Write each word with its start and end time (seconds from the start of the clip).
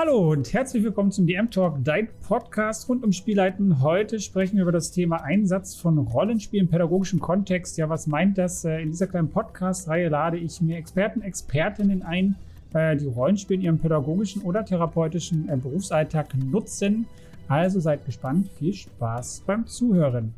Hallo 0.00 0.30
und 0.30 0.52
herzlich 0.52 0.84
willkommen 0.84 1.10
zum 1.10 1.26
DM 1.26 1.50
Talk, 1.50 1.78
dein 1.82 2.06
Podcast 2.28 2.88
rund 2.88 3.02
um 3.02 3.10
Spielleiten. 3.10 3.82
Heute 3.82 4.20
sprechen 4.20 4.54
wir 4.54 4.62
über 4.62 4.70
das 4.70 4.92
Thema 4.92 5.24
Einsatz 5.24 5.74
von 5.74 5.98
Rollenspielen 5.98 6.66
im 6.66 6.70
pädagogischen 6.70 7.18
Kontext. 7.18 7.76
Ja, 7.78 7.88
was 7.88 8.06
meint 8.06 8.38
das? 8.38 8.64
Äh, 8.64 8.80
in 8.80 8.92
dieser 8.92 9.08
kleinen 9.08 9.28
Podcast-Reihe 9.28 10.08
lade 10.08 10.36
ich 10.36 10.60
mir 10.60 10.76
Experten, 10.76 11.20
Expertinnen 11.20 12.04
ein, 12.04 12.36
äh, 12.74 12.96
die 12.96 13.08
Rollenspiele 13.08 13.58
in 13.58 13.64
ihrem 13.64 13.78
pädagogischen 13.80 14.42
oder 14.42 14.64
therapeutischen 14.64 15.48
äh, 15.48 15.56
Berufsalltag 15.56 16.32
nutzen. 16.36 17.08
Also 17.48 17.80
seid 17.80 18.06
gespannt. 18.06 18.50
Viel 18.56 18.74
Spaß 18.74 19.42
beim 19.48 19.66
Zuhören. 19.66 20.32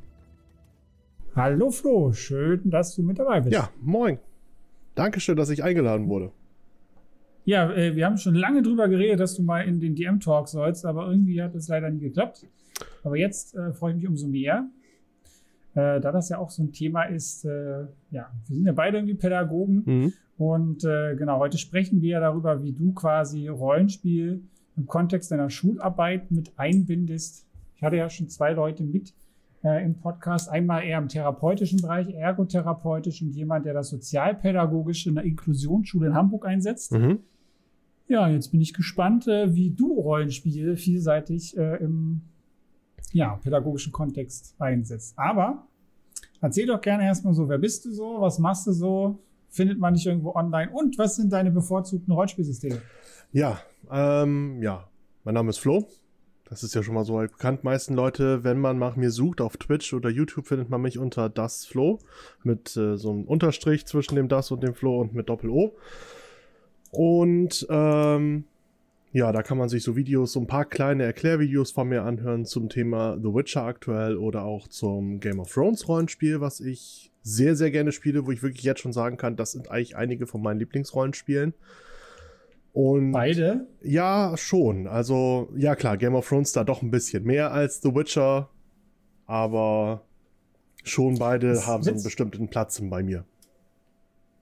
Hallo 1.37 1.71
Flo, 1.71 2.15
schön, 2.15 2.71
dass 2.71 2.97
du 2.97 3.03
mit 3.03 3.19
dabei 3.19 3.43
bist. 3.43 3.53
Ja, 3.53 3.69
moin. 3.83 4.21
Dankeschön, 4.95 5.37
dass 5.37 5.51
ich 5.51 5.63
eingeladen 5.63 6.09
wurde. 6.09 6.33
Ja, 7.51 7.69
äh, 7.73 7.97
wir 7.97 8.07
haben 8.07 8.17
schon 8.17 8.37
lange 8.37 8.63
drüber 8.63 8.87
geredet, 8.87 9.19
dass 9.19 9.35
du 9.35 9.43
mal 9.43 9.63
in 9.63 9.81
den 9.81 9.97
DM-Talk 9.97 10.47
sollst, 10.47 10.87
aber 10.87 11.11
irgendwie 11.11 11.43
hat 11.43 11.53
es 11.57 11.67
leider 11.67 11.91
nie 11.91 11.99
geklappt. 11.99 12.47
Aber 13.03 13.17
jetzt 13.17 13.57
äh, 13.57 13.73
freue 13.73 13.91
ich 13.91 13.97
mich 13.97 14.07
umso 14.07 14.29
mehr, 14.29 14.69
äh, 15.75 15.99
da 16.01 16.13
das 16.13 16.29
ja 16.29 16.39
auch 16.39 16.51
so 16.51 16.63
ein 16.63 16.71
Thema 16.71 17.03
ist. 17.07 17.45
Äh, 17.45 17.87
ja, 18.13 18.31
wir 18.47 18.55
sind 18.55 18.67
ja 18.67 18.73
beide 18.73 18.99
irgendwie 18.99 19.17
Pädagogen 19.17 19.83
mhm. 19.85 20.13
und 20.39 20.85
äh, 20.85 21.17
genau, 21.17 21.41
heute 21.41 21.59
sprechen 21.59 22.01
wir 22.01 22.21
darüber, 22.21 22.63
wie 22.63 22.71
du 22.71 22.93
quasi 22.93 23.49
Rollenspiel 23.49 24.45
im 24.77 24.87
Kontext 24.87 25.33
deiner 25.33 25.51
Schularbeit 25.51 26.31
mit 26.31 26.53
einbindest. 26.57 27.49
Ich 27.75 27.83
hatte 27.83 27.97
ja 27.97 28.09
schon 28.11 28.29
zwei 28.29 28.53
Leute 28.53 28.85
mit 28.85 29.13
äh, 29.65 29.85
im 29.85 29.99
Podcast. 29.99 30.49
Einmal 30.49 30.85
eher 30.85 30.99
im 30.99 31.09
therapeutischen 31.09 31.81
Bereich, 31.81 32.15
ergotherapeutisch 32.15 33.23
und 33.23 33.35
jemand, 33.35 33.67
der 33.67 33.75
das 33.75 33.89
sozialpädagogisch 33.89 35.09
in 35.09 35.17
der 35.17 35.25
Inklusionsschule 35.25 36.07
in 36.07 36.15
Hamburg 36.15 36.47
einsetzt. 36.47 36.93
Mhm. 36.93 37.19
Ja, 38.11 38.29
jetzt 38.29 38.51
bin 38.51 38.61
ich 38.61 38.75
gespannt, 38.75 39.29
äh, 39.29 39.55
wie 39.55 39.71
du 39.71 40.01
Rollenspiele 40.01 40.77
vielseitig 40.77 41.57
äh, 41.57 41.77
im 41.77 42.23
ja, 43.13 43.37
pädagogischen 43.37 43.93
Kontext 43.93 44.57
einsetzt. 44.59 45.17
Aber 45.17 45.69
erzähl 46.41 46.67
doch 46.67 46.81
gerne 46.81 47.05
erstmal 47.05 47.35
so, 47.35 47.49
wer 47.49 47.59
bist 47.59 47.85
du 47.85 47.93
so, 47.93 48.21
was 48.21 48.41
machst 48.41 48.67
du 48.67 48.73
so, 48.73 49.21
findet 49.49 49.79
man 49.79 49.95
dich 49.95 50.09
irgendwo 50.09 50.35
online 50.35 50.73
und 50.73 50.99
was 50.99 51.15
sind 51.15 51.33
deine 51.33 51.53
bevorzugten 51.53 52.13
Rollenspielsysteme? 52.13 52.83
Ja, 53.31 53.61
ähm, 53.93 54.61
ja, 54.61 54.89
mein 55.23 55.35
Name 55.35 55.51
ist 55.51 55.59
Flo, 55.59 55.87
das 56.47 56.65
ist 56.65 56.75
ja 56.75 56.83
schon 56.83 56.95
mal 56.95 57.05
so 57.05 57.19
bekannt. 57.19 57.63
Meisten 57.63 57.95
Leute, 57.95 58.43
wenn 58.43 58.59
man 58.59 58.77
nach 58.81 58.97
mir 58.97 59.13
sucht 59.13 59.41
auf 59.41 59.57
Twitch 59.57 59.95
oder 59.95 60.11
YouTube, 60.11 60.49
findet 60.49 60.69
man 60.69 60.83
mich 60.83 60.99
unter 60.99 61.29
das 61.29 61.65
Flo 61.65 62.01
mit 62.43 62.77
äh, 62.77 62.97
so 62.97 63.13
einem 63.13 63.23
Unterstrich 63.23 63.87
zwischen 63.87 64.17
dem 64.17 64.27
das 64.27 64.51
und 64.51 64.65
dem 64.65 64.75
Flo 64.75 65.01
und 65.01 65.15
mit 65.15 65.29
Doppel 65.29 65.51
O. 65.51 65.77
Und 66.91 67.67
ähm, 67.71 68.45
ja, 69.13 69.33
da 69.33 69.43
kann 69.43 69.59
man 69.59 69.69
sich 69.69 69.83
so 69.83 69.97
Videos, 69.97 70.33
so 70.33 70.41
ein 70.41 70.47
paar 70.47 70.65
kleine 70.65 71.05
Erklärvideos 71.05 71.73
von 71.73 71.89
mir 71.89 72.03
anhören 72.03 72.45
zum 72.45 72.69
Thema 72.69 73.17
The 73.17 73.35
Witcher 73.35 73.63
aktuell 73.63 74.17
oder 74.17 74.45
auch 74.45 74.69
zum 74.69 75.19
Game 75.21 75.41
of 75.41 75.53
Thrones 75.53 75.89
Rollenspiel, 75.89 76.41
was 76.41 76.61
ich 76.61 77.11
sehr, 77.23 77.57
sehr 77.57 77.71
gerne 77.71 77.93
spiele, 77.93 78.27
wo 78.27 78.31
ich 78.31 78.43
wirklich 78.43 78.63
jetzt 78.63 78.81
schon 78.81 78.93
sagen 78.93 79.17
kann, 79.17 79.37
das 79.37 79.53
sind 79.53 79.71
eigentlich 79.71 79.97
einige 79.97 80.27
von 80.27 80.43
meinen 80.43 80.61
Lieblingsrollenspielen. 80.61 81.55
Und 82.73 83.13
Beide? 83.13 83.67
Ja, 83.83 84.37
schon. 84.37 84.87
Also, 84.87 85.53
ja 85.57 85.75
klar, 85.75 85.97
Game 85.97 86.15
of 86.15 86.29
Thrones 86.29 86.53
da 86.53 86.63
doch 86.63 86.83
ein 86.83 86.91
bisschen 86.93 87.25
mehr 87.25 87.53
als 87.53 87.81
The 87.83 87.95
Witcher, 87.95 88.49
aber 89.27 90.03
schon 90.85 91.19
beide 91.19 91.49
das 91.49 91.67
haben 91.67 91.83
so 91.83 91.91
einen 91.91 92.03
bestimmten 92.03 92.49
Platz 92.49 92.81
bei 92.81 93.03
mir. 93.03 93.25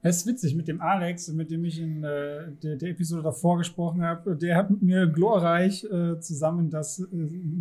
Es 0.01 0.19
ist 0.19 0.27
witzig 0.27 0.55
mit 0.55 0.69
dem 0.69 0.81
Alex, 0.81 1.29
mit 1.33 1.51
dem 1.51 1.65
ich 1.65 1.81
in 1.81 2.05
äh, 2.05 2.53
der, 2.63 2.77
der, 2.77 2.91
Episode 2.91 3.23
davor 3.23 3.59
gesprochen 3.59 4.03
habe. 4.03 4.37
Der 4.37 4.57
hat 4.57 4.71
mit 4.71 4.81
mir 4.81 5.07
glorreich 5.09 5.85
äh, 5.85 6.21
zusammen 6.21 6.71
das 6.71 7.01
äh, 7.01 7.07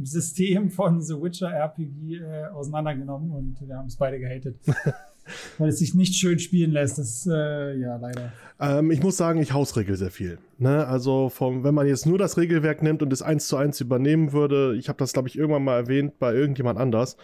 System 0.04 0.70
von 0.70 1.02
The 1.02 1.16
Witcher 1.16 1.52
RPG 1.52 2.18
äh, 2.18 2.46
auseinandergenommen 2.54 3.32
und 3.32 3.68
wir 3.68 3.76
haben 3.76 3.88
es 3.88 3.96
beide 3.96 4.20
gehatet. 4.20 4.58
weil 5.58 5.70
es 5.70 5.80
sich 5.80 5.94
nicht 5.94 6.16
schön 6.16 6.40
spielen 6.40 6.72
lässt. 6.72 6.98
Das 6.98 7.28
äh, 7.28 7.78
ja 7.80 7.98
leider. 7.98 8.32
Ähm, 8.60 8.92
ich 8.92 9.02
muss 9.02 9.18
sagen, 9.18 9.42
ich 9.42 9.54
hausregel 9.54 9.96
sehr 9.96 10.12
viel. 10.12 10.40
Ne? 10.58 10.88
Also 10.88 11.30
vom, 11.30 11.64
wenn 11.64 11.76
man 11.76 11.88
jetzt 11.88 12.06
nur 12.06 12.18
das 12.18 12.38
Regelwerk 12.38 12.82
nimmt 12.82 13.04
und 13.04 13.14
es 13.14 13.22
eins 13.22 13.48
zu 13.48 13.58
eins 13.58 13.80
übernehmen 13.82 14.34
würde, 14.34 14.76
ich 14.78 14.90
habe 14.90 14.98
das 14.98 15.14
glaube 15.14 15.28
ich 15.28 15.38
irgendwann 15.38 15.64
mal 15.64 15.76
erwähnt 15.78 16.20
bei 16.20 16.34
irgendjemand 16.34 16.80
anders. 16.80 17.18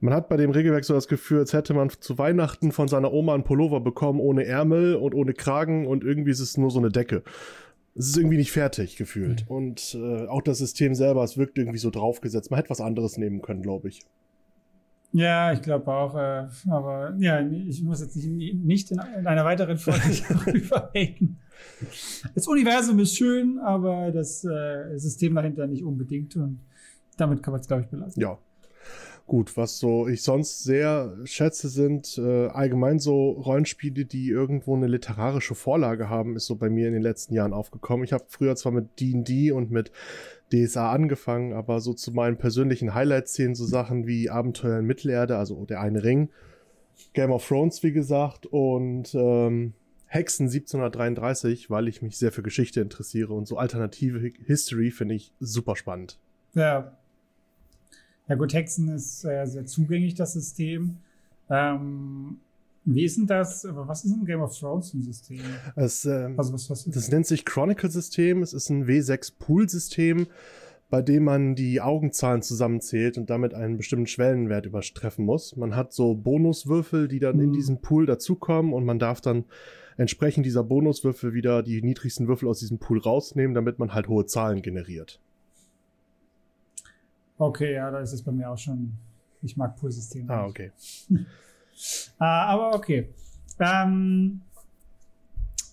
Man 0.00 0.12
hat 0.12 0.28
bei 0.28 0.36
dem 0.36 0.50
Regelwerk 0.50 0.84
so 0.84 0.92
das 0.92 1.08
Gefühl, 1.08 1.38
als 1.38 1.54
hätte 1.54 1.72
man 1.72 1.88
zu 1.88 2.18
Weihnachten 2.18 2.70
von 2.70 2.86
seiner 2.86 3.12
Oma 3.12 3.34
einen 3.34 3.44
Pullover 3.44 3.80
bekommen 3.80 4.20
ohne 4.20 4.44
Ärmel 4.44 4.94
und 4.94 5.14
ohne 5.14 5.32
Kragen 5.32 5.86
und 5.86 6.04
irgendwie 6.04 6.32
ist 6.32 6.40
es 6.40 6.58
nur 6.58 6.70
so 6.70 6.78
eine 6.78 6.90
Decke. 6.90 7.22
Es 7.94 8.08
ist 8.08 8.18
irgendwie 8.18 8.36
nicht 8.36 8.52
fertig 8.52 8.96
gefühlt. 8.96 9.48
Mhm. 9.48 9.56
Und 9.56 9.98
äh, 9.98 10.26
auch 10.26 10.42
das 10.42 10.58
System 10.58 10.94
selber, 10.94 11.24
es 11.24 11.38
wirkt 11.38 11.56
irgendwie 11.56 11.78
so 11.78 11.88
draufgesetzt. 11.88 12.50
Man 12.50 12.58
hätte 12.58 12.68
was 12.68 12.82
anderes 12.82 13.16
nehmen 13.16 13.40
können, 13.40 13.62
glaube 13.62 13.88
ich. 13.88 14.02
Ja, 15.12 15.52
ich 15.52 15.62
glaube 15.62 15.90
auch. 15.92 16.14
Äh, 16.14 16.48
aber 16.68 17.14
ja, 17.18 17.40
ich 17.40 17.82
muss 17.82 18.00
jetzt 18.00 18.16
nicht, 18.16 18.54
nicht 18.54 18.90
in, 18.90 19.00
in 19.18 19.26
einer 19.26 19.44
weiteren 19.44 19.78
Folge 19.78 20.00
darüber 20.28 20.90
reden. 20.94 21.40
Das 22.34 22.46
Universum 22.46 22.98
ist 22.98 23.16
schön, 23.16 23.58
aber 23.58 24.10
das 24.12 24.44
äh, 24.44 24.98
System 24.98 25.34
dahinter 25.34 25.66
nicht 25.66 25.84
unbedingt. 25.84 26.36
Und 26.36 26.60
damit 27.16 27.42
kann 27.42 27.52
man 27.52 27.60
es, 27.60 27.66
glaube 27.66 27.82
ich, 27.82 27.88
belassen. 27.88 28.20
Ja. 28.20 28.38
Gut, 29.26 29.56
was 29.56 29.80
so 29.80 30.06
ich 30.06 30.22
sonst 30.22 30.62
sehr 30.62 31.16
schätze, 31.24 31.68
sind 31.68 32.16
äh, 32.16 32.46
allgemein 32.46 33.00
so 33.00 33.30
Rollenspiele, 33.32 34.04
die 34.04 34.28
irgendwo 34.28 34.76
eine 34.76 34.86
literarische 34.86 35.56
Vorlage 35.56 36.08
haben, 36.08 36.36
ist 36.36 36.46
so 36.46 36.54
bei 36.54 36.70
mir 36.70 36.86
in 36.86 36.92
den 36.92 37.02
letzten 37.02 37.34
Jahren 37.34 37.52
aufgekommen. 37.52 38.04
Ich 38.04 38.12
habe 38.12 38.24
früher 38.28 38.54
zwar 38.54 38.70
mit 38.70 39.00
D&D 39.00 39.50
und 39.50 39.72
mit 39.72 39.90
DSA 40.52 40.92
angefangen, 40.92 41.54
aber 41.54 41.80
so 41.80 41.92
zu 41.92 42.12
meinen 42.12 42.36
persönlichen 42.36 42.94
Highlights 42.94 43.32
zählen 43.32 43.56
so 43.56 43.64
Sachen 43.64 44.06
wie 44.06 44.30
Abenteuer 44.30 44.78
in 44.78 44.86
Mittelerde, 44.86 45.36
also 45.36 45.64
der 45.64 45.80
eine 45.80 46.04
Ring, 46.04 46.28
Game 47.12 47.32
of 47.32 47.46
Thrones, 47.46 47.82
wie 47.82 47.92
gesagt, 47.92 48.46
und 48.46 49.12
ähm, 49.14 49.72
Hexen 50.06 50.46
1733, 50.46 51.68
weil 51.68 51.88
ich 51.88 52.00
mich 52.00 52.16
sehr 52.16 52.30
für 52.30 52.44
Geschichte 52.44 52.80
interessiere 52.80 53.34
und 53.34 53.48
so 53.48 53.58
alternative 53.58 54.20
History 54.44 54.92
finde 54.92 55.16
ich 55.16 55.32
super 55.40 55.74
spannend. 55.74 56.20
Ja, 56.54 56.96
ja 58.28 58.34
gut, 58.34 58.54
Hexen 58.54 58.88
ist 58.88 59.24
äh, 59.24 59.46
sehr 59.46 59.66
zugänglich, 59.66 60.14
das 60.14 60.32
System. 60.32 60.96
Ähm, 61.48 62.38
wie 62.84 63.04
ist 63.04 63.18
denn 63.18 63.26
das? 63.26 63.66
Was 63.68 64.04
ist 64.04 64.12
ein 64.12 64.24
Game 64.24 64.40
of 64.40 64.56
Thrones 64.56 64.90
System? 64.90 65.40
Es, 65.74 66.04
ähm, 66.04 66.38
also 66.38 66.52
was, 66.52 66.70
was 66.70 66.84
das 66.84 67.10
nennt 67.10 67.26
sich 67.26 67.44
Chronicle-System. 67.44 68.42
Es 68.42 68.52
ist 68.52 68.70
ein 68.70 68.86
W6-Pool-System, 68.86 70.28
bei 70.88 71.02
dem 71.02 71.24
man 71.24 71.56
die 71.56 71.80
Augenzahlen 71.80 72.42
zusammenzählt 72.42 73.18
und 73.18 73.28
damit 73.28 73.54
einen 73.54 73.76
bestimmten 73.76 74.06
Schwellenwert 74.06 74.66
übertreffen 74.66 75.24
muss. 75.24 75.56
Man 75.56 75.74
hat 75.74 75.92
so 75.92 76.14
Bonuswürfel, 76.14 77.08
die 77.08 77.18
dann 77.18 77.36
mhm. 77.36 77.42
in 77.42 77.52
diesen 77.52 77.80
Pool 77.80 78.06
dazukommen 78.06 78.72
und 78.72 78.84
man 78.84 79.00
darf 79.00 79.20
dann 79.20 79.44
entsprechend 79.96 80.46
dieser 80.46 80.62
Bonuswürfel 80.62 81.34
wieder 81.34 81.64
die 81.64 81.82
niedrigsten 81.82 82.28
Würfel 82.28 82.48
aus 82.48 82.60
diesem 82.60 82.78
Pool 82.78 82.98
rausnehmen, 82.98 83.54
damit 83.54 83.80
man 83.80 83.94
halt 83.94 84.06
hohe 84.06 84.26
Zahlen 84.26 84.62
generiert. 84.62 85.20
Okay, 87.38 87.74
ja, 87.74 87.90
da 87.90 88.00
ist 88.00 88.12
es 88.12 88.22
bei 88.22 88.32
mir 88.32 88.50
auch 88.50 88.58
schon. 88.58 88.96
Ich 89.42 89.56
mag 89.56 89.76
Poolsysteme. 89.76 90.32
Ah, 90.32 90.46
okay. 90.46 90.72
ah, 92.18 92.46
aber 92.46 92.74
okay. 92.74 93.10
Ähm, 93.58 94.42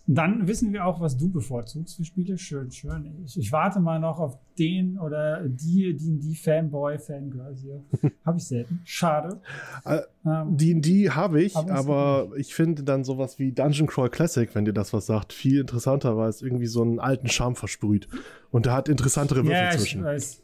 dann 0.05 0.49
wissen 0.49 0.73
wir 0.73 0.85
auch, 0.85 0.99
was 0.99 1.17
du 1.17 1.29
bevorzugst 1.29 1.95
für 1.95 2.03
Spiele. 2.03 2.37
Schön, 2.37 2.69
schön. 2.71 3.23
Ich, 3.25 3.37
ich 3.37 3.51
warte 3.53 3.79
mal 3.79 3.99
noch 3.99 4.19
auf 4.19 4.37
den 4.59 4.99
oder 4.99 5.47
die, 5.47 5.95
die, 5.95 6.19
die 6.19 6.35
Fanboy, 6.35 6.99
Fangirl 6.99 7.55
hier. 7.55 7.83
habe 8.25 8.37
ich 8.37 8.45
selten. 8.45 8.81
Schade. 8.83 9.39
Äh, 9.85 10.01
ähm, 10.25 10.57
die, 10.57 10.81
die 10.81 11.09
habe 11.09 11.41
ich, 11.41 11.55
aber, 11.55 11.73
aber 11.73 12.37
ich 12.37 12.53
finde 12.53 12.83
dann 12.83 13.05
sowas 13.05 13.39
wie 13.39 13.53
Dungeon 13.53 13.87
Crawl 13.87 14.09
Classic, 14.09 14.53
wenn 14.53 14.65
dir 14.65 14.73
das 14.73 14.91
was 14.91 15.05
sagt, 15.05 15.31
viel 15.31 15.61
interessanter, 15.61 16.17
weil 16.17 16.29
es 16.29 16.41
irgendwie 16.41 16.67
so 16.67 16.81
einen 16.81 16.99
alten 16.99 17.29
Charme 17.29 17.55
versprüht. 17.55 18.09
Und 18.51 18.65
da 18.65 18.75
hat 18.75 18.89
interessantere 18.89 19.45
Würfel 19.45 19.53
ja, 19.53 19.71
zwischen. 19.71 20.01
Ich 20.01 20.05
weiß. 20.05 20.43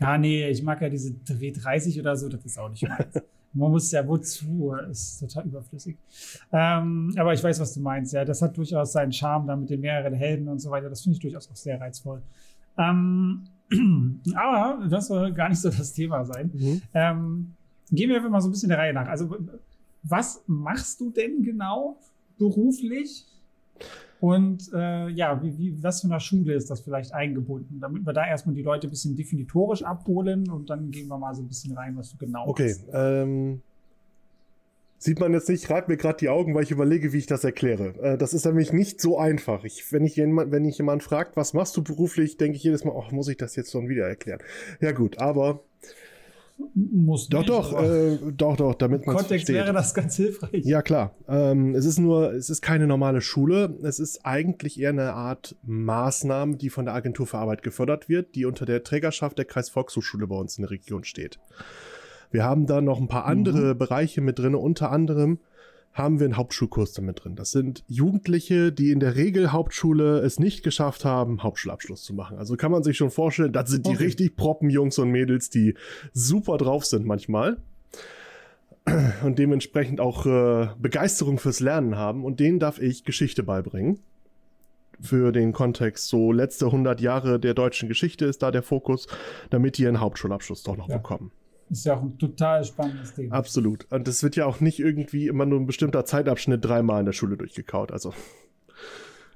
Ja, 0.00 0.16
nee, 0.16 0.48
ich 0.48 0.62
mag 0.62 0.80
ja 0.80 0.88
diese 0.88 1.10
W30 1.10 2.00
oder 2.00 2.16
so, 2.16 2.28
das 2.28 2.44
ist 2.44 2.58
auch 2.58 2.70
nicht 2.70 2.88
meins. 2.88 3.14
Man 3.52 3.72
muss 3.72 3.90
ja 3.90 4.06
wozu, 4.06 4.74
ist 4.88 5.18
total 5.18 5.44
überflüssig. 5.46 5.96
Ähm, 6.52 7.12
aber 7.18 7.34
ich 7.34 7.42
weiß, 7.42 7.58
was 7.58 7.74
du 7.74 7.80
meinst. 7.80 8.12
Ja, 8.12 8.24
das 8.24 8.40
hat 8.42 8.56
durchaus 8.56 8.92
seinen 8.92 9.12
Charme 9.12 9.48
da 9.48 9.56
mit 9.56 9.68
den 9.68 9.80
mehreren 9.80 10.14
Helden 10.14 10.48
und 10.48 10.60
so 10.60 10.70
weiter. 10.70 10.88
Das 10.88 11.02
finde 11.02 11.16
ich 11.16 11.20
durchaus 11.20 11.50
auch 11.50 11.56
sehr 11.56 11.80
reizvoll. 11.80 12.22
Ähm, 12.78 13.42
aber 14.34 14.86
das 14.88 15.08
soll 15.08 15.32
gar 15.32 15.48
nicht 15.48 15.60
so 15.60 15.68
das 15.68 15.92
Thema 15.92 16.24
sein. 16.24 16.50
Mhm. 16.54 16.82
Ähm, 16.94 17.54
gehen 17.90 18.08
wir 18.08 18.16
einfach 18.16 18.30
mal 18.30 18.40
so 18.40 18.48
ein 18.48 18.52
bisschen 18.52 18.68
der 18.68 18.78
Reihe 18.78 18.94
nach. 18.94 19.08
Also, 19.08 19.36
was 20.04 20.44
machst 20.46 21.00
du 21.00 21.10
denn 21.10 21.42
genau 21.42 21.98
beruflich? 22.38 23.26
Und 24.20 24.70
äh, 24.74 25.08
ja, 25.08 25.42
wie, 25.42 25.56
wie, 25.58 25.82
was 25.82 26.02
für 26.02 26.08
eine 26.08 26.20
Schule 26.20 26.54
ist 26.54 26.70
das 26.70 26.80
vielleicht 26.80 27.14
eingebunden? 27.14 27.80
Damit 27.80 28.04
wir 28.04 28.12
da 28.12 28.26
erstmal 28.26 28.54
die 28.54 28.62
Leute 28.62 28.86
ein 28.86 28.90
bisschen 28.90 29.16
definitorisch 29.16 29.82
abholen 29.82 30.50
und 30.50 30.68
dann 30.68 30.90
gehen 30.90 31.08
wir 31.08 31.18
mal 31.18 31.34
so 31.34 31.42
ein 31.42 31.48
bisschen 31.48 31.76
rein, 31.76 31.96
was 31.96 32.10
du 32.10 32.18
genau 32.18 32.46
Okay, 32.46 32.76
ähm, 32.92 33.62
Sieht 35.02 35.18
man 35.18 35.32
jetzt 35.32 35.48
nicht, 35.48 35.70
reibt 35.70 35.88
mir 35.88 35.96
gerade 35.96 36.18
die 36.18 36.28
Augen, 36.28 36.54
weil 36.54 36.62
ich 36.62 36.72
überlege, 36.72 37.14
wie 37.14 37.16
ich 37.16 37.26
das 37.26 37.42
erkläre. 37.42 37.94
Äh, 38.02 38.18
das 38.18 38.34
ist 38.34 38.44
nämlich 38.44 38.70
nicht 38.74 39.00
so 39.00 39.18
einfach. 39.18 39.64
Ich, 39.64 39.90
wenn, 39.92 40.04
ich 40.04 40.16
jemand, 40.16 40.52
wenn 40.52 40.66
ich 40.66 40.76
jemand 40.76 41.02
fragt, 41.02 41.38
was 41.38 41.54
machst 41.54 41.74
du 41.78 41.82
beruflich, 41.82 42.36
denke 42.36 42.58
ich 42.58 42.64
jedes 42.64 42.84
Mal, 42.84 42.92
oh, 42.94 43.06
muss 43.10 43.28
ich 43.28 43.38
das 43.38 43.56
jetzt 43.56 43.72
schon 43.72 43.88
wieder 43.88 44.06
erklären? 44.06 44.40
Ja 44.78 44.92
gut, 44.92 45.16
aber 45.16 45.60
muss 46.74 47.28
doch, 47.28 47.40
nicht, 47.40 47.50
doch, 47.50 47.82
äh, 47.82 48.18
doch, 48.36 48.56
doch, 48.56 48.74
damit 48.74 49.02
Im 49.02 49.06
man 49.06 49.16
Kontext 49.16 49.46
versteht. 49.46 49.54
wäre 49.54 49.72
das 49.72 49.94
ganz 49.94 50.16
hilfreich. 50.16 50.64
Ja, 50.64 50.82
klar. 50.82 51.14
Ähm, 51.28 51.74
es 51.74 51.84
ist 51.84 51.98
nur, 51.98 52.32
es 52.32 52.50
ist 52.50 52.62
keine 52.62 52.86
normale 52.86 53.20
Schule. 53.20 53.76
Es 53.82 53.98
ist 53.98 54.24
eigentlich 54.24 54.80
eher 54.80 54.90
eine 54.90 55.12
Art 55.12 55.56
Maßnahme, 55.62 56.56
die 56.56 56.70
von 56.70 56.84
der 56.84 56.94
Agentur 56.94 57.26
für 57.26 57.38
Arbeit 57.38 57.62
gefördert 57.62 58.08
wird, 58.08 58.34
die 58.34 58.44
unter 58.44 58.66
der 58.66 58.82
Trägerschaft 58.82 59.38
der 59.38 59.44
Kreisvolkshochschule 59.44 60.26
bei 60.26 60.36
uns 60.36 60.58
in 60.58 60.62
der 60.62 60.70
Region 60.70 61.04
steht. 61.04 61.38
Wir 62.30 62.44
haben 62.44 62.66
da 62.66 62.80
noch 62.80 63.00
ein 63.00 63.08
paar 63.08 63.24
andere 63.24 63.74
Bereiche 63.74 64.20
mit 64.20 64.38
drin. 64.38 64.54
Unter 64.54 64.92
anderem 64.92 65.40
haben 65.92 66.20
wir 66.20 66.24
einen 66.26 66.36
Hauptschulkurs 66.36 66.92
damit 66.92 67.24
drin. 67.24 67.34
Das 67.36 67.50
sind 67.50 67.82
Jugendliche, 67.88 68.70
die 68.72 68.90
in 68.90 69.00
der 69.00 69.16
Regel 69.16 69.52
Hauptschule 69.52 70.18
es 70.20 70.38
nicht 70.38 70.62
geschafft 70.62 71.04
haben, 71.04 71.42
Hauptschulabschluss 71.42 72.04
zu 72.04 72.14
machen. 72.14 72.38
Also 72.38 72.56
kann 72.56 72.70
man 72.70 72.82
sich 72.84 72.96
schon 72.96 73.10
vorstellen, 73.10 73.52
das 73.52 73.68
sind 73.70 73.86
die 73.86 73.90
Okay. 73.94 74.04
richtig 74.04 74.36
proppen 74.36 74.70
Jungs 74.70 74.98
und 74.98 75.10
Mädels, 75.10 75.50
die 75.50 75.74
super 76.12 76.58
drauf 76.58 76.84
sind 76.86 77.06
manchmal 77.06 77.58
und 79.24 79.38
dementsprechend 79.38 80.00
auch 80.00 80.26
äh, 80.26 80.68
Begeisterung 80.78 81.38
fürs 81.38 81.60
Lernen 81.60 81.96
haben 81.96 82.24
und 82.24 82.40
denen 82.40 82.58
darf 82.60 82.80
ich 82.80 83.04
Geschichte 83.04 83.42
beibringen. 83.42 83.98
Für 85.02 85.32
den 85.32 85.52
Kontext 85.52 86.08
so 86.08 86.30
letzte 86.30 86.66
100 86.66 87.00
Jahre 87.00 87.40
der 87.40 87.54
deutschen 87.54 87.88
Geschichte 87.88 88.26
ist 88.26 88.42
da 88.42 88.50
der 88.50 88.62
Fokus, 88.62 89.06
damit 89.48 89.78
die 89.78 89.82
ihren 89.84 89.98
Hauptschulabschluss 90.00 90.62
doch 90.62 90.76
noch 90.76 90.88
Ja. 90.88 90.98
bekommen. 90.98 91.32
Ist 91.70 91.86
ja 91.86 91.96
auch 91.96 92.02
ein 92.02 92.18
total 92.18 92.64
spannendes 92.64 93.14
Thema. 93.14 93.36
Absolut. 93.36 93.86
Und 93.90 94.08
das 94.08 94.22
wird 94.22 94.34
ja 94.34 94.44
auch 94.46 94.60
nicht 94.60 94.80
irgendwie 94.80 95.28
immer 95.28 95.46
nur 95.46 95.60
ein 95.60 95.66
bestimmter 95.66 96.04
Zeitabschnitt 96.04 96.64
dreimal 96.64 97.00
in 97.00 97.06
der 97.06 97.12
Schule 97.12 97.36
durchgekaut. 97.36 97.92
Also, 97.92 98.12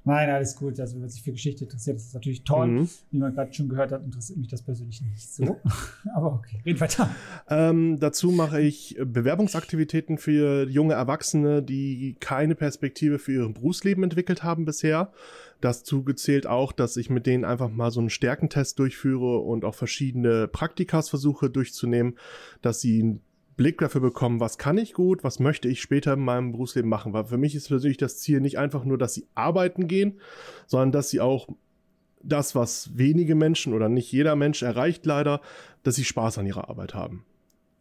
Nein, 0.06 0.28
alles 0.28 0.54
gut. 0.54 0.78
Also, 0.78 1.00
wenn 1.00 1.08
sich 1.08 1.22
für 1.22 1.32
Geschichte 1.32 1.64
interessiert, 1.64 1.96
das 1.96 2.06
ist 2.06 2.14
natürlich 2.14 2.44
toll. 2.44 2.66
mhm. 2.66 2.88
Wie 3.10 3.18
man 3.18 3.34
gerade 3.34 3.52
schon 3.54 3.70
gehört 3.70 3.90
hat, 3.90 4.04
interessiert 4.04 4.38
mich 4.38 4.48
das 4.48 4.62
persönlich 4.62 5.00
nicht 5.00 5.34
so. 5.34 5.60
Aber 6.14 6.34
okay, 6.34 6.60
reden 6.64 6.78
weiter. 6.80 7.08
ähm, 7.48 7.98
dazu 7.98 8.30
mache 8.30 8.60
ich 8.60 8.96
Bewerbungsaktivitäten 9.02 10.18
für 10.18 10.68
junge 10.68 10.94
Erwachsene, 10.94 11.62
die 11.62 12.16
keine 12.20 12.54
Perspektive 12.54 13.18
für 13.18 13.32
ihr 13.32 13.48
Berufsleben 13.48 14.04
entwickelt 14.04 14.42
haben 14.42 14.66
bisher. 14.66 15.10
Dazu 15.62 16.04
gezählt 16.04 16.46
auch, 16.46 16.72
dass 16.72 16.98
ich 16.98 17.08
mit 17.08 17.24
denen 17.26 17.46
einfach 17.46 17.70
mal 17.70 17.90
so 17.90 18.00
einen 18.00 18.10
Stärkentest 18.10 18.78
durchführe 18.78 19.38
und 19.38 19.64
auch 19.64 19.74
verschiedene 19.74 20.48
Praktikas 20.48 21.08
versuche 21.08 21.48
durchzunehmen, 21.48 22.18
dass 22.60 22.82
sie 22.82 23.20
Blick 23.56 23.78
dafür 23.78 24.00
bekommen, 24.00 24.40
was 24.40 24.58
kann 24.58 24.78
ich 24.78 24.94
gut, 24.94 25.22
was 25.24 25.38
möchte 25.38 25.68
ich 25.68 25.80
später 25.80 26.14
in 26.14 26.20
meinem 26.20 26.52
Berufsleben 26.52 26.88
machen. 26.88 27.12
Weil 27.12 27.24
für 27.24 27.38
mich 27.38 27.54
ist 27.54 27.68
persönlich 27.68 27.98
das 27.98 28.18
Ziel 28.18 28.40
nicht 28.40 28.58
einfach 28.58 28.84
nur, 28.84 28.98
dass 28.98 29.14
sie 29.14 29.26
arbeiten 29.34 29.86
gehen, 29.86 30.20
sondern 30.66 30.92
dass 30.92 31.10
sie 31.10 31.20
auch 31.20 31.48
das, 32.22 32.54
was 32.54 32.96
wenige 32.96 33.34
Menschen 33.34 33.74
oder 33.74 33.88
nicht 33.88 34.10
jeder 34.10 34.34
Mensch 34.34 34.62
erreicht 34.62 35.04
leider, 35.06 35.40
dass 35.82 35.94
sie 35.96 36.04
Spaß 36.04 36.38
an 36.38 36.46
ihrer 36.46 36.68
Arbeit 36.70 36.94
haben. 36.94 37.24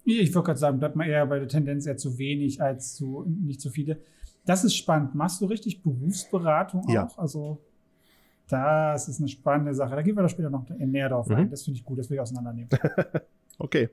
Ich 0.05 0.35
wollte 0.35 0.47
gerade 0.47 0.59
sagen, 0.59 0.79
bleibt 0.79 0.95
mal 0.97 1.07
eher 1.07 1.25
bei 1.25 1.39
der 1.39 1.47
Tendenz 1.47 1.85
eher 1.85 1.95
zu 1.97 2.17
wenig 2.17 2.61
als 2.61 2.93
zu 2.93 3.23
nicht 3.25 3.61
zu 3.61 3.69
viele. 3.69 3.99
Das 4.45 4.65
ist 4.65 4.75
spannend. 4.75 5.15
Machst 5.15 5.39
du 5.39 5.45
richtig 5.45 5.81
Berufsberatung 5.81 6.81
auch? 6.85 6.89
Ja. 6.93 7.07
Also, 7.15 7.61
das 8.49 9.07
ist 9.07 9.19
eine 9.19 9.29
spannende 9.29 9.73
Sache. 9.73 9.95
Da 9.95 10.01
gehen 10.01 10.15
wir 10.17 10.21
da 10.23 10.27
später 10.27 10.49
noch 10.49 10.67
näher 10.69 11.07
drauf 11.07 11.29
Mhm. 11.29 11.35
ein. 11.35 11.49
Das 11.49 11.63
finde 11.63 11.79
ich 11.79 11.85
gut, 11.85 11.97
das 11.97 12.09
will 12.09 12.15
ich 12.15 12.21
auseinandernehmen. 12.21 12.69
Okay. 13.59 13.87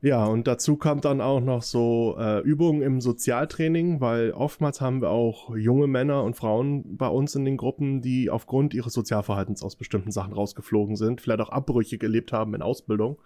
Ja, 0.00 0.24
und 0.26 0.46
dazu 0.46 0.76
kommt 0.76 1.04
dann 1.04 1.20
auch 1.20 1.40
noch 1.40 1.62
so 1.62 2.16
äh, 2.18 2.40
Übungen 2.42 2.82
im 2.82 3.00
Sozialtraining, 3.00 4.00
weil 4.00 4.30
oftmals 4.30 4.80
haben 4.80 5.02
wir 5.02 5.10
auch 5.10 5.56
junge 5.56 5.88
Männer 5.88 6.22
und 6.22 6.36
Frauen 6.36 6.96
bei 6.96 7.08
uns 7.08 7.34
in 7.34 7.44
den 7.44 7.56
Gruppen, 7.56 8.00
die 8.00 8.30
aufgrund 8.30 8.74
ihres 8.74 8.92
Sozialverhaltens 8.92 9.62
aus 9.62 9.74
bestimmten 9.74 10.12
Sachen 10.12 10.34
rausgeflogen 10.34 10.94
sind, 10.94 11.20
vielleicht 11.20 11.40
auch 11.40 11.48
Abbrüche 11.48 11.98
gelebt 11.98 12.32
haben 12.32 12.54
in 12.54 12.62
Ausbildung 12.62 13.18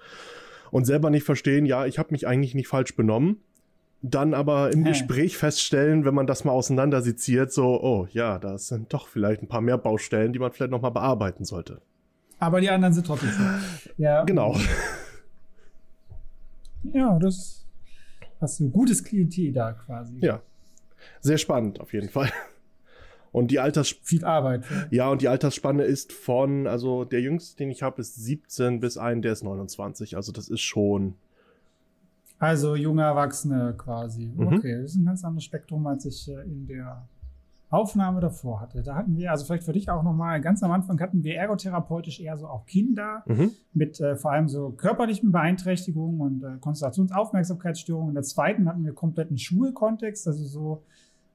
und 0.70 0.86
selber 0.86 1.10
nicht 1.10 1.24
verstehen, 1.24 1.66
ja, 1.66 1.84
ich 1.84 1.98
habe 1.98 2.08
mich 2.12 2.26
eigentlich 2.26 2.54
nicht 2.54 2.68
falsch 2.68 2.96
benommen. 2.96 3.36
Dann 4.00 4.34
aber 4.34 4.72
im. 4.72 4.82
Gespräch 4.82 5.36
feststellen, 5.36 6.04
wenn 6.04 6.14
man 6.14 6.26
das 6.26 6.44
mal 6.44 6.50
auseinanderseziert, 6.52 7.52
so, 7.52 7.80
oh 7.80 8.08
ja, 8.10 8.38
da 8.38 8.58
sind 8.58 8.92
doch 8.92 9.06
vielleicht 9.06 9.42
ein 9.42 9.48
paar 9.48 9.60
mehr 9.60 9.78
Baustellen, 9.78 10.32
die 10.32 10.40
man 10.40 10.50
vielleicht 10.50 10.72
nochmal 10.72 10.90
bearbeiten 10.90 11.44
sollte. 11.44 11.82
Aber 12.40 12.60
die 12.60 12.70
anderen 12.70 12.94
sind 12.94 13.06
trotzdem 13.06 13.30
so. 13.30 13.44
Ja, 13.98 14.24
Genau. 14.24 14.56
Ja, 16.92 17.18
das 17.18 17.66
hast 18.40 18.60
du 18.60 18.64
ein 18.64 18.72
gutes 18.72 19.04
Klientel 19.04 19.52
da 19.52 19.72
quasi. 19.72 20.18
Ja. 20.20 20.40
Sehr 21.20 21.38
spannend 21.38 21.80
auf 21.80 21.92
jeden 21.92 22.08
Fall. 22.08 22.30
Und 23.32 23.50
die 23.50 23.58
Alters 23.60 23.96
Viel 24.02 24.24
Arbeit. 24.24 24.64
ja, 24.90 25.08
und 25.08 25.22
die 25.22 25.28
Altersspanne 25.28 25.84
ist 25.84 26.12
von, 26.12 26.66
also 26.66 27.04
der 27.04 27.22
jüngste, 27.22 27.56
den 27.56 27.70
ich 27.70 27.82
habe, 27.82 28.00
ist 28.00 28.14
17 28.16 28.78
bis 28.80 28.98
ein, 28.98 29.22
der 29.22 29.32
ist 29.32 29.42
29. 29.42 30.16
Also 30.16 30.32
das 30.32 30.48
ist 30.48 30.60
schon. 30.60 31.14
Also 32.38 32.76
junge 32.76 33.02
Erwachsene 33.02 33.74
quasi. 33.78 34.32
Mhm. 34.36 34.48
Okay, 34.48 34.82
das 34.82 34.90
ist 34.90 34.96
ein 34.96 35.06
ganz 35.06 35.24
anderes 35.24 35.44
Spektrum, 35.44 35.86
als 35.86 36.04
ich 36.04 36.28
äh, 36.28 36.42
in 36.42 36.66
der 36.66 37.08
Aufnahme 37.72 38.20
davor 38.20 38.60
hatte. 38.60 38.82
Da 38.82 38.94
hatten 38.94 39.16
wir, 39.16 39.30
also 39.30 39.44
vielleicht 39.46 39.64
für 39.64 39.72
dich 39.72 39.88
auch 39.90 40.02
nochmal, 40.02 40.40
ganz 40.40 40.62
am 40.62 40.70
Anfang 40.70 41.00
hatten 41.00 41.24
wir 41.24 41.36
ergotherapeutisch 41.36 42.20
eher 42.20 42.36
so 42.36 42.46
auch 42.46 42.66
Kinder 42.66 43.22
Mhm. 43.26 43.50
mit 43.72 43.98
äh, 44.00 44.14
vor 44.16 44.32
allem 44.32 44.48
so 44.48 44.70
körperlichen 44.70 45.32
Beeinträchtigungen 45.32 46.20
und 46.20 46.44
äh, 46.44 46.58
Konzentrationsaufmerksamkeitsstörungen. 46.60 48.10
In 48.10 48.14
der 48.14 48.24
zweiten 48.24 48.68
hatten 48.68 48.84
wir 48.84 48.92
kompletten 48.92 49.38
Schulkontext, 49.38 50.28
also 50.28 50.44
so, 50.44 50.82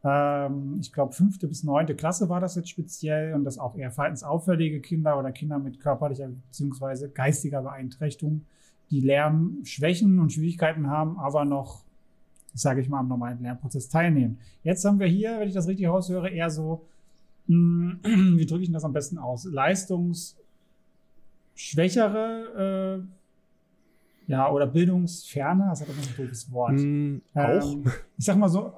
ähm, 0.03 0.77
ich 0.79 0.93
glaube, 0.93 1.13
fünfte 1.13 1.47
bis 1.47 1.63
neunte 1.63 1.95
Klasse 1.95 2.29
war 2.29 2.39
das 2.39 2.55
jetzt 2.55 2.69
speziell 2.69 3.33
und 3.33 3.43
das 3.43 3.57
auch 3.57 3.75
eher 3.75 3.91
verhaltensauffällige 3.91 4.79
Kinder 4.79 5.17
oder 5.17 5.31
Kinder 5.31 5.57
mit 5.57 5.79
körperlicher 5.79 6.29
bzw. 6.29 7.09
geistiger 7.13 7.63
Beeinträchtigung, 7.63 8.45
die 8.91 9.01
Lernschwächen 9.01 10.19
und 10.19 10.31
Schwierigkeiten 10.31 10.87
haben, 10.87 11.17
aber 11.17 11.45
noch, 11.45 11.83
sage 12.57 12.81
ich 12.81 12.89
mal, 12.89 12.99
am 12.99 13.07
normalen 13.07 13.41
Lernprozess 13.41 13.89
teilnehmen. 13.89 14.39
Jetzt 14.63 14.83
haben 14.85 14.99
wir 14.99 15.07
hier, 15.07 15.39
wenn 15.39 15.47
ich 15.47 15.53
das 15.53 15.67
richtig 15.67 15.87
raushöre, 15.87 16.29
eher 16.29 16.49
so, 16.49 16.85
mh, 17.47 17.97
wie 18.03 18.45
drücke 18.45 18.63
ich 18.63 18.71
das 18.71 18.83
am 18.83 18.93
besten 18.93 19.17
aus? 19.17 19.45
Leistungs 19.45 20.37
schwächere, 21.55 23.03
äh, 24.27 24.31
ja, 24.31 24.51
oder 24.51 24.67
bildungsferne, 24.67 25.67
das 25.69 25.81
hat 25.81 25.89
aber 25.89 25.97
ein 25.97 26.15
doofes 26.17 26.51
Wort. 26.51 26.73
Mm, 26.73 27.17
auch. 27.33 27.73
Ähm, 27.73 27.83
ich 28.17 28.25
sag 28.25 28.37
mal 28.37 28.49
so, 28.49 28.73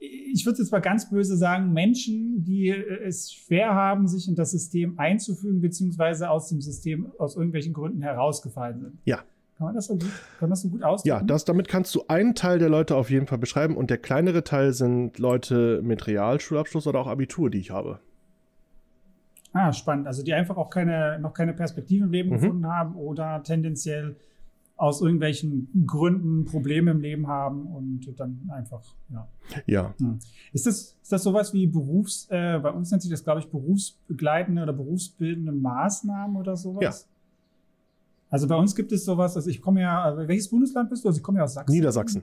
ich 0.00 0.44
würde 0.46 0.58
jetzt 0.58 0.70
mal 0.70 0.80
ganz 0.80 1.08
böse 1.08 1.36
sagen, 1.36 1.72
Menschen, 1.72 2.44
die 2.44 2.68
äh, 2.68 3.04
es 3.04 3.32
schwer 3.32 3.74
haben, 3.74 4.08
sich 4.08 4.28
in 4.28 4.34
das 4.34 4.52
System 4.52 4.98
einzufügen, 4.98 5.60
beziehungsweise 5.60 6.30
aus 6.30 6.48
dem 6.48 6.60
System 6.60 7.12
aus 7.18 7.36
irgendwelchen 7.36 7.72
Gründen 7.72 8.02
herausgefallen 8.02 8.80
sind. 8.80 8.98
Ja. 9.04 9.22
Kann 9.58 9.66
man 9.66 9.74
das 9.74 9.86
so 9.86 9.94
gut, 9.94 10.08
kann 10.38 10.50
das 10.50 10.62
so 10.62 10.68
gut 10.68 10.84
ausdrücken? 10.84 11.18
Ja, 11.18 11.22
das, 11.24 11.44
damit 11.44 11.66
kannst 11.66 11.92
du 11.94 12.04
einen 12.06 12.36
Teil 12.36 12.60
der 12.60 12.68
Leute 12.68 12.94
auf 12.94 13.10
jeden 13.10 13.26
Fall 13.26 13.38
beschreiben 13.38 13.76
und 13.76 13.90
der 13.90 13.98
kleinere 13.98 14.44
Teil 14.44 14.72
sind 14.72 15.18
Leute 15.18 15.80
mit 15.82 16.06
Realschulabschluss 16.06 16.86
oder 16.86 17.00
auch 17.00 17.08
Abitur, 17.08 17.50
die 17.50 17.58
ich 17.58 17.70
habe. 17.72 17.98
Ah, 19.52 19.72
spannend. 19.72 20.06
Also 20.06 20.22
die 20.22 20.32
einfach 20.32 20.56
auch 20.56 20.70
keine, 20.70 21.18
noch 21.18 21.34
keine 21.34 21.54
Perspektive 21.54 22.04
im 22.04 22.12
Leben 22.12 22.30
Mhm. 22.30 22.34
gefunden 22.34 22.66
haben 22.68 22.94
oder 22.94 23.42
tendenziell 23.42 24.14
aus 24.76 25.00
irgendwelchen 25.00 25.84
Gründen 25.88 26.44
Probleme 26.44 26.92
im 26.92 27.00
Leben 27.00 27.26
haben 27.26 27.66
und 27.66 28.14
dann 28.16 28.48
einfach, 28.54 28.82
ja. 29.08 29.26
Ja. 29.66 29.94
Hm. 29.98 30.20
Ist 30.52 30.66
das, 30.66 30.96
ist 31.02 31.10
das 31.10 31.24
sowas 31.24 31.52
wie 31.52 31.66
Berufs, 31.66 32.28
äh, 32.30 32.60
bei 32.62 32.70
uns 32.70 32.92
nennt 32.92 33.02
sich 33.02 33.10
das, 33.10 33.24
glaube 33.24 33.40
ich, 33.40 33.50
berufsbegleitende 33.50 34.62
oder 34.62 34.72
berufsbildende 34.72 35.50
Maßnahmen 35.50 36.36
oder 36.36 36.56
sowas? 36.56 37.08
Ja. 37.10 37.17
Also 38.30 38.46
bei 38.46 38.56
uns 38.56 38.74
gibt 38.74 38.92
es 38.92 39.04
sowas, 39.04 39.36
also 39.36 39.48
ich 39.48 39.60
komme 39.60 39.80
ja, 39.80 40.14
welches 40.26 40.48
Bundesland 40.48 40.90
bist 40.90 41.04
du? 41.04 41.08
Also 41.08 41.18
ich 41.18 41.22
komme 41.22 41.38
ja 41.38 41.44
aus 41.44 41.54
Sachsen. 41.54 41.74
Niedersachsen. 41.74 42.22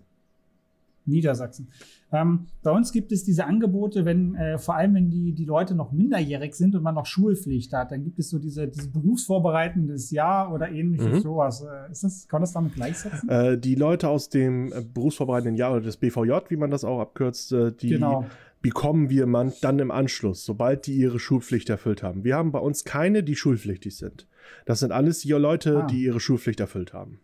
Niedersachsen. 1.08 1.68
Ähm, 2.12 2.48
bei 2.64 2.72
uns 2.72 2.92
gibt 2.92 3.12
es 3.12 3.24
diese 3.24 3.46
Angebote, 3.46 4.06
wenn, 4.06 4.36
äh, 4.36 4.58
vor 4.58 4.76
allem 4.76 4.96
wenn 4.96 5.10
die, 5.10 5.34
die 5.34 5.46
Leute 5.46 5.76
noch 5.76 5.92
minderjährig 5.92 6.56
sind 6.56 6.76
und 6.76 6.84
man 6.84 6.96
noch 6.96 7.06
Schulpflicht 7.06 7.74
hat, 7.74 7.92
dann 7.92 8.04
gibt 8.04 8.20
es 8.20 8.30
so 8.30 8.40
diese, 8.40 8.68
diese 8.68 8.90
berufsvorbereitendes 8.90 10.12
Jahr 10.12 10.52
oder 10.54 10.70
ähnliches 10.72 11.06
Mhm. 11.08 11.20
sowas. 11.22 11.62
Äh, 11.62 11.92
ist 11.92 12.04
das, 12.04 12.28
kann 12.28 12.38
man 12.38 12.44
das 12.44 12.54
damit 12.54 12.74
gleichsetzen? 12.76 13.30
Äh, 13.30 13.58
die 13.58 13.76
Leute 13.76 14.10
aus 14.10 14.30
dem 14.30 14.72
äh, 14.72 14.82
berufsvorbereitenden 14.82 15.56
Jahr 15.56 15.74
oder 15.74 15.82
des 15.82 15.98
BVJ, 15.98 16.32
wie 16.50 16.58
man 16.58 16.72
das 16.72 16.84
auch 16.84 17.00
abkürzt, 17.00 17.52
äh, 17.52 17.72
die 17.72 17.90
genau. 17.90 18.26
bekommen 18.62 19.10
wir 19.10 19.28
man 19.28 19.54
dann 19.62 19.80
im 19.80 19.92
Anschluss, 19.92 20.44
sobald 20.46 20.88
die 20.88 20.96
ihre 20.96 21.20
Schulpflicht 21.20 21.70
erfüllt 21.70 22.02
haben. 22.02 22.24
Wir 22.24 22.36
haben 22.36 22.52
bei 22.52 22.60
uns 22.60 22.84
keine, 22.84 23.24
die 23.24 23.36
schulpflichtig 23.36 23.96
sind. 23.96 24.28
Das 24.66 24.80
sind 24.80 24.92
alles 24.92 25.22
Leute, 25.40 25.84
Ah. 25.84 25.88
die 25.88 26.04
ihre 26.04 26.20
Schulpflicht 26.20 26.60
erfüllt 26.60 26.94
haben. 26.94 27.20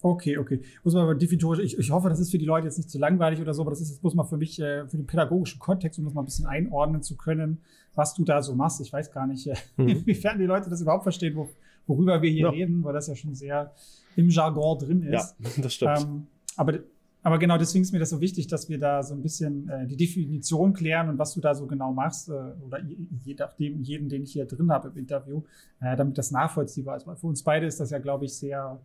Okay, 0.00 0.38
okay. 0.38 0.60
Muss 0.84 0.94
man 0.94 1.02
aber 1.02 1.16
definitorisch, 1.16 1.58
ich, 1.58 1.76
ich 1.76 1.90
hoffe, 1.90 2.08
das 2.08 2.20
ist 2.20 2.30
für 2.30 2.38
die 2.38 2.44
Leute 2.44 2.66
jetzt 2.66 2.76
nicht 2.78 2.88
zu 2.88 2.98
langweilig 2.98 3.40
oder 3.40 3.52
so, 3.52 3.62
aber 3.62 3.70
das 3.70 3.80
ist 3.80 3.88
jetzt 3.90 4.00
bloß 4.00 4.14
mal 4.14 4.22
für 4.24 4.36
mich, 4.36 4.60
äh, 4.60 4.86
für 4.86 4.96
den 4.96 5.06
pädagogischen 5.06 5.58
Kontext, 5.58 5.98
um 5.98 6.04
das 6.04 6.14
mal 6.14 6.22
ein 6.22 6.26
bisschen 6.26 6.46
einordnen 6.46 7.02
zu 7.02 7.16
können, 7.16 7.58
was 7.96 8.14
du 8.14 8.24
da 8.24 8.40
so 8.42 8.54
machst. 8.54 8.80
Ich 8.80 8.92
weiß 8.92 9.10
gar 9.10 9.26
nicht, 9.26 9.46
äh, 9.48 9.54
Mhm. 9.76 9.88
inwiefern 9.88 10.38
die 10.38 10.44
Leute 10.44 10.70
das 10.70 10.80
überhaupt 10.80 11.02
verstehen, 11.02 11.34
wo, 11.34 11.48
worüber 11.88 12.22
wir 12.22 12.30
hier 12.30 12.42
Ja. 12.44 12.50
reden, 12.50 12.84
weil 12.84 12.92
das 12.92 13.08
ja 13.08 13.16
schon 13.16 13.34
sehr 13.34 13.72
im 14.14 14.28
Jargon 14.30 14.78
drin 14.78 15.02
Ja, 15.02 15.18
ist. 15.20 15.34
das 15.64 15.74
stimmt. 15.74 15.98
Ähm, 16.00 16.26
aber 16.56 16.78
aber 17.22 17.38
genau 17.38 17.58
deswegen 17.58 17.82
ist 17.82 17.92
mir 17.92 17.98
das 17.98 18.10
so 18.10 18.20
wichtig, 18.20 18.46
dass 18.46 18.68
wir 18.68 18.78
da 18.78 19.02
so 19.02 19.14
ein 19.14 19.22
bisschen 19.22 19.68
äh, 19.68 19.86
die 19.86 19.96
Definition 19.96 20.72
klären 20.72 21.08
und 21.08 21.18
was 21.18 21.34
du 21.34 21.40
da 21.40 21.54
so 21.54 21.66
genau 21.66 21.92
machst, 21.92 22.28
äh, 22.28 22.32
oder 22.32 22.80
je 23.24 23.34
nachdem, 23.36 23.82
jeden, 23.82 24.08
den 24.08 24.22
ich 24.22 24.32
hier 24.32 24.46
drin 24.46 24.70
habe 24.70 24.88
im 24.88 24.96
Interview, 24.96 25.42
äh, 25.80 25.96
damit 25.96 26.16
das 26.16 26.30
nachvollziehbar 26.30 26.96
ist. 26.96 27.06
Weil 27.06 27.16
für 27.16 27.26
uns 27.26 27.42
beide 27.42 27.66
ist 27.66 27.80
das 27.80 27.90
ja, 27.90 27.98
glaube 27.98 28.26
ich, 28.26 28.34
sehr 28.34 28.80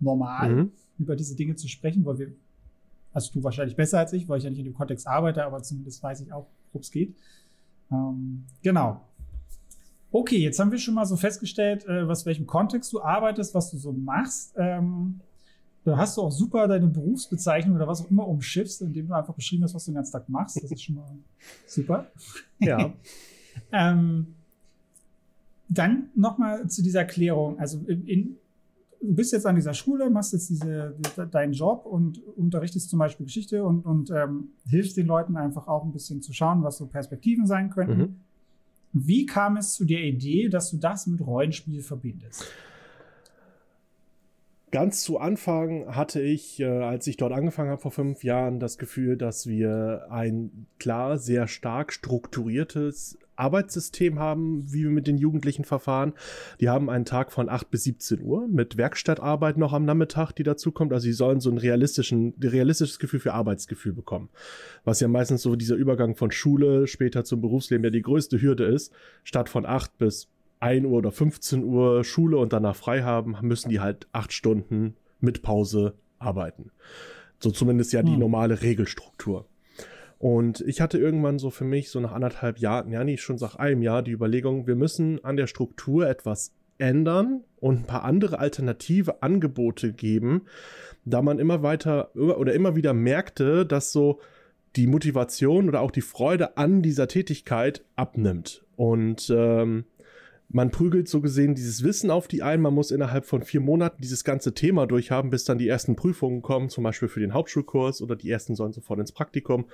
normal, 0.00 0.54
mhm. 0.54 0.72
über 0.98 1.14
diese 1.14 1.36
Dinge 1.36 1.56
zu 1.56 1.68
sprechen, 1.68 2.04
weil 2.06 2.18
wir, 2.18 2.32
also 3.12 3.30
du 3.32 3.42
wahrscheinlich 3.44 3.76
besser 3.76 3.98
als 3.98 4.12
ich, 4.12 4.28
weil 4.28 4.38
ich 4.38 4.44
ja 4.44 4.50
nicht 4.50 4.60
in 4.60 4.64
dem 4.64 4.74
Kontext 4.74 5.06
arbeite, 5.06 5.44
aber 5.44 5.62
zumindest 5.62 6.02
weiß 6.02 6.22
ich 6.22 6.32
auch, 6.32 6.46
worum 6.72 6.80
es 6.80 6.90
geht. 6.90 7.14
Ähm, 7.90 8.44
genau. 8.62 9.02
Okay, 10.10 10.38
jetzt 10.38 10.58
haben 10.58 10.70
wir 10.70 10.78
schon 10.78 10.94
mal 10.94 11.04
so 11.04 11.16
festgestellt, 11.16 11.84
äh, 11.86 12.08
was 12.08 12.24
welchem 12.24 12.46
Kontext 12.46 12.92
du 12.94 13.02
arbeitest, 13.02 13.54
was 13.54 13.70
du 13.70 13.76
so 13.76 13.92
machst. 13.92 14.54
Ähm, 14.56 15.20
da 15.88 15.96
hast 15.96 16.16
du 16.16 16.22
auch 16.22 16.30
super 16.30 16.68
deine 16.68 16.86
Berufsbezeichnung 16.86 17.76
oder 17.76 17.88
was 17.88 18.02
auch 18.02 18.10
immer 18.10 18.26
umschiffst, 18.28 18.82
indem 18.82 19.08
du 19.08 19.14
einfach 19.14 19.34
beschrieben 19.34 19.64
hast, 19.64 19.74
was 19.74 19.84
du 19.84 19.90
den 19.90 19.96
ganzen 19.96 20.12
Tag 20.12 20.28
machst. 20.28 20.62
Das 20.62 20.70
ist 20.70 20.82
schon 20.82 20.96
mal 20.96 21.16
super. 21.66 22.06
Ja. 22.58 22.92
ähm, 23.72 24.34
dann 25.68 26.10
nochmal 26.14 26.68
zu 26.68 26.82
dieser 26.82 27.00
Erklärung. 27.00 27.58
Also 27.58 27.78
in, 27.86 28.36
du 29.00 29.14
bist 29.14 29.32
jetzt 29.32 29.46
an 29.46 29.56
dieser 29.56 29.74
Schule, 29.74 30.10
machst 30.10 30.32
jetzt 30.32 30.50
diese, 30.50 30.94
deinen 31.30 31.52
Job 31.52 31.86
und 31.86 32.20
unterrichtest 32.36 32.90
zum 32.90 32.98
Beispiel 32.98 33.26
Geschichte 33.26 33.64
und, 33.64 33.84
und 33.84 34.10
ähm, 34.10 34.48
hilfst 34.66 34.96
den 34.96 35.06
Leuten 35.06 35.36
einfach 35.36 35.68
auch 35.68 35.84
ein 35.84 35.92
bisschen 35.92 36.22
zu 36.22 36.32
schauen, 36.32 36.62
was 36.62 36.78
so 36.78 36.86
Perspektiven 36.86 37.46
sein 37.46 37.70
könnten. 37.70 37.98
Mhm. 37.98 38.16
Wie 38.92 39.26
kam 39.26 39.56
es 39.56 39.74
zu 39.74 39.84
der 39.84 40.02
Idee, 40.02 40.48
dass 40.48 40.70
du 40.70 40.76
das 40.78 41.06
mit 41.06 41.20
Rollenspiel 41.20 41.82
verbindest? 41.82 42.44
Ganz 44.70 45.02
zu 45.02 45.18
Anfang 45.18 45.94
hatte 45.96 46.20
ich, 46.20 46.60
äh, 46.60 46.66
als 46.66 47.06
ich 47.06 47.16
dort 47.16 47.32
angefangen 47.32 47.70
habe 47.70 47.80
vor 47.80 47.90
fünf 47.90 48.22
Jahren, 48.22 48.60
das 48.60 48.76
Gefühl, 48.76 49.16
dass 49.16 49.46
wir 49.46 50.08
ein 50.10 50.66
klar 50.78 51.16
sehr 51.16 51.48
stark 51.48 51.90
strukturiertes 51.90 53.18
Arbeitssystem 53.36 54.18
haben, 54.18 54.70
wie 54.70 54.82
wir 54.82 54.90
mit 54.90 55.06
den 55.06 55.16
Jugendlichen 55.16 55.64
verfahren. 55.64 56.12
Die 56.60 56.68
haben 56.68 56.90
einen 56.90 57.06
Tag 57.06 57.32
von 57.32 57.48
8 57.48 57.70
bis 57.70 57.84
17 57.84 58.20
Uhr 58.20 58.46
mit 58.48 58.76
Werkstattarbeit 58.76 59.56
noch 59.56 59.72
am 59.72 59.86
Nachmittag, 59.86 60.32
die 60.32 60.42
dazu 60.42 60.70
kommt. 60.70 60.92
Also 60.92 61.04
sie 61.04 61.12
sollen 61.12 61.40
so 61.40 61.50
ein 61.50 61.58
realistischen, 61.58 62.34
realistisches 62.42 62.98
Gefühl 62.98 63.20
für 63.20 63.32
Arbeitsgefühl 63.32 63.92
bekommen. 63.92 64.28
Was 64.84 65.00
ja 65.00 65.08
meistens 65.08 65.42
so 65.42 65.56
dieser 65.56 65.76
Übergang 65.76 66.14
von 66.14 66.30
Schule 66.30 66.86
später 66.86 67.24
zum 67.24 67.40
Berufsleben 67.40 67.84
ja 67.84 67.90
die 67.90 68.02
größte 68.02 68.42
Hürde 68.42 68.64
ist. 68.64 68.92
Statt 69.24 69.48
von 69.48 69.64
8 69.64 69.96
bis 69.96 70.28
1 70.60 70.86
Uhr 70.86 70.92
oder 70.92 71.12
15 71.12 71.64
Uhr 71.64 72.04
Schule 72.04 72.38
und 72.38 72.52
danach 72.52 72.76
frei 72.76 73.02
haben, 73.02 73.36
müssen 73.42 73.68
die 73.68 73.80
halt 73.80 74.08
8 74.12 74.32
Stunden 74.32 74.96
mit 75.20 75.42
Pause 75.42 75.94
arbeiten. 76.18 76.70
So 77.38 77.50
zumindest 77.50 77.92
ja 77.92 78.02
die 78.02 78.12
hm. 78.12 78.18
normale 78.18 78.62
Regelstruktur. 78.62 79.46
Und 80.18 80.60
ich 80.62 80.80
hatte 80.80 80.98
irgendwann 80.98 81.38
so 81.38 81.50
für 81.50 81.64
mich, 81.64 81.90
so 81.90 82.00
nach 82.00 82.12
anderthalb 82.12 82.58
Jahren, 82.58 82.90
ja 82.90 83.04
nicht 83.04 83.22
schon 83.22 83.38
seit 83.38 83.58
einem 83.60 83.82
Jahr, 83.82 84.02
die 84.02 84.10
Überlegung, 84.10 84.66
wir 84.66 84.74
müssen 84.74 85.24
an 85.24 85.36
der 85.36 85.46
Struktur 85.46 86.08
etwas 86.08 86.52
ändern 86.78 87.44
und 87.60 87.80
ein 87.80 87.86
paar 87.86 88.04
andere 88.04 88.38
alternative 88.38 89.22
Angebote 89.22 89.92
geben, 89.92 90.42
da 91.04 91.22
man 91.22 91.38
immer 91.38 91.62
weiter 91.62 92.14
oder 92.16 92.52
immer 92.52 92.74
wieder 92.74 92.94
merkte, 92.94 93.64
dass 93.64 93.92
so 93.92 94.20
die 94.76 94.86
Motivation 94.86 95.68
oder 95.68 95.80
auch 95.80 95.90
die 95.90 96.02
Freude 96.02 96.56
an 96.56 96.82
dieser 96.82 97.08
Tätigkeit 97.08 97.84
abnimmt. 97.96 98.64
Und 98.76 99.32
ähm, 99.34 99.84
man 100.50 100.70
prügelt 100.70 101.08
so 101.08 101.20
gesehen 101.20 101.54
dieses 101.54 101.82
Wissen 101.82 102.10
auf 102.10 102.26
die 102.26 102.42
ein. 102.42 102.60
Man 102.60 102.72
muss 102.72 102.90
innerhalb 102.90 103.26
von 103.26 103.42
vier 103.42 103.60
Monaten 103.60 104.00
dieses 104.00 104.24
ganze 104.24 104.54
Thema 104.54 104.86
durchhaben, 104.86 105.30
bis 105.30 105.44
dann 105.44 105.58
die 105.58 105.68
ersten 105.68 105.94
Prüfungen 105.94 106.40
kommen, 106.40 106.70
zum 106.70 106.84
Beispiel 106.84 107.08
für 107.08 107.20
den 107.20 107.34
Hauptschulkurs 107.34 108.00
oder 108.00 108.16
die 108.16 108.30
ersten 108.30 108.54
sollen 108.54 108.72
sofort 108.72 108.98
ins 108.98 109.12
Praktikum. 109.12 109.66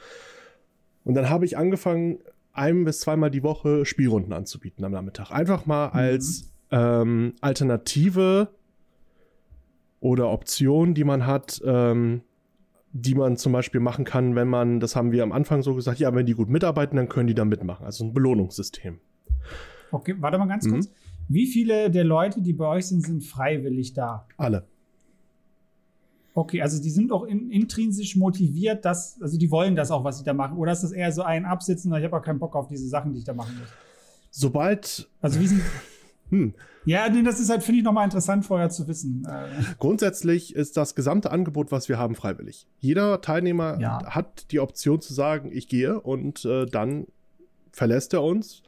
Und 1.05 1.15
dann 1.15 1.31
habe 1.31 1.45
ich 1.45 1.57
angefangen, 1.57 2.19
ein 2.53 2.85
bis 2.85 3.01
zweimal 3.01 3.31
die 3.31 3.43
Woche 3.43 3.85
Spielrunden 3.85 4.33
anzubieten 4.33 4.85
am 4.85 4.93
Nachmittag. 4.93 5.31
Einfach 5.31 5.67
mal 5.67 5.89
mhm. 5.89 5.95
als 5.95 6.53
ähm, 6.71 7.35
Alternative 7.41 8.49
oder 10.01 10.31
Option, 10.31 10.95
die 10.95 11.05
man 11.05 11.27
hat, 11.27 11.63
ähm, 11.65 12.23
die 12.93 13.15
man 13.15 13.37
zum 13.37 13.53
Beispiel 13.53 13.81
machen 13.81 14.05
kann, 14.05 14.35
wenn 14.35 14.49
man, 14.49 14.81
das 14.81 14.97
haben 14.97 15.13
wir 15.13 15.23
am 15.23 15.33
Anfang 15.33 15.63
so 15.63 15.75
gesagt, 15.75 15.99
ja, 15.99 16.15
wenn 16.15 16.27
die 16.27 16.35
gut 16.35 16.49
mitarbeiten, 16.49 16.97
dann 16.97 17.09
können 17.09 17.27
die 17.27 17.35
da 17.35 17.45
mitmachen. 17.45 17.87
Also 17.87 18.05
ein 18.05 18.13
Belohnungssystem. 18.13 18.99
Okay, 19.95 20.17
warte 20.19 20.39
mal 20.39 20.47
ganz 20.47 20.67
mhm. 20.67 20.73
kurz. 20.73 20.91
Wie 21.29 21.47
viele 21.47 21.91
der 21.91 22.05
Leute, 22.05 22.43
die 22.43 22.53
bei 22.53 22.67
euch 22.67 22.87
sind, 22.87 23.03
sind 23.03 23.23
freiwillig 23.23 23.95
da? 23.95 24.27
Alle. 24.37 24.67
Okay, 26.35 26.61
also 26.63 26.83
die 26.83 26.91
sind 26.91 27.13
auch 27.13 27.25
in, 27.25 27.51
intrinsisch 27.51 28.17
motiviert, 28.17 28.85
dass, 28.85 29.23
also 29.23 29.39
die 29.39 29.51
wollen 29.53 29.77
das 29.77 29.93
auch, 29.93 30.03
was 30.03 30.19
sie 30.19 30.25
da 30.25 30.35
machen. 30.35 30.57
Oder 30.59 30.73
ist 30.73 30.83
das 30.83 30.91
eher 30.91 31.13
so 31.13 31.23
ein 31.23 31.45
Absitzen, 31.45 31.95
ich 31.95 32.05
habe 32.05 32.17
auch 32.17 32.23
keinen 32.23 32.41
Bock 32.41 32.57
auf 32.57 32.67
diese 32.67 32.89
Sachen, 32.89 33.13
die 33.13 33.21
ich 33.21 33.25
da 33.25 33.35
machen 33.35 33.57
muss? 33.59 33.69
Sobald. 34.31 35.09
Also 35.21 35.41
wie 35.41 35.47
sind. 35.47 35.63
Hm. 36.31 36.55
Ja, 36.87 37.07
nee, 37.11 37.23
das 37.23 37.39
ist 37.39 37.51
halt, 37.51 37.63
finde 37.63 37.81
ich, 37.81 37.85
nochmal 37.85 38.07
interessant 38.07 38.47
vorher 38.47 38.71
zu 38.71 38.89
wissen. 38.89 39.27
Äh, 39.29 39.63
Grundsätzlich 39.79 40.57
ist 40.57 40.79
das 40.79 40.95
gesamte 40.95 41.31
Angebot, 41.31 41.71
was 41.71 41.91
wir 41.91 41.99
haben, 41.99 42.15
freiwillig. 42.15 42.67
Jeder 42.81 43.21
Teilnehmer 43.21 43.79
ja. 43.79 44.03
hat 44.07 44.51
die 44.51 44.59
Option 44.59 45.03
zu 45.03 45.13
sagen, 45.13 45.51
ich 45.53 45.69
gehe 45.69 46.01
und 46.01 46.47
äh, 46.47 46.65
dann 46.65 47.07
verlässt 47.73 48.15
er 48.15 48.23
uns 48.23 48.63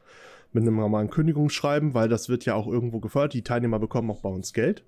mit 0.53 0.63
einem 0.63 0.77
normalen 0.77 1.11
Kündigungsschreiben, 1.11 1.95
weil 1.95 2.09
das 2.09 2.29
wird 2.29 2.45
ja 2.45 2.55
auch 2.55 2.67
irgendwo 2.67 3.01
gefördert. 3.01 3.35
Die 3.35 3.43
Teilnehmer 3.43 3.79
bekommen 3.79 4.11
auch 4.11 4.21
bei 4.21 4.29
uns 4.29 4.53
Geld 4.53 4.85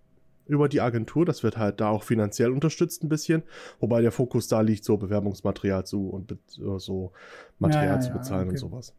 über 0.46 0.68
die 0.68 0.80
Agentur. 0.80 1.24
Das 1.24 1.42
wird 1.42 1.58
halt 1.58 1.80
da 1.80 1.90
auch 1.90 2.02
finanziell 2.02 2.50
unterstützt 2.50 3.04
ein 3.04 3.08
bisschen. 3.08 3.42
Wobei 3.80 4.00
der 4.00 4.12
Fokus 4.12 4.48
da 4.48 4.62
liegt, 4.62 4.84
so 4.84 4.96
Bewerbungsmaterial 4.96 5.84
zu 5.84 6.08
und 6.08 6.36
so 6.78 7.12
Material 7.58 7.96
ja, 7.96 8.00
zu 8.00 8.12
bezahlen 8.12 8.48
ja, 8.48 8.54
okay. 8.54 8.64
und 8.64 8.70
sowas. 8.70 8.94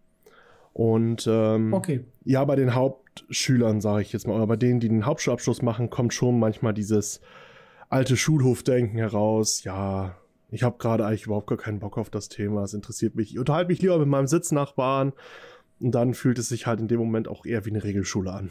Und 0.73 1.27
ähm, 1.27 1.73
okay. 1.73 2.05
ja, 2.23 2.45
bei 2.45 2.55
den 2.55 2.75
Hauptschülern, 2.75 3.81
sage 3.81 4.03
ich 4.03 4.13
jetzt 4.13 4.27
mal, 4.27 4.35
oder 4.35 4.47
bei 4.47 4.55
denen, 4.55 4.79
die 4.79 4.87
den 4.87 5.05
Hauptschulabschluss 5.05 5.61
machen, 5.61 5.89
kommt 5.89 6.13
schon 6.13 6.39
manchmal 6.39 6.73
dieses 6.73 7.21
alte 7.89 8.15
Schulhofdenken 8.15 8.97
heraus. 8.97 9.63
Ja, 9.63 10.15
ich 10.51 10.63
habe 10.63 10.77
gerade 10.77 11.05
eigentlich 11.05 11.25
überhaupt 11.25 11.47
gar 11.47 11.57
keinen 11.57 11.79
Bock 11.79 11.97
auf 11.97 12.09
das 12.09 12.29
Thema. 12.29 12.63
Es 12.63 12.73
interessiert 12.73 13.15
mich. 13.15 13.31
Ich 13.31 13.39
unterhalte 13.39 13.69
mich 13.69 13.81
lieber 13.81 13.97
mit 13.97 14.07
meinem 14.07 14.27
Sitznachbarn. 14.27 15.13
Und 15.79 15.91
dann 15.91 16.13
fühlt 16.13 16.39
es 16.39 16.49
sich 16.49 16.67
halt 16.67 16.79
in 16.79 16.87
dem 16.87 16.99
Moment 16.99 17.27
auch 17.27 17.45
eher 17.45 17.65
wie 17.65 17.69
eine 17.69 17.83
Regelschule 17.83 18.31
an. 18.31 18.49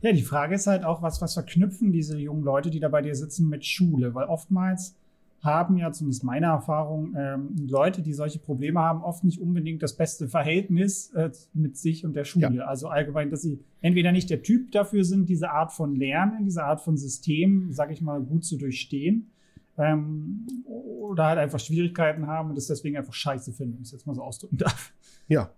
Ja, 0.00 0.12
die 0.12 0.22
Frage 0.22 0.54
ist 0.54 0.66
halt 0.66 0.84
auch, 0.84 1.02
was, 1.02 1.20
was 1.20 1.34
verknüpfen 1.34 1.92
diese 1.92 2.18
jungen 2.18 2.44
Leute, 2.44 2.70
die 2.70 2.80
da 2.80 2.88
bei 2.88 3.02
dir 3.02 3.14
sitzen, 3.14 3.48
mit 3.48 3.64
Schule? 3.64 4.14
Weil 4.14 4.26
oftmals 4.26 4.96
haben 5.42 5.76
ja, 5.76 5.92
zumindest 5.92 6.24
meine 6.24 6.46
Erfahrung, 6.46 7.14
ähm, 7.16 7.54
Leute, 7.68 8.00
die 8.00 8.14
solche 8.14 8.38
Probleme 8.38 8.80
haben, 8.80 9.02
oft 9.02 9.24
nicht 9.24 9.40
unbedingt 9.40 9.82
das 9.82 9.94
beste 9.94 10.26
Verhältnis 10.26 11.10
äh, 11.10 11.30
mit 11.52 11.76
sich 11.76 12.06
und 12.06 12.16
der 12.16 12.24
Schule. 12.24 12.54
Ja. 12.54 12.64
Also 12.64 12.88
allgemein, 12.88 13.30
dass 13.30 13.42
sie 13.42 13.60
entweder 13.82 14.10
nicht 14.10 14.30
der 14.30 14.42
Typ 14.42 14.72
dafür 14.72 15.04
sind, 15.04 15.28
diese 15.28 15.50
Art 15.50 15.72
von 15.72 15.96
Lernen, 15.96 16.44
diese 16.44 16.64
Art 16.64 16.80
von 16.80 16.96
System, 16.96 17.72
sag 17.72 17.90
ich 17.90 18.00
mal, 18.00 18.22
gut 18.22 18.44
zu 18.44 18.56
durchstehen. 18.56 19.30
Ähm, 19.76 20.46
oder 20.66 21.24
halt 21.26 21.38
einfach 21.38 21.58
Schwierigkeiten 21.58 22.26
haben 22.26 22.50
und 22.50 22.56
das 22.56 22.68
deswegen 22.68 22.96
einfach 22.96 23.12
scheiße 23.12 23.52
finden, 23.52 23.74
wenn 23.74 23.82
ich 23.82 23.88
es 23.88 23.92
jetzt 23.92 24.06
mal 24.06 24.14
so 24.14 24.22
ausdrücken 24.22 24.56
darf. 24.56 24.94
Ja, 25.26 25.50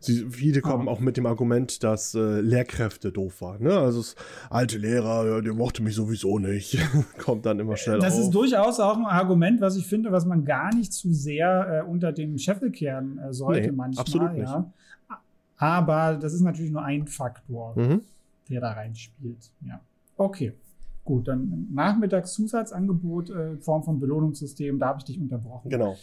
Sie, 0.00 0.26
viele 0.30 0.60
kommen 0.60 0.88
ah. 0.88 0.92
auch 0.92 1.00
mit 1.00 1.16
dem 1.16 1.26
Argument, 1.26 1.82
dass 1.82 2.14
äh, 2.14 2.40
Lehrkräfte 2.40 3.12
doof 3.12 3.40
waren. 3.40 3.62
Ne? 3.62 3.76
Also 3.76 4.00
das 4.00 4.16
alte 4.50 4.78
Lehrer, 4.78 5.26
ja, 5.26 5.40
der 5.40 5.54
mochte 5.54 5.82
mich 5.82 5.94
sowieso 5.94 6.38
nicht. 6.38 6.78
Kommt 7.18 7.46
dann 7.46 7.58
immer 7.58 7.76
schnell 7.76 7.98
Das 7.98 8.14
auf. 8.14 8.20
ist 8.20 8.30
durchaus 8.30 8.80
auch 8.80 8.96
ein 8.96 9.06
Argument, 9.06 9.60
was 9.60 9.76
ich 9.76 9.86
finde, 9.86 10.12
was 10.12 10.24
man 10.24 10.44
gar 10.44 10.74
nicht 10.74 10.92
zu 10.92 11.12
sehr 11.12 11.84
äh, 11.84 11.90
unter 11.90 12.12
den 12.12 12.38
Scheffel 12.38 12.70
kehren 12.70 13.18
äh, 13.18 13.32
sollte 13.32 13.68
nee, 13.68 13.72
manchmal. 13.72 14.02
Absolut 14.02 14.32
nicht. 14.32 14.42
Ja. 14.42 14.72
Aber 15.58 16.16
das 16.16 16.34
ist 16.34 16.42
natürlich 16.42 16.70
nur 16.70 16.82
ein 16.82 17.06
Faktor, 17.06 17.74
mhm. 17.76 18.02
der 18.50 18.60
da 18.60 18.72
reinspielt. 18.72 19.50
Ja. 19.66 19.80
Okay. 20.16 20.52
Gut, 21.04 21.28
dann 21.28 21.68
Nachmittagszusatzangebot 21.72 23.30
äh, 23.30 23.50
in 23.52 23.60
Form 23.60 23.84
von 23.84 24.00
Belohnungssystem, 24.00 24.78
da 24.80 24.88
habe 24.88 24.98
ich 24.98 25.04
dich 25.04 25.20
unterbrochen. 25.20 25.70
Genau. 25.70 25.96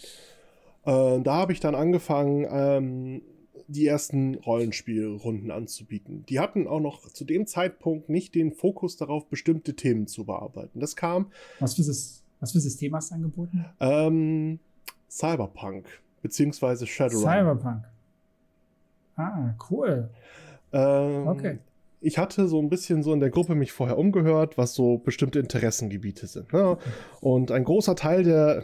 Äh, 0.85 1.21
da 1.21 1.33
habe 1.35 1.51
ich 1.51 1.59
dann 1.59 1.75
angefangen, 1.75 2.47
ähm, 2.49 3.21
die 3.67 3.87
ersten 3.87 4.35
Rollenspielrunden 4.35 5.51
anzubieten. 5.51 6.25
Die 6.27 6.39
hatten 6.39 6.67
auch 6.67 6.79
noch 6.79 7.09
zu 7.09 7.25
dem 7.25 7.47
Zeitpunkt 7.47 8.09
nicht 8.09 8.35
den 8.35 8.51
Fokus 8.51 8.97
darauf, 8.97 9.27
bestimmte 9.27 9.75
Themen 9.75 10.07
zu 10.07 10.25
bearbeiten. 10.25 10.79
Das 10.79 10.95
kam. 10.95 11.31
Was 11.59 11.75
für, 11.75 11.83
was 11.83 12.51
für 12.51 12.59
System 12.59 12.95
hast 12.95 13.11
du 13.11 13.15
angeboten? 13.15 13.65
Ähm, 13.79 14.59
Cyberpunk, 15.09 15.85
beziehungsweise 16.21 16.87
Shadowrun. 16.87 17.23
Cyberpunk. 17.23 17.83
Ah, 19.15 19.53
cool. 19.69 20.09
Ähm, 20.71 21.27
okay. 21.27 21.59
Ich 22.01 22.17
hatte 22.17 22.47
so 22.47 22.59
ein 22.59 22.69
bisschen 22.69 23.01
so 23.03 23.13
in 23.13 23.21
der 23.21 23.29
Gruppe 23.29 23.55
mich 23.55 23.71
vorher 23.71 23.97
umgehört, 23.97 24.57
was 24.57 24.73
so 24.73 24.97
bestimmte 24.97 25.39
Interessengebiete 25.39 26.27
sind. 26.27 26.51
Ne? 26.51 26.77
Und 27.21 27.51
ein 27.51 27.63
großer 27.63 27.95
Teil 27.95 28.23
der 28.23 28.63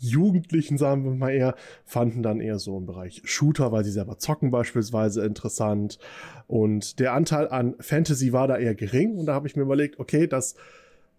Jugendlichen, 0.00 0.78
sagen 0.78 1.04
wir 1.04 1.12
mal 1.12 1.30
eher, 1.30 1.54
fanden 1.84 2.22
dann 2.22 2.40
eher 2.40 2.58
so 2.58 2.76
im 2.76 2.86
Bereich 2.86 3.22
Shooter, 3.24 3.70
weil 3.70 3.84
sie 3.84 3.90
selber 3.90 4.18
zocken 4.18 4.50
beispielsweise 4.50 5.24
interessant. 5.24 5.98
Und 6.46 6.98
der 6.98 7.12
Anteil 7.12 7.48
an 7.48 7.74
Fantasy 7.80 8.32
war 8.32 8.48
da 8.48 8.56
eher 8.56 8.74
gering. 8.74 9.16
Und 9.16 9.26
da 9.26 9.34
habe 9.34 9.46
ich 9.46 9.56
mir 9.56 9.62
überlegt, 9.62 10.00
okay, 10.00 10.26
das, 10.26 10.54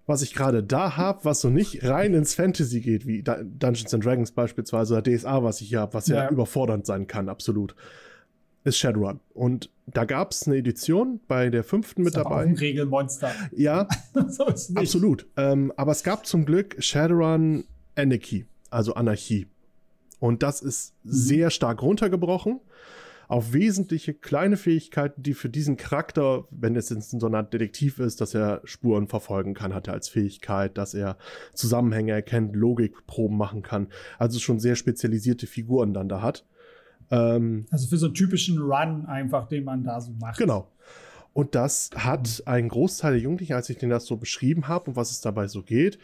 was 0.07 0.21
ich 0.23 0.33
gerade 0.33 0.63
da 0.63 0.97
habe, 0.97 1.23
was 1.23 1.41
so 1.41 1.49
nicht 1.49 1.83
rein 1.83 2.13
ins 2.13 2.33
Fantasy 2.33 2.81
geht, 2.81 3.05
wie 3.05 3.23
Dungeons 3.23 3.93
and 3.93 4.03
Dragons 4.03 4.31
beispielsweise 4.31 4.95
oder 4.95 5.03
DSA, 5.03 5.43
was 5.43 5.61
ich 5.61 5.69
hier 5.69 5.81
habe, 5.81 5.93
was 5.93 6.07
ja. 6.07 6.23
ja 6.23 6.29
überfordernd 6.29 6.85
sein 6.85 7.07
kann, 7.07 7.29
absolut, 7.29 7.75
ist 8.63 8.77
Shadowrun. 8.77 9.19
Und 9.33 9.69
da 9.87 10.05
gab 10.05 10.31
es 10.31 10.47
eine 10.47 10.57
Edition 10.57 11.19
bei 11.27 11.49
der 11.49 11.63
fünften 11.63 12.03
mit 12.03 12.15
dabei. 12.15 12.43
Ein 12.43 12.55
Regelmonster. 12.55 13.31
Ja, 13.55 13.87
so 14.27 14.45
absolut. 14.75 15.27
Ähm, 15.37 15.71
aber 15.75 15.91
es 15.91 16.03
gab 16.03 16.25
zum 16.25 16.45
Glück 16.45 16.75
Shadowrun 16.79 17.65
Anarchy, 17.95 18.45
also 18.71 18.95
Anarchie. 18.95 19.47
Und 20.19 20.43
das 20.43 20.61
ist 20.61 20.93
mhm. 21.03 21.11
sehr 21.11 21.49
stark 21.49 21.81
runtergebrochen 21.81 22.59
auf 23.31 23.53
wesentliche 23.53 24.13
kleine 24.13 24.57
Fähigkeiten, 24.57 25.23
die 25.23 25.33
für 25.33 25.47
diesen 25.47 25.77
Charakter, 25.77 26.43
wenn 26.51 26.75
es 26.75 26.91
in 26.91 27.01
so 27.01 27.27
einer 27.27 27.43
Detektiv 27.43 27.97
ist, 27.99 28.19
dass 28.19 28.33
er 28.33 28.59
Spuren 28.65 29.07
verfolgen 29.07 29.53
kann, 29.53 29.73
hat 29.73 29.87
er 29.87 29.93
als 29.93 30.09
Fähigkeit, 30.09 30.77
dass 30.77 30.93
er 30.93 31.15
Zusammenhänge 31.53 32.11
erkennt, 32.11 32.57
Logikproben 32.57 33.37
machen 33.37 33.61
kann. 33.61 33.87
Also 34.19 34.37
schon 34.37 34.59
sehr 34.59 34.75
spezialisierte 34.75 35.47
Figuren 35.47 35.93
dann 35.93 36.09
da 36.09 36.21
hat. 36.21 36.45
Ähm, 37.09 37.67
also 37.71 37.87
für 37.87 37.95
so 37.95 38.07
einen 38.07 38.15
typischen 38.15 38.59
Run 38.59 39.05
einfach, 39.05 39.47
den 39.47 39.63
man 39.63 39.85
da 39.85 40.01
so 40.01 40.11
macht. 40.19 40.37
Genau. 40.37 40.67
Und 41.31 41.55
das 41.55 41.89
hat 41.95 42.43
ein 42.45 42.67
Großteil 42.67 43.13
der 43.13 43.21
Jugendlichen, 43.21 43.53
als 43.53 43.69
ich 43.69 43.77
denen 43.77 43.91
das 43.91 44.07
so 44.07 44.17
beschrieben 44.17 44.67
habe 44.67 44.89
und 44.89 44.97
was 44.97 45.09
es 45.09 45.21
dabei 45.21 45.47
so 45.47 45.63
geht, 45.63 45.99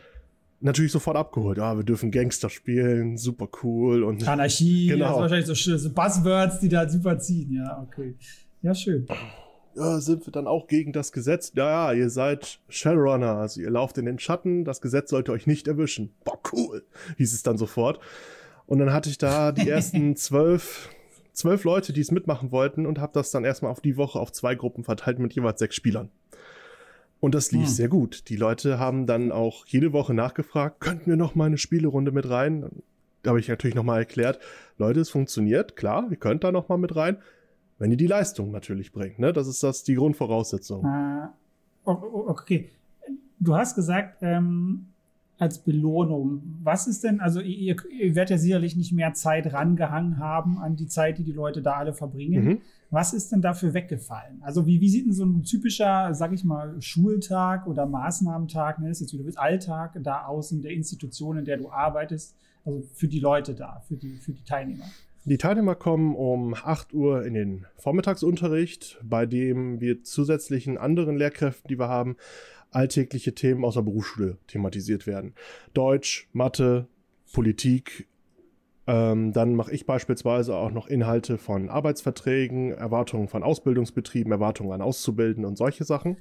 natürlich 0.59 0.91
sofort 0.91 1.17
abgeholt. 1.17 1.57
Ja, 1.57 1.75
wir 1.75 1.83
dürfen 1.83 2.11
Gangster 2.11 2.49
spielen, 2.49 3.17
super 3.17 3.47
cool 3.63 4.03
und 4.03 4.27
Anarchie, 4.27 4.87
genau. 4.87 5.09
das 5.09 5.31
wahrscheinlich 5.31 5.47
so, 5.47 5.77
so 5.77 5.89
Buzzwords, 5.91 6.59
die 6.59 6.69
da 6.69 6.87
super 6.87 7.19
ziehen. 7.19 7.53
Ja, 7.53 7.81
okay. 7.81 8.15
Ja, 8.61 8.73
schön. 8.73 9.07
Ja, 9.75 9.99
sind 9.99 10.25
wir 10.25 10.31
dann 10.31 10.47
auch 10.47 10.67
gegen 10.67 10.91
das 10.91 11.11
Gesetz? 11.11 11.51
Ja, 11.55 11.91
ja, 11.91 11.99
ihr 11.99 12.09
seid 12.09 12.59
Shadowrunner, 12.67 13.37
also 13.37 13.61
ihr 13.61 13.69
lauft 13.69 13.97
in 13.99 14.05
den 14.05 14.17
Schatten, 14.17 14.65
das 14.65 14.81
Gesetz 14.81 15.11
sollte 15.11 15.31
euch 15.31 15.45
nicht 15.45 15.67
erwischen. 15.67 16.11
Boah, 16.23 16.39
cool, 16.51 16.83
hieß 17.17 17.33
es 17.33 17.43
dann 17.43 17.57
sofort. 17.57 17.99
Und 18.65 18.79
dann 18.79 18.91
hatte 18.91 19.09
ich 19.09 19.19
da 19.19 19.51
die 19.51 19.69
ersten 19.69 20.15
zwölf, 20.15 20.89
zwölf 21.31 21.63
Leute, 21.63 21.93
die 21.93 22.01
es 22.01 22.09
mitmachen 22.09 22.51
wollten 22.51 22.87
und 22.87 22.99
habe 22.99 23.13
das 23.13 23.29
dann 23.29 23.45
erstmal 23.45 23.71
auf 23.71 23.81
die 23.81 23.97
Woche 23.97 24.19
auf 24.19 24.31
zwei 24.31 24.55
Gruppen 24.55 24.83
verteilt 24.83 25.19
mit 25.19 25.33
jeweils 25.33 25.59
sechs 25.59 25.75
Spielern. 25.75 26.09
Und 27.19 27.33
das 27.33 27.51
lief 27.51 27.65
hm. 27.65 27.69
sehr 27.69 27.87
gut. 27.87 28.29
Die 28.29 28.35
Leute 28.35 28.79
haben 28.79 29.07
dann 29.07 29.31
auch 29.31 29.65
jede 29.65 29.93
Woche 29.93 30.13
nachgefragt, 30.13 30.79
könnten 30.79 31.07
wir 31.07 31.17
noch 31.17 31.35
mal 31.35 31.45
eine 31.45 31.57
Spielerunde 31.57 32.11
mit 32.11 32.29
rein? 32.29 32.69
Da 33.23 33.31
habe 33.31 33.39
ich 33.39 33.47
natürlich 33.47 33.75
noch 33.75 33.83
mal 33.83 33.97
erklärt, 33.97 34.39
Leute, 34.77 34.99
es 34.99 35.09
funktioniert, 35.09 35.75
klar, 35.75 36.07
ihr 36.09 36.17
könnt 36.17 36.43
da 36.43 36.51
noch 36.51 36.69
mal 36.69 36.77
mit 36.77 36.95
rein, 36.95 37.17
wenn 37.79 37.91
ihr 37.91 37.97
die 37.97 38.07
Leistung 38.07 38.51
natürlich 38.51 38.91
bringt. 38.91 39.19
Ne? 39.19 39.33
Das 39.33 39.47
ist 39.47 39.63
das 39.63 39.83
die 39.83 39.95
Grundvoraussetzung. 39.95 40.85
Uh, 41.85 41.89
okay. 42.27 42.69
Du 43.39 43.55
hast 43.55 43.75
gesagt, 43.75 44.19
ähm, 44.21 44.87
als 45.37 45.59
Belohnung. 45.59 46.41
Was 46.63 46.87
ist 46.87 47.03
denn, 47.03 47.19
also 47.19 47.41
ihr, 47.41 47.75
ihr, 47.91 48.15
werdet 48.15 48.31
ja 48.31 48.37
sicherlich 48.37 48.75
nicht 48.75 48.91
mehr 48.91 49.13
Zeit 49.13 49.53
rangehangen 49.53 50.17
haben 50.17 50.57
an 50.57 50.75
die 50.75 50.87
Zeit, 50.87 51.19
die 51.19 51.23
die 51.23 51.31
Leute 51.31 51.61
da 51.61 51.73
alle 51.73 51.93
verbringen. 51.93 52.43
Mhm. 52.43 52.61
Was 52.89 53.13
ist 53.13 53.31
denn 53.31 53.41
dafür 53.41 53.73
weggefallen? 53.73 54.41
Also 54.41 54.65
wie, 54.65 54.81
wie 54.81 54.89
sieht 54.89 55.05
denn 55.05 55.13
so 55.13 55.25
ein 55.25 55.43
typischer, 55.43 56.13
sag 56.13 56.33
ich 56.33 56.43
mal, 56.43 56.81
Schultag 56.81 57.67
oder 57.67 57.85
Maßnahmentag, 57.85 58.79
ne, 58.79 58.89
ist 58.89 59.01
jetzt 59.01 59.13
wieder 59.13 59.25
mit 59.25 59.37
Alltag 59.37 59.99
da 60.01 60.25
aus 60.25 60.51
in 60.51 60.61
der 60.61 60.71
Institution, 60.71 61.37
in 61.37 61.45
der 61.45 61.57
du 61.57 61.69
arbeitest, 61.69 62.35
also 62.65 62.81
für 62.93 63.07
die 63.07 63.19
Leute 63.19 63.53
da, 63.53 63.83
für 63.87 63.95
die, 63.95 64.17
für 64.17 64.31
die 64.31 64.43
Teilnehmer? 64.43 64.85
Die 65.25 65.37
Teilnehmer 65.37 65.75
kommen 65.75 66.15
um 66.15 66.53
8 66.53 66.93
Uhr 66.93 67.25
in 67.25 67.33
den 67.33 67.65
Vormittagsunterricht, 67.75 68.97
bei 69.03 69.25
dem 69.25 69.81
wir 69.81 70.01
zusätzlichen 70.03 70.77
anderen 70.77 71.17
Lehrkräften, 71.17 71.67
die 71.67 71.77
wir 71.77 71.89
haben, 71.89 72.15
alltägliche 72.71 73.33
Themen 73.33 73.65
aus 73.65 73.75
der 73.75 73.81
Berufsschule 73.81 74.37
thematisiert 74.47 75.07
werden. 75.07 75.33
Deutsch, 75.73 76.27
Mathe, 76.33 76.87
Politik. 77.31 78.07
Ähm, 78.85 79.33
dann 79.33 79.53
mache 79.55 79.73
ich 79.73 79.85
beispielsweise 79.85 80.55
auch 80.55 80.71
noch 80.71 80.87
Inhalte 80.87 81.37
von 81.37 81.69
Arbeitsverträgen, 81.69 82.71
Erwartungen 82.71 83.27
von 83.27 83.43
Ausbildungsbetrieben, 83.43 84.31
Erwartungen 84.31 84.71
an 84.71 84.81
Auszubildenden 84.81 85.45
und 85.45 85.57
solche 85.57 85.83
Sachen. 85.83 86.17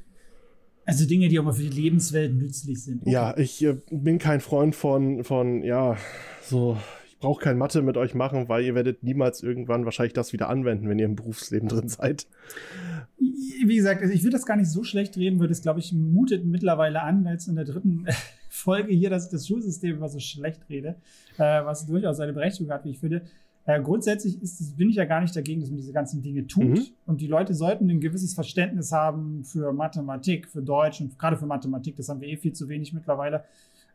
Also 0.84 1.06
Dinge, 1.06 1.28
die 1.28 1.38
auch 1.38 1.44
mal 1.44 1.52
für 1.52 1.62
die 1.62 1.80
Lebenswelt 1.80 2.34
nützlich 2.34 2.82
sind. 2.82 3.02
Okay. 3.02 3.10
Ja, 3.10 3.36
ich 3.36 3.62
äh, 3.64 3.76
bin 3.90 4.18
kein 4.18 4.40
Freund 4.40 4.74
von, 4.74 5.24
von, 5.24 5.62
ja, 5.62 5.96
so 6.42 6.76
brauche 7.26 7.42
kein 7.42 7.58
Mathe 7.58 7.82
mit 7.82 7.96
euch 7.96 8.14
machen, 8.14 8.48
weil 8.48 8.64
ihr 8.64 8.76
werdet 8.76 9.02
niemals 9.02 9.42
irgendwann 9.42 9.84
wahrscheinlich 9.84 10.12
das 10.12 10.32
wieder 10.32 10.48
anwenden, 10.48 10.88
wenn 10.88 11.00
ihr 11.00 11.06
im 11.06 11.16
Berufsleben 11.16 11.68
drin 11.68 11.88
seid. 11.88 12.28
Wie 13.18 13.74
gesagt, 13.74 14.00
also 14.00 14.14
ich 14.14 14.22
will 14.22 14.30
das 14.30 14.46
gar 14.46 14.56
nicht 14.56 14.70
so 14.70 14.84
schlecht 14.84 15.16
reden, 15.16 15.40
weil 15.40 15.48
das, 15.48 15.60
glaube 15.60 15.80
ich, 15.80 15.92
mutet 15.92 16.44
mittlerweile 16.44 17.02
an, 17.02 17.26
jetzt 17.26 17.48
in 17.48 17.56
der 17.56 17.64
dritten 17.64 18.06
Folge 18.48 18.92
hier, 18.92 19.10
dass 19.10 19.24
ich 19.24 19.32
das 19.32 19.48
Schulsystem 19.48 19.96
immer 19.96 20.08
so 20.08 20.20
schlecht 20.20 20.68
rede, 20.70 20.94
äh, 21.36 21.64
was 21.64 21.84
durchaus 21.86 22.18
seine 22.18 22.32
Berechtigung 22.32 22.72
hat, 22.72 22.84
wie 22.84 22.90
ich 22.90 23.00
finde. 23.00 23.22
Äh, 23.64 23.82
grundsätzlich 23.82 24.40
ist, 24.40 24.76
bin 24.76 24.88
ich 24.88 24.94
ja 24.94 25.04
gar 25.04 25.20
nicht 25.20 25.34
dagegen, 25.34 25.60
dass 25.60 25.70
man 25.70 25.78
diese 25.78 25.92
ganzen 25.92 26.22
Dinge 26.22 26.46
tut. 26.46 26.62
Mhm. 26.62 26.86
Und 27.06 27.20
die 27.20 27.26
Leute 27.26 27.54
sollten 27.54 27.90
ein 27.90 28.00
gewisses 28.00 28.34
Verständnis 28.34 28.92
haben 28.92 29.42
für 29.42 29.72
Mathematik, 29.72 30.46
für 30.46 30.62
Deutsch 30.62 31.00
und 31.00 31.18
gerade 31.18 31.36
für 31.36 31.46
Mathematik. 31.46 31.96
Das 31.96 32.08
haben 32.08 32.20
wir 32.20 32.28
eh 32.28 32.36
viel 32.36 32.52
zu 32.52 32.68
wenig 32.68 32.92
mittlerweile 32.92 33.42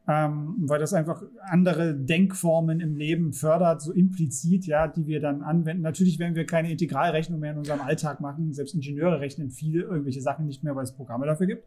ähm, 0.08 0.56
weil 0.62 0.80
das 0.80 0.94
einfach 0.94 1.22
andere 1.42 1.94
Denkformen 1.94 2.80
im 2.80 2.96
Leben 2.96 3.34
fördert, 3.34 3.82
so 3.82 3.92
implizit, 3.92 4.66
ja, 4.66 4.88
die 4.88 5.06
wir 5.06 5.20
dann 5.20 5.42
anwenden. 5.44 5.84
Natürlich 5.84 6.18
werden 6.18 6.36
wir 6.36 6.46
keine 6.46 6.72
Integralrechnung 6.72 7.40
mehr 7.40 7.52
in 7.52 7.60
unserem 7.60 7.82
Alltag 7.82 8.20
machen. 8.20 8.52
Selbst 8.54 8.74
Ingenieure 8.74 9.20
rechnen 9.20 9.52
viele 9.52 9.84
irgendwelche 9.84 10.22
Sachen 10.22 10.48
nicht 10.48 10.64
mehr, 10.64 10.76
weil 10.76 10.84
es 10.84 10.92
Programme 10.92 11.26
dafür 11.26 11.48
gibt. 11.48 11.66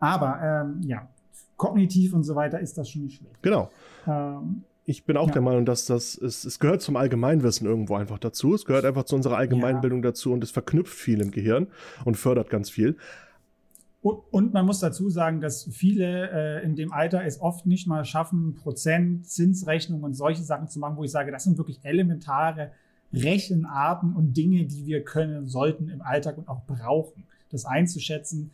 Aber 0.00 0.40
ähm, 0.42 0.80
ja, 0.88 1.08
kognitiv 1.56 2.12
und 2.12 2.24
so 2.24 2.34
weiter 2.34 2.58
ist 2.58 2.76
das 2.76 2.88
schon 2.88 3.02
nicht 3.02 3.18
schlecht. 3.18 3.42
Genau. 3.42 3.70
Ähm, 4.06 4.64
ich 4.84 5.04
bin 5.04 5.16
auch 5.16 5.28
ja. 5.28 5.34
der 5.34 5.42
Meinung, 5.42 5.64
dass 5.64 5.86
das 5.86 6.16
es, 6.16 6.44
es 6.44 6.58
gehört 6.58 6.82
zum 6.82 6.96
Allgemeinwissen 6.96 7.66
irgendwo 7.66 7.94
einfach 7.94 8.18
dazu. 8.18 8.54
Es 8.54 8.64
gehört 8.64 8.84
einfach 8.84 9.04
zu 9.04 9.14
unserer 9.14 9.36
Allgemeinbildung 9.36 10.02
ja. 10.02 10.10
dazu 10.10 10.32
und 10.32 10.42
es 10.42 10.50
verknüpft 10.50 10.92
viel 10.92 11.20
im 11.20 11.30
Gehirn 11.30 11.68
und 12.04 12.16
fördert 12.16 12.50
ganz 12.50 12.70
viel. 12.70 12.96
Und 14.02 14.54
man 14.54 14.64
muss 14.64 14.80
dazu 14.80 15.10
sagen, 15.10 15.42
dass 15.42 15.64
viele 15.64 16.30
äh, 16.30 16.64
in 16.64 16.74
dem 16.74 16.90
Alter 16.90 17.22
es 17.24 17.38
oft 17.38 17.66
nicht 17.66 17.86
mal 17.86 18.06
schaffen, 18.06 18.54
Prozent, 18.54 19.26
Zinsrechnung 19.26 20.02
und 20.02 20.14
solche 20.14 20.42
Sachen 20.42 20.68
zu 20.68 20.78
machen, 20.78 20.96
wo 20.96 21.04
ich 21.04 21.10
sage, 21.10 21.30
das 21.30 21.44
sind 21.44 21.58
wirklich 21.58 21.80
elementare 21.82 22.70
Rechenarten 23.12 24.14
und 24.14 24.36
Dinge, 24.36 24.64
die 24.64 24.86
wir 24.86 25.04
können 25.04 25.48
sollten 25.48 25.90
im 25.90 26.00
Alltag 26.00 26.38
und 26.38 26.48
auch 26.48 26.62
brauchen. 26.64 27.24
Das 27.50 27.66
einzuschätzen, 27.66 28.52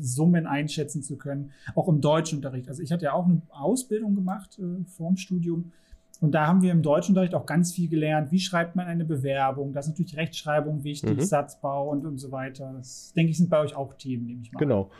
Summen 0.00 0.46
einschätzen 0.46 1.02
zu 1.02 1.16
können, 1.16 1.50
auch 1.74 1.88
im 1.88 2.00
Deutschunterricht. 2.00 2.68
Also 2.68 2.82
ich 2.82 2.92
hatte 2.92 3.06
ja 3.06 3.12
auch 3.12 3.26
eine 3.26 3.42
Ausbildung 3.50 4.14
gemacht 4.14 4.58
äh, 4.58 4.84
vorm 4.84 5.16
Studium 5.16 5.72
und 6.20 6.32
da 6.32 6.46
haben 6.46 6.62
wir 6.62 6.72
im 6.72 6.82
Deutschunterricht 6.82 7.34
auch 7.34 7.46
ganz 7.46 7.72
viel 7.72 7.88
gelernt. 7.88 8.32
Wie 8.32 8.40
schreibt 8.40 8.74
man 8.74 8.86
eine 8.86 9.04
Bewerbung? 9.04 9.72
Da 9.72 9.80
ist 9.80 9.88
natürlich 9.88 10.16
Rechtschreibung 10.16 10.82
wichtig, 10.82 11.16
mhm. 11.16 11.20
Satzbau 11.20 11.90
und, 11.90 12.06
und 12.06 12.18
so 12.18 12.32
weiter. 12.32 12.72
Das, 12.76 13.12
denke 13.14 13.30
ich, 13.30 13.36
sind 13.36 13.50
bei 13.50 13.60
euch 13.60 13.76
auch 13.76 13.94
Themen, 13.94 14.26
nehme 14.26 14.42
ich 14.42 14.52
mal. 14.52 14.58
Genau. 14.58 14.90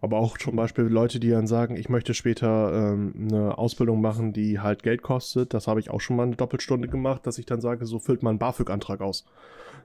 Aber 0.00 0.18
auch 0.18 0.38
zum 0.38 0.56
Beispiel 0.56 0.84
Leute, 0.84 1.20
die 1.20 1.30
dann 1.30 1.46
sagen, 1.46 1.76
ich 1.76 1.88
möchte 1.88 2.14
später 2.14 2.92
ähm, 2.92 3.28
eine 3.30 3.58
Ausbildung 3.58 4.00
machen, 4.00 4.32
die 4.32 4.60
halt 4.60 4.82
Geld 4.82 5.02
kostet. 5.02 5.54
Das 5.54 5.66
habe 5.66 5.80
ich 5.80 5.90
auch 5.90 6.00
schon 6.00 6.16
mal 6.16 6.24
eine 6.24 6.36
Doppelstunde 6.36 6.88
gemacht, 6.88 7.26
dass 7.26 7.38
ich 7.38 7.46
dann 7.46 7.60
sage, 7.60 7.86
so 7.86 7.98
füllt 7.98 8.22
man 8.22 8.32
einen 8.32 8.38
BAföG-Antrag 8.38 9.00
aus. 9.00 9.24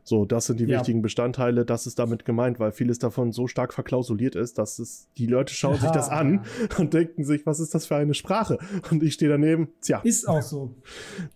So, 0.05 0.25
das 0.25 0.47
sind 0.47 0.59
die 0.59 0.65
ja. 0.65 0.77
wichtigen 0.77 1.01
Bestandteile, 1.01 1.63
das 1.63 1.87
ist 1.87 1.97
damit 1.97 2.25
gemeint, 2.25 2.59
weil 2.59 2.73
vieles 2.73 2.99
davon 2.99 3.31
so 3.31 3.47
stark 3.47 3.73
verklausuliert 3.73 4.35
ist, 4.35 4.57
dass 4.57 4.77
es, 4.79 5.07
die 5.17 5.27
Leute 5.27 5.53
schauen 5.53 5.75
ja. 5.75 5.81
sich 5.81 5.91
das 5.91 6.09
an 6.09 6.41
und 6.77 6.93
denken 6.93 7.23
sich, 7.23 7.45
was 7.45 7.61
ist 7.61 7.73
das 7.73 7.85
für 7.85 7.95
eine 7.95 8.13
Sprache? 8.13 8.57
Und 8.91 9.01
ich 9.01 9.13
stehe 9.13 9.31
daneben, 9.31 9.69
tja. 9.81 10.01
Ist 10.03 10.27
auch 10.27 10.41
so. 10.41 10.75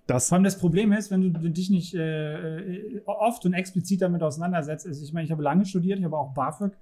Das 0.05 0.27
Vor 0.27 0.35
allem 0.35 0.43
das 0.43 0.59
Problem 0.59 0.91
ist, 0.91 1.11
wenn 1.11 1.33
du 1.33 1.49
dich 1.49 1.69
nicht 1.69 1.93
äh, 1.95 2.57
äh, 2.59 3.01
oft 3.05 3.45
und 3.45 3.53
explizit 3.53 4.01
damit 4.01 4.21
auseinandersetzt, 4.21 4.85
also 4.85 5.01
ich 5.01 5.13
meine, 5.13 5.25
ich 5.25 5.31
habe 5.31 5.43
lange 5.43 5.65
studiert, 5.65 5.99
ich 5.99 6.05
habe 6.05 6.17
auch 6.17 6.33
BAföG 6.33 6.73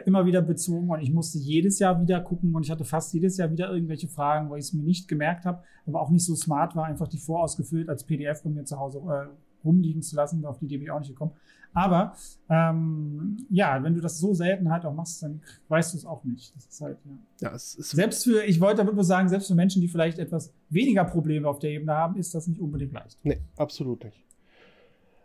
immer 0.00 0.24
wieder 0.24 0.42
bezogen 0.42 0.88
und 0.88 1.00
ich 1.00 1.12
musste 1.12 1.38
jedes 1.38 1.78
Jahr 1.78 2.00
wieder 2.00 2.20
gucken 2.20 2.54
und 2.54 2.64
ich 2.64 2.70
hatte 2.70 2.84
fast 2.84 3.12
jedes 3.12 3.36
Jahr 3.36 3.50
wieder 3.50 3.72
irgendwelche 3.72 4.08
Fragen, 4.08 4.50
weil 4.50 4.58
ich 4.58 4.66
es 4.66 4.72
mir 4.72 4.82
nicht 4.82 5.06
gemerkt 5.06 5.44
habe, 5.44 5.62
aber 5.86 6.00
auch 6.00 6.10
nicht 6.10 6.24
so 6.24 6.34
smart 6.34 6.74
war, 6.74 6.86
einfach 6.86 7.08
die 7.08 7.18
vorausgefüllt 7.18 7.88
als 7.88 8.04
PDF 8.04 8.42
bei 8.42 8.50
mir 8.50 8.64
zu 8.64 8.78
Hause 8.78 8.98
äh, 8.98 9.28
rumliegen 9.64 10.02
zu 10.02 10.16
lassen. 10.16 10.44
Auf 10.44 10.58
die 10.58 10.64
Idee 10.64 10.78
bin 10.78 10.84
ich 10.84 10.90
auch 10.90 10.98
nicht 10.98 11.10
gekommen. 11.10 11.32
Aber 11.74 12.14
ähm, 12.50 13.46
ja, 13.48 13.82
wenn 13.82 13.94
du 13.94 14.00
das 14.00 14.18
so 14.18 14.34
selten 14.34 14.70
halt 14.70 14.84
auch 14.84 14.94
machst, 14.94 15.22
dann 15.22 15.40
weißt 15.68 15.94
du 15.94 15.98
es 15.98 16.04
auch 16.04 16.22
nicht. 16.24 16.54
Das 16.54 16.66
ist 16.66 16.80
halt, 16.80 16.98
ja. 17.40 17.48
ja 17.48 17.54
es 17.54 17.74
ist 17.74 17.90
selbst 17.90 18.24
für, 18.24 18.44
ich 18.44 18.60
wollte 18.60 18.78
damit 18.78 18.94
nur 18.94 19.04
sagen, 19.04 19.28
selbst 19.28 19.48
für 19.48 19.54
Menschen, 19.54 19.80
die 19.80 19.88
vielleicht 19.88 20.18
etwas 20.18 20.52
weniger 20.68 21.04
Probleme 21.04 21.48
auf 21.48 21.58
der 21.60 21.70
Ebene 21.70 21.92
haben, 21.92 22.16
ist 22.16 22.34
das 22.34 22.46
nicht 22.46 22.60
unbedingt 22.60 22.92
leicht. 22.92 23.18
Nee, 23.22 23.40
absolut 23.56 24.04
nicht. 24.04 24.22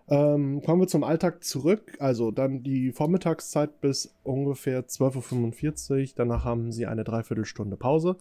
Ähm, 0.10 0.62
kommen 0.64 0.82
wir 0.82 0.88
zum 0.88 1.04
Alltag 1.04 1.44
zurück. 1.44 1.98
Also 2.00 2.32
dann 2.32 2.64
die 2.64 2.92
Vormittagszeit 2.92 3.82
bis 3.82 4.16
ungefähr 4.24 4.88
12.45 4.88 6.02
Uhr. 6.02 6.14
Danach 6.16 6.46
haben 6.46 6.72
sie 6.72 6.86
eine 6.86 7.04
Dreiviertelstunde 7.04 7.78
Pause 7.78 8.18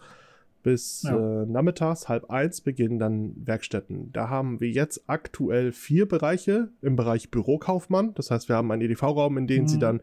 bis 0.67 1.05
ja. 1.05 1.43
äh, 1.43 1.47
nachmittags 1.47 2.09
halb 2.09 2.29
eins 2.29 2.61
beginnen 2.61 2.99
dann 2.99 3.35
Werkstätten. 3.37 4.13
Da 4.13 4.29
haben 4.29 4.59
wir 4.59 4.69
jetzt 4.69 5.05
aktuell 5.07 5.71
vier 5.71 6.09
Bereiche 6.09 6.71
im 6.83 6.97
Bereich 6.97 7.31
Bürokaufmann. 7.31 8.15
Das 8.15 8.33
heißt, 8.33 8.49
wir 8.49 8.57
haben 8.57 8.73
einen 8.73 8.83
EDV-Raum, 8.83 9.39
in 9.39 9.47
dem 9.47 9.63
mhm. 9.63 9.69
sie 9.69 9.79
dann 9.79 10.01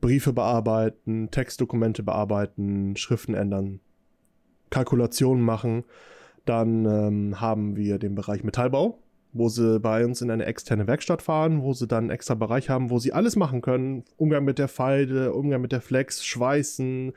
Briefe 0.00 0.32
bearbeiten, 0.32 1.32
Textdokumente 1.32 2.04
bearbeiten, 2.04 2.94
Schriften 2.94 3.34
ändern. 3.34 3.80
Kalkulationen 4.70 5.42
machen. 5.42 5.82
Dann 6.44 6.84
ähm, 6.84 7.40
haben 7.40 7.74
wir 7.74 7.98
den 7.98 8.14
Bereich 8.14 8.44
Metallbau, 8.44 9.00
wo 9.38 9.48
sie 9.48 9.80
bei 9.80 10.04
uns 10.04 10.20
in 10.20 10.30
eine 10.30 10.44
externe 10.44 10.86
Werkstatt 10.86 11.22
fahren, 11.22 11.62
wo 11.62 11.72
sie 11.72 11.86
dann 11.86 12.04
einen 12.04 12.10
extra 12.10 12.34
Bereich 12.34 12.68
haben, 12.68 12.90
wo 12.90 12.98
sie 12.98 13.12
alles 13.12 13.36
machen 13.36 13.60
können. 13.60 14.04
Umgang 14.16 14.44
mit 14.44 14.58
der 14.58 14.68
Feide, 14.68 15.32
Umgang 15.32 15.60
mit 15.60 15.72
der 15.72 15.80
Flex, 15.80 16.24
Schweißen, 16.24 17.12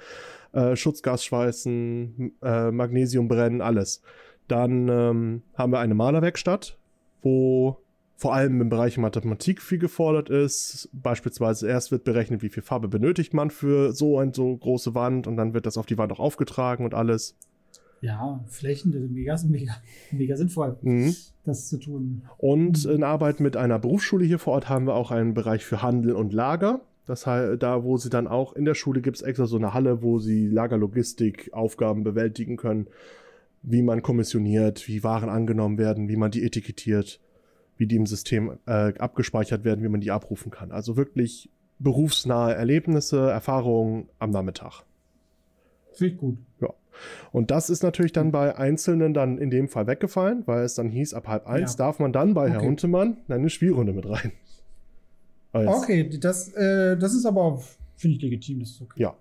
äh, 0.54 0.76
Schutzgas 0.76 1.26
schweißen, 1.26 2.34
äh, 2.42 2.72
Magnesium 2.72 3.28
brennen, 3.28 3.62
alles. 3.62 4.02
Dann 4.48 4.90
ähm, 4.90 5.44
haben 5.56 5.72
wir 5.72 5.80
eine 5.80 5.96
Malerwerkstatt, 5.96 6.78
wo 7.22 7.78
vor 8.22 8.36
allem 8.36 8.62
im 8.62 8.70
Bereich 8.70 9.00
Mathematik 9.00 9.64
viel 9.64 9.80
gefordert 9.80 10.30
ist. 10.30 10.90
Beispielsweise 10.94 11.68
erst 11.68 11.92
wird 11.92 12.04
berechnet, 12.04 12.44
wie 12.44 12.50
viel 12.50 12.62
Farbe 12.62 12.88
benötigt 12.88 13.34
man 13.34 13.50
für 13.50 13.94
so 13.94 14.20
eine 14.20 14.32
so 14.32 14.56
große 14.56 14.94
Wand 14.94 15.26
und 15.26 15.38
dann 15.38 15.56
wird 15.56 15.66
das 15.66 15.78
auf 15.78 15.88
die 15.88 15.98
Wand 15.98 16.12
auch 16.12 16.20
aufgetragen 16.20 16.86
und 16.86 16.94
alles. 16.94 17.36
Ja, 18.02 18.44
Flächen, 18.48 18.94
ist 18.94 19.12
mega, 19.12 19.38
mega, 19.48 19.74
mega 20.12 20.36
sinnvoll, 20.36 20.78
mhm. 20.82 21.16
das 21.46 21.70
zu 21.70 21.78
tun. 21.78 22.24
Und 22.38 22.86
in 22.86 23.04
Arbeit 23.04 23.40
mit 23.40 23.56
einer 23.56 23.80
Berufsschule 23.80 24.26
hier 24.26 24.40
vor 24.40 24.54
Ort 24.54 24.70
haben 24.70 24.88
wir 24.88 24.96
auch 24.96 25.12
einen 25.12 25.34
Bereich 25.34 25.64
für 25.64 25.82
Handel 25.82 26.14
und 26.14 26.34
Lager. 26.34 26.82
Das 27.06 27.28
heißt, 27.28 27.62
da, 27.62 27.84
wo 27.84 27.98
sie 27.98 28.10
dann 28.10 28.28
auch 28.28 28.54
in 28.54 28.66
der 28.66 28.76
Schule 28.76 29.02
gibt 29.02 29.18
es 29.18 29.22
extra 29.22 29.46
so 29.46 29.58
eine 29.58 29.74
Halle, 29.74 30.02
wo 30.02 30.20
sie 30.20 30.48
Lagerlogistik, 30.48 31.54
Aufgaben 31.54 32.04
bewältigen 32.04 32.58
können, 32.58 32.88
wie 33.64 33.82
man 33.82 34.02
kommissioniert, 34.02 34.88
wie 34.88 35.04
Waren 35.04 35.30
angenommen 35.30 35.78
werden, 35.78 36.10
wie 36.10 36.16
man 36.16 36.32
die 36.32 36.44
etikettiert 36.44 37.20
wie 37.82 37.88
die 37.88 37.96
im 37.96 38.06
System 38.06 38.60
äh, 38.68 38.94
abgespeichert 39.00 39.64
werden, 39.64 39.84
wie 39.84 39.90
man 39.90 40.02
die 40.02 40.12
abrufen 40.12 40.52
kann. 40.52 40.72
Also 40.72 40.98
wirklich 40.98 41.50
berufsnahe 41.80 42.54
Erlebnisse, 42.54 43.32
Erfahrungen 43.32 44.08
am 44.20 44.30
Nachmittag. 44.30 44.84
Finde 45.92 46.14
ich 46.14 46.20
gut. 46.20 46.38
Ja. 46.62 46.70
Und 47.32 47.50
das 47.50 47.70
ist 47.70 47.82
natürlich 47.82 48.12
dann 48.12 48.32
bei 48.32 48.58
Einzelnen 48.58 49.14
dann 49.14 49.38
in 49.38 49.50
dem 49.50 49.70
Fall 49.70 49.88
weggefallen, 49.88 50.44
weil 50.46 50.64
es 50.64 50.76
dann 50.76 50.90
hieß, 50.90 51.14
ab 51.14 51.28
halb 51.28 51.48
eins 51.48 51.74
ja. 51.74 51.78
darf 51.78 52.00
man 52.00 52.12
dann 52.12 52.34
bei 52.34 52.44
okay. 52.44 52.54
Herr 52.54 52.62
Huntemann 52.62 53.18
eine 53.30 53.50
Spielrunde 53.50 53.94
mit 53.94 54.08
rein. 54.08 54.34
Als 55.54 55.70
okay, 55.70 56.10
das, 56.20 56.54
äh, 56.54 56.98
das 56.98 57.14
ist 57.14 57.26
aber, 57.26 57.62
finde 57.96 58.18
ich 58.18 58.22
legitim, 58.22 58.60
das 58.60 58.72
ist 58.72 58.82
okay. 58.82 59.02
Ja. 59.02 59.16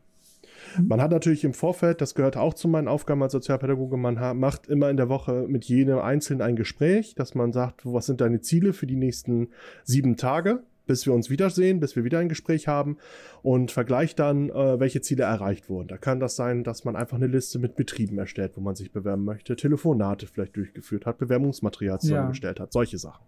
Mhm. 0.77 0.88
Man 0.88 1.01
hat 1.01 1.11
natürlich 1.11 1.44
im 1.44 1.55
Vorfeld, 1.55 2.01
das 2.01 2.14
gehört 2.14 2.37
auch 2.37 2.55
zu 2.55 2.68
meinen 2.68 2.88
Aufgaben 2.88 3.23
als 3.23 3.33
Sozialpädagoge, 3.33 3.96
man 3.96 4.38
macht 4.38 4.68
immer 4.68 4.90
in 4.90 4.96
der 4.96 5.09
Woche 5.09 5.46
mit 5.49 5.64
jedem 5.64 5.99
Einzelnen 5.99 6.42
ein 6.42 6.57
Gespräch, 6.57 7.14
dass 7.14 7.35
man 7.35 7.53
sagt, 7.53 7.83
was 7.85 8.07
sind 8.07 8.20
deine 8.20 8.40
Ziele 8.40 8.73
für 8.73 8.87
die 8.87 8.96
nächsten 8.96 9.49
sieben 9.85 10.16
Tage, 10.16 10.62
bis 10.86 11.06
wir 11.06 11.12
uns 11.12 11.30
wiedersehen, 11.30 11.80
bis 11.80 11.96
wir 11.96 12.04
wieder 12.04 12.18
ein 12.18 12.28
Gespräch 12.28 12.68
haben 12.68 12.96
und 13.42 13.70
vergleicht 13.70 14.18
dann, 14.18 14.50
äh, 14.50 14.80
welche 14.80 15.00
Ziele 15.00 15.24
erreicht 15.24 15.68
wurden. 15.68 15.88
Da 15.88 15.98
kann 15.98 16.20
das 16.20 16.36
sein, 16.36 16.64
dass 16.64 16.84
man 16.84 16.96
einfach 16.96 17.16
eine 17.16 17.26
Liste 17.26 17.58
mit 17.58 17.76
Betrieben 17.76 18.18
erstellt, 18.18 18.52
wo 18.56 18.60
man 18.60 18.74
sich 18.74 18.92
bewerben 18.92 19.24
möchte, 19.24 19.56
Telefonate 19.56 20.26
vielleicht 20.26 20.56
durchgeführt 20.56 21.06
hat, 21.06 21.18
Bewerbungsmaterial 21.18 22.00
zusammengestellt 22.00 22.58
ja. 22.58 22.64
hat, 22.64 22.72
solche 22.72 22.98
Sachen 22.98 23.24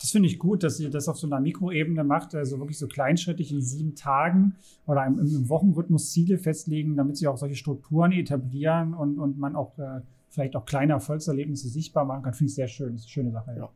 das 0.00 0.10
finde 0.10 0.28
ich 0.28 0.38
gut, 0.38 0.62
dass 0.62 0.78
ihr 0.78 0.90
das 0.90 1.08
auf 1.08 1.18
so 1.18 1.26
einer 1.26 1.40
Mikroebene 1.40 2.04
macht, 2.04 2.34
also 2.34 2.58
wirklich 2.58 2.78
so 2.78 2.86
kleinschrittig 2.86 3.52
in 3.52 3.62
sieben 3.62 3.94
Tagen 3.94 4.54
oder 4.86 5.06
im, 5.06 5.18
im 5.18 5.48
Wochenrhythmus 5.48 6.12
Ziele 6.12 6.38
festlegen, 6.38 6.96
damit 6.96 7.16
sie 7.16 7.26
auch 7.26 7.36
solche 7.36 7.56
Strukturen 7.56 8.12
etablieren 8.12 8.94
und, 8.94 9.18
und 9.18 9.38
man 9.38 9.56
auch 9.56 9.78
äh, 9.78 10.00
vielleicht 10.28 10.54
auch 10.56 10.66
kleine 10.66 10.92
Erfolgserlebnisse 10.94 11.68
sichtbar 11.68 12.04
machen 12.04 12.22
kann. 12.22 12.34
Finde 12.34 12.50
ich 12.50 12.54
sehr 12.54 12.68
schön. 12.68 12.92
Das 12.92 13.02
ist 13.02 13.06
eine 13.06 13.10
schöne 13.10 13.30
Sache. 13.32 13.52
Ja. 13.52 13.56
ja. 13.56 13.70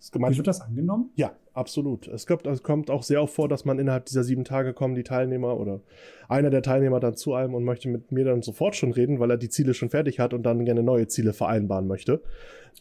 Wie 0.00 0.36
wird 0.36 0.46
das 0.46 0.60
angenommen? 0.60 1.10
Ja, 1.16 1.32
absolut. 1.54 2.06
Es 2.06 2.26
kommt, 2.26 2.46
es 2.46 2.62
kommt 2.62 2.88
auch 2.88 3.02
sehr 3.02 3.20
oft 3.20 3.34
vor, 3.34 3.48
dass 3.48 3.64
man 3.64 3.80
innerhalb 3.80 4.06
dieser 4.06 4.22
sieben 4.22 4.44
Tage 4.44 4.72
kommen 4.72 4.94
die 4.94 5.02
Teilnehmer 5.02 5.58
oder 5.58 5.80
einer 6.28 6.50
der 6.50 6.62
Teilnehmer 6.62 7.00
dann 7.00 7.16
zu 7.16 7.34
einem 7.34 7.54
und 7.54 7.64
möchte 7.64 7.88
mit 7.88 8.12
mir 8.12 8.24
dann 8.24 8.42
sofort 8.42 8.76
schon 8.76 8.92
reden, 8.92 9.18
weil 9.18 9.30
er 9.32 9.36
die 9.36 9.48
Ziele 9.48 9.74
schon 9.74 9.90
fertig 9.90 10.20
hat 10.20 10.34
und 10.34 10.44
dann 10.44 10.64
gerne 10.64 10.84
neue 10.84 11.08
Ziele 11.08 11.32
vereinbaren 11.32 11.88
möchte, 11.88 12.22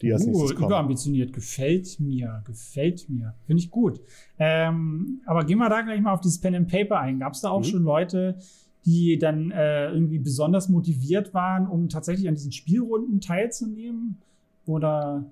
die 0.02 0.14
als 0.14 0.26
uh, 0.26 0.28
nächstes 0.28 0.54
kommen. 0.54 0.68
Überambitioniert, 0.68 1.34
gefällt 1.34 2.00
mir, 2.00 2.44
gefällt 2.46 3.10
mir. 3.10 3.34
Finde 3.48 3.64
ich 3.64 3.72
gut. 3.72 4.00
Ähm, 4.38 5.22
aber 5.26 5.44
gehen 5.44 5.58
wir 5.58 5.70
da 5.70 5.82
gleich 5.82 6.00
mal 6.00 6.14
auf 6.14 6.22
dieses 6.22 6.40
Pen 6.40 6.54
and 6.54 6.70
Paper 6.70 7.00
ein. 7.00 7.20
Gab 7.20 7.34
es 7.34 7.42
da 7.42 7.50
auch 7.50 7.62
mhm. 7.62 7.66
schon 7.66 7.84
Leute, 7.84 8.38
die 8.86 9.18
dann 9.18 9.50
äh, 9.50 9.92
irgendwie 9.92 10.20
besonders 10.20 10.70
motiviert 10.70 11.34
waren, 11.34 11.68
um 11.68 11.90
tatsächlich 11.90 12.28
an 12.28 12.36
diesen 12.36 12.52
Spielrunden 12.52 13.22
teilzunehmen? 13.22 14.22
Oder 14.68 15.26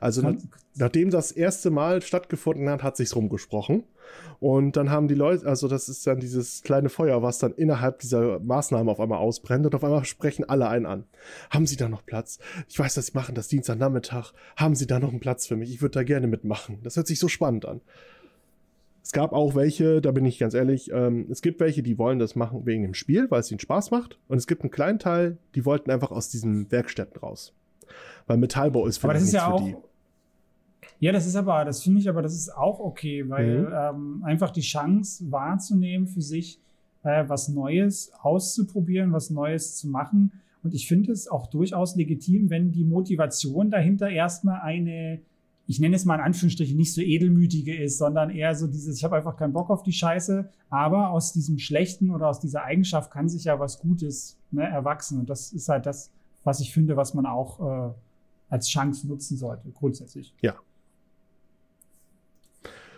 also 0.00 0.22
nach, 0.22 0.34
nachdem 0.76 1.10
das 1.10 1.32
erste 1.32 1.70
Mal 1.70 2.02
stattgefunden 2.02 2.68
hat, 2.68 2.82
hat 2.82 2.96
sich's 2.96 3.14
rumgesprochen. 3.14 3.84
Und 4.40 4.76
dann 4.76 4.90
haben 4.90 5.08
die 5.08 5.14
Leute, 5.14 5.46
also 5.46 5.68
das 5.68 5.88
ist 5.88 6.06
dann 6.06 6.20
dieses 6.20 6.62
kleine 6.62 6.88
Feuer, 6.88 7.22
was 7.22 7.38
dann 7.38 7.52
innerhalb 7.52 7.98
dieser 7.98 8.38
Maßnahmen 8.38 8.88
auf 8.88 9.00
einmal 9.00 9.18
ausbrennt 9.18 9.66
und 9.66 9.74
auf 9.74 9.84
einmal 9.84 10.04
sprechen 10.04 10.48
alle 10.48 10.68
einen 10.68 10.86
an. 10.86 11.04
Haben 11.50 11.66
Sie 11.66 11.76
da 11.76 11.88
noch 11.88 12.06
Platz? 12.06 12.38
Ich 12.68 12.78
weiß, 12.78 12.94
dass 12.94 13.06
Sie 13.06 13.12
machen 13.14 13.34
das 13.34 13.48
Dienstagnachmittag. 13.48 14.32
Haben 14.56 14.74
Sie 14.74 14.86
da 14.86 14.98
noch 14.98 15.10
einen 15.10 15.20
Platz 15.20 15.46
für 15.46 15.56
mich? 15.56 15.70
Ich 15.70 15.82
würde 15.82 15.98
da 15.98 16.02
gerne 16.04 16.26
mitmachen. 16.26 16.78
Das 16.82 16.96
hört 16.96 17.06
sich 17.06 17.18
so 17.18 17.28
spannend 17.28 17.66
an. 17.66 17.80
Es 19.02 19.12
gab 19.12 19.32
auch 19.32 19.54
welche, 19.54 20.02
da 20.02 20.12
bin 20.12 20.26
ich 20.26 20.38
ganz 20.38 20.52
ehrlich, 20.52 20.90
ähm, 20.92 21.28
es 21.30 21.40
gibt 21.40 21.60
welche, 21.60 21.82
die 21.82 21.96
wollen 21.96 22.18
das 22.18 22.36
machen 22.36 22.66
wegen 22.66 22.82
dem 22.82 22.92
Spiel, 22.92 23.30
weil 23.30 23.40
es 23.40 23.50
ihnen 23.50 23.58
Spaß 23.58 23.90
macht. 23.90 24.18
Und 24.28 24.36
es 24.36 24.46
gibt 24.46 24.62
einen 24.62 24.70
kleinen 24.70 24.98
Teil, 24.98 25.38
die 25.54 25.64
wollten 25.64 25.90
einfach 25.90 26.10
aus 26.10 26.28
diesen 26.28 26.70
Werkstätten 26.70 27.18
raus. 27.18 27.54
Weil 28.26 28.36
Metallbau 28.36 28.86
ist 28.86 28.98
für, 28.98 29.08
das 29.08 29.22
ist 29.22 29.32
ja 29.32 29.50
auch, 29.50 29.64
die. 29.64 29.76
Ja, 31.00 31.12
das 31.12 31.26
ist 31.26 31.36
aber, 31.36 31.64
das 31.64 31.82
finde 31.82 32.00
ich 32.00 32.08
aber, 32.08 32.22
das 32.22 32.34
ist 32.34 32.50
auch 32.50 32.80
okay, 32.80 33.28
weil 33.28 33.60
mhm. 33.60 33.72
ähm, 33.72 34.24
einfach 34.24 34.50
die 34.50 34.62
Chance 34.62 35.30
wahrzunehmen 35.30 36.08
für 36.08 36.22
sich, 36.22 36.60
äh, 37.04 37.24
was 37.28 37.48
Neues 37.48 38.12
auszuprobieren, 38.20 39.12
was 39.12 39.30
Neues 39.30 39.76
zu 39.76 39.88
machen. 39.88 40.32
Und 40.62 40.74
ich 40.74 40.88
finde 40.88 41.12
es 41.12 41.28
auch 41.28 41.46
durchaus 41.46 41.94
legitim, 41.94 42.50
wenn 42.50 42.72
die 42.72 42.84
Motivation 42.84 43.70
dahinter 43.70 44.10
erstmal 44.10 44.60
eine, 44.60 45.20
ich 45.68 45.78
nenne 45.78 45.94
es 45.94 46.04
mal 46.04 46.16
in 46.16 46.20
Anführungsstrichen, 46.20 46.76
nicht 46.76 46.92
so 46.92 47.00
edelmütige 47.00 47.80
ist, 47.80 47.98
sondern 47.98 48.30
eher 48.30 48.56
so 48.56 48.66
dieses, 48.66 48.96
ich 48.96 49.04
habe 49.04 49.16
einfach 49.16 49.36
keinen 49.36 49.52
Bock 49.52 49.70
auf 49.70 49.84
die 49.84 49.92
Scheiße, 49.92 50.50
aber 50.68 51.10
aus 51.10 51.32
diesem 51.32 51.58
Schlechten 51.58 52.10
oder 52.10 52.26
aus 52.26 52.40
dieser 52.40 52.64
Eigenschaft 52.64 53.12
kann 53.12 53.28
sich 53.28 53.44
ja 53.44 53.60
was 53.60 53.78
Gutes 53.78 54.36
ne, 54.50 54.64
erwachsen. 54.64 55.20
Und 55.20 55.30
das 55.30 55.52
ist 55.52 55.68
halt 55.68 55.86
das, 55.86 56.10
was 56.48 56.60
ich 56.60 56.72
finde, 56.72 56.96
was 56.96 57.12
man 57.12 57.26
auch 57.26 57.60
äh, 57.60 57.92
als 58.48 58.68
Chance 58.68 59.06
nutzen 59.06 59.36
sollte, 59.36 59.68
grundsätzlich. 59.70 60.34
Ja. 60.40 60.54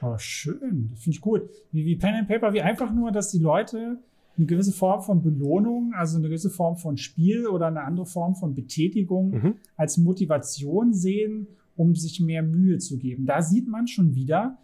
Oh, 0.01 0.17
schön. 0.19 0.89
Das 0.93 1.01
finde 1.03 1.17
ich 1.17 1.21
gut. 1.21 1.43
Wie, 1.73 1.85
wie 1.85 1.97
Pen 1.97 2.15
and 2.15 2.29
Paper, 2.29 2.53
wie 2.53 2.63
einfach 2.63 2.93
nur, 2.93 3.11
dass 3.11 3.33
die 3.33 3.41
Leute 3.41 3.99
eine 4.37 4.47
gewisse 4.47 4.71
Form 4.71 5.03
von 5.03 5.21
Belohnung, 5.21 5.93
also 5.95 6.17
eine 6.17 6.29
gewisse 6.29 6.49
Form 6.49 6.77
von 6.77 6.97
Spiel 6.97 7.49
oder 7.49 7.67
eine 7.67 7.83
andere 7.83 8.07
Form 8.07 8.37
von 8.37 8.55
Betätigung 8.55 9.31
mhm. 9.31 9.55
als 9.77 9.99
Motivation 9.99 10.95
sehen, 10.95 11.49
um 11.77 11.97
sich 11.97 12.21
mehr 12.21 12.45
Mühe 12.45 12.79
zu 12.79 12.99
geben. 12.99 13.27
Da 13.27 13.43
sieht 13.43 13.67
man 13.67 13.89
schon 13.89 14.15
wieder, 14.15 14.59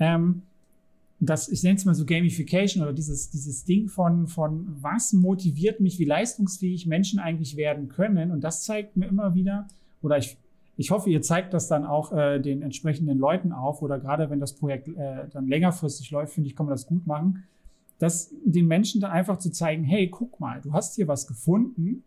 ähm, 0.00 0.42
das, 1.20 1.48
ich 1.48 1.62
nenne 1.62 1.76
es 1.76 1.84
mal 1.84 1.94
so 1.94 2.04
Gamification 2.04 2.82
oder 2.82 2.92
dieses, 2.92 3.30
dieses 3.30 3.64
Ding 3.64 3.88
von, 3.88 4.26
von 4.26 4.66
was 4.80 5.12
motiviert 5.12 5.80
mich, 5.80 5.98
wie 5.98 6.04
leistungsfähig 6.04 6.86
Menschen 6.86 7.18
eigentlich 7.18 7.56
werden 7.56 7.88
können. 7.88 8.30
Und 8.30 8.42
das 8.42 8.64
zeigt 8.64 8.96
mir 8.96 9.06
immer 9.06 9.34
wieder, 9.34 9.66
oder 10.02 10.18
ich, 10.18 10.36
ich 10.76 10.90
hoffe, 10.90 11.08
ihr 11.10 11.22
zeigt 11.22 11.54
das 11.54 11.68
dann 11.68 11.84
auch 11.84 12.12
äh, 12.12 12.40
den 12.40 12.62
entsprechenden 12.62 13.18
Leuten 13.18 13.52
auf, 13.52 13.80
oder 13.80 13.98
gerade 13.98 14.28
wenn 14.28 14.40
das 14.40 14.54
Projekt 14.54 14.88
äh, 14.88 15.28
dann 15.32 15.46
längerfristig 15.46 16.10
läuft, 16.10 16.34
finde 16.34 16.48
ich, 16.48 16.56
kann 16.56 16.66
man 16.66 16.74
das 16.74 16.86
gut 16.86 17.06
machen, 17.06 17.44
dass 17.98 18.34
den 18.44 18.66
Menschen 18.66 19.00
dann 19.00 19.12
einfach 19.12 19.38
zu 19.38 19.50
zeigen, 19.50 19.84
hey, 19.84 20.08
guck 20.08 20.40
mal, 20.40 20.60
du 20.60 20.72
hast 20.72 20.96
hier 20.96 21.08
was 21.08 21.26
gefunden, 21.26 22.02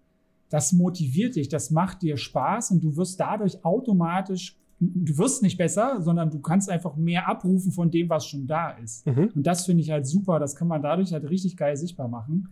das 0.50 0.74
motiviert 0.74 1.36
dich, 1.36 1.50
das 1.50 1.72
macht 1.72 2.02
dir 2.02 2.18
Spaß 2.18 2.72
und 2.72 2.84
du 2.84 2.96
wirst 2.98 3.20
dadurch 3.20 3.64
automatisch 3.66 4.57
du 4.80 5.18
wirst 5.18 5.42
nicht 5.42 5.58
besser, 5.58 6.02
sondern 6.02 6.30
du 6.30 6.40
kannst 6.40 6.70
einfach 6.70 6.96
mehr 6.96 7.28
abrufen 7.28 7.72
von 7.72 7.90
dem, 7.90 8.10
was 8.10 8.28
schon 8.28 8.46
da 8.48 8.72
ist. 8.72 9.06
Mhm. 9.08 9.32
Und 9.36 9.44
das 9.44 9.66
finde 9.66 9.82
ich 9.82 9.90
halt 9.90 10.06
super. 10.06 10.40
Das 10.40 10.56
kann 10.56 10.68
man 10.68 10.82
dadurch 10.82 11.14
halt 11.14 11.30
richtig 11.30 11.58
geil 11.58 11.76
sichtbar 11.76 12.08
machen. 12.08 12.50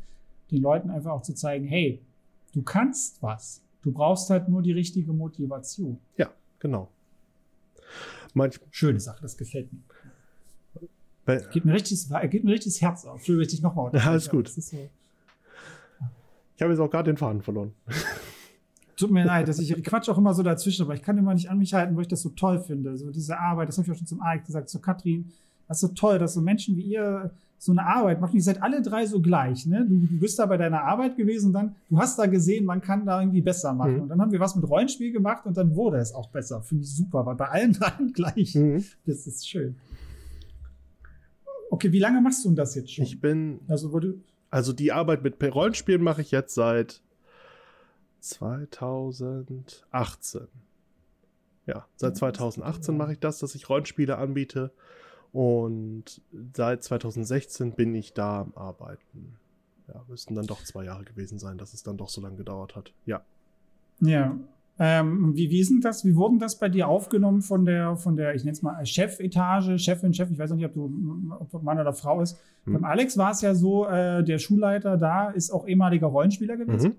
Den 0.52 0.62
Leuten 0.62 0.90
einfach 0.90 1.12
auch 1.12 1.22
zu 1.22 1.34
zeigen, 1.34 1.66
hey, 1.68 2.02
du 2.54 2.62
kannst 2.62 3.22
was. 3.22 3.62
Du 3.82 3.92
brauchst 3.92 4.30
halt 4.30 4.50
nur 4.50 4.62
die 4.64 4.72
richtige 4.72 5.14
Motivation. 5.14 6.00
Ja, 6.18 6.32
genau. 6.60 6.90
Manch 8.34 8.60
Schöne 8.72 9.00
Sache, 9.00 9.22
das 9.22 9.38
gefällt 9.38 9.72
mir. 9.72 9.80
Weil, 11.26 11.48
geht, 11.52 11.66
mir 11.66 11.74
richtig, 11.74 12.08
geht 12.30 12.44
mir 12.44 12.52
richtig 12.52 12.74
das 12.74 12.82
Herz 12.82 13.06
auf. 13.06 13.18
Entschuldigung, 13.18 13.54
ich 13.54 13.62
nochmal. 13.62 13.92
Ja, 13.94 14.10
alles 14.12 14.30
gut. 14.30 14.48
So. 14.50 14.78
Ich 16.56 16.62
habe 16.62 16.72
jetzt 16.72 16.80
auch 16.80 16.90
gerade 16.90 17.12
den 17.12 17.18
Faden 17.18 17.42
verloren. 17.42 17.74
Tut 18.98 19.12
mir 19.12 19.26
leid, 19.26 19.48
dass 19.48 19.60
ich 19.60 19.84
quatsch 19.84 20.10
auch 20.10 20.18
immer 20.18 20.34
so 20.34 20.42
dazwischen, 20.42 20.84
aber 20.84 20.94
ich 20.94 21.02
kann 21.02 21.18
immer 21.18 21.34
nicht 21.34 21.50
an 21.50 21.58
mich 21.58 21.74
halten, 21.74 21.96
weil 21.96 22.04
ich 22.04 22.08
das 22.08 22.22
so 22.22 22.30
toll 22.30 22.60
finde. 22.60 22.98
So 22.98 23.12
diese 23.12 23.38
Arbeit, 23.38 23.68
das 23.68 23.78
habe 23.78 23.86
ich 23.86 23.92
auch 23.92 23.98
schon 23.98 24.08
zum 24.08 24.22
Alex 24.22 24.46
gesagt, 24.48 24.70
zu 24.70 24.80
Katrin. 24.80 25.32
Das 25.68 25.78
ist 25.78 25.90
so 25.90 25.94
toll, 25.96 26.20
dass 26.20 26.34
so 26.34 26.42
Menschen 26.42 26.78
wie 26.78 26.84
ihr 26.84 27.32
so 27.58 27.72
eine 27.72 27.86
Arbeit 27.86 28.22
machen. 28.22 28.36
Ihr 28.36 28.44
seid 28.44 28.62
alle 28.62 28.82
drei 28.82 29.06
so 29.06 29.22
gleich, 29.22 29.66
ne? 29.66 29.86
Du, 29.88 30.00
du 30.00 30.20
bist 30.20 30.38
da 30.40 30.46
bei 30.46 30.58
deiner 30.58 30.84
Arbeit 30.84 31.18
gewesen, 31.18 31.52
dann, 31.52 31.76
du 31.90 31.98
hast 31.98 32.18
da 32.20 32.28
gesehen, 32.28 32.66
man 32.66 32.82
kann 32.82 33.06
da 33.06 33.20
irgendwie 33.20 33.42
besser 33.42 33.74
machen. 33.74 33.96
Mhm. 33.96 34.02
Und 34.04 34.10
dann 34.10 34.22
haben 34.22 34.32
wir 34.32 34.40
was 34.40 34.56
mit 34.56 34.70
Rollenspiel 34.70 35.12
gemacht 35.12 35.46
und 35.46 35.58
dann 35.58 35.76
wurde 35.76 35.98
es 35.98 36.14
auch 36.14 36.30
besser. 36.30 36.62
Finde 36.62 36.84
ich 36.84 36.96
super, 36.96 37.26
weil 37.26 37.36
bei 37.36 37.50
allen 37.50 37.74
dreien 37.80 38.14
gleich. 38.14 38.56
Mhm. 38.56 38.84
Das 39.06 39.28
ist 39.28 39.48
schön. 39.48 39.76
Okay, 41.70 41.92
wie 41.92 42.00
lange 42.00 42.22
machst 42.22 42.46
du 42.46 42.50
denn 42.50 42.56
das 42.56 42.76
jetzt 42.76 42.94
schon? 42.94 43.04
Ich 43.04 43.20
bin. 43.20 43.60
Also, 43.68 43.92
wo 43.92 44.00
du 44.00 44.22
also 44.56 44.72
die 44.72 44.94
Arbeit 44.94 45.22
mit 45.22 45.44
Rollenspielen 45.44 46.02
mache 46.02 46.22
ich 46.22 46.32
jetzt 46.32 46.56
seit 46.56 47.02
2018. 48.26 50.48
Ja, 51.68 51.88
seit 51.96 52.18
2018 52.18 52.96
mache 52.96 53.14
ich 53.14 53.20
das, 53.20 53.40
dass 53.40 53.56
ich 53.56 53.70
Rollenspiele 53.70 54.18
anbiete. 54.18 54.72
Und 55.32 56.22
seit 56.54 56.84
2016 56.84 57.74
bin 57.74 57.96
ich 57.96 58.14
da 58.14 58.42
am 58.42 58.54
Arbeiten. 58.56 59.36
Ja, 59.88 60.04
müssten 60.08 60.36
dann 60.36 60.48
doch 60.48 60.64
zwei 60.64 60.86
Jahre 60.86 61.04
gewesen 61.04 61.40
sein, 61.40 61.58
dass 61.58 61.74
es 61.74 61.84
dann 61.84 61.98
doch 61.98 62.10
so 62.10 62.22
lange 62.22 62.38
gedauert 62.38 62.76
hat. 62.76 62.94
Ja. 63.06 63.24
Ja. 64.00 64.38
Ähm, 64.78 65.36
wie, 65.36 65.50
wie 65.50 65.60
ist 65.60 65.70
denn 65.70 65.82
das? 65.82 66.04
Wie 66.04 66.16
wurden 66.16 66.38
das 66.38 66.60
bei 66.60 66.68
dir 66.68 66.90
aufgenommen 66.90 67.42
von 67.42 67.66
der, 67.66 67.96
von 67.96 68.18
der, 68.18 68.36
ich 68.36 68.44
nenne 68.44 68.54
es 68.54 68.62
mal 68.62 68.86
Chefetage, 68.86 69.78
Chefin, 69.78 70.14
Chef, 70.14 70.30
ich 70.32 70.38
weiß 70.38 70.52
nicht, 70.52 70.66
ob 70.66 70.74
du 70.74 70.92
ob 71.40 71.64
Mann 71.64 71.80
oder 71.80 71.94
Frau 71.94 72.22
ist. 72.22 72.38
Hm. 72.66 72.74
Beim 72.74 72.84
Alex 72.84 73.18
war 73.18 73.32
es 73.32 73.42
ja 73.42 73.56
so, 73.56 73.88
äh, 73.88 74.24
der 74.24 74.38
Schulleiter 74.38 74.98
da 74.98 75.30
ist 75.30 75.52
auch 75.52 75.66
ehemaliger 75.66 76.08
Rollenspieler 76.08 76.58
gewesen. 76.58 76.90
Mhm. 76.90 76.96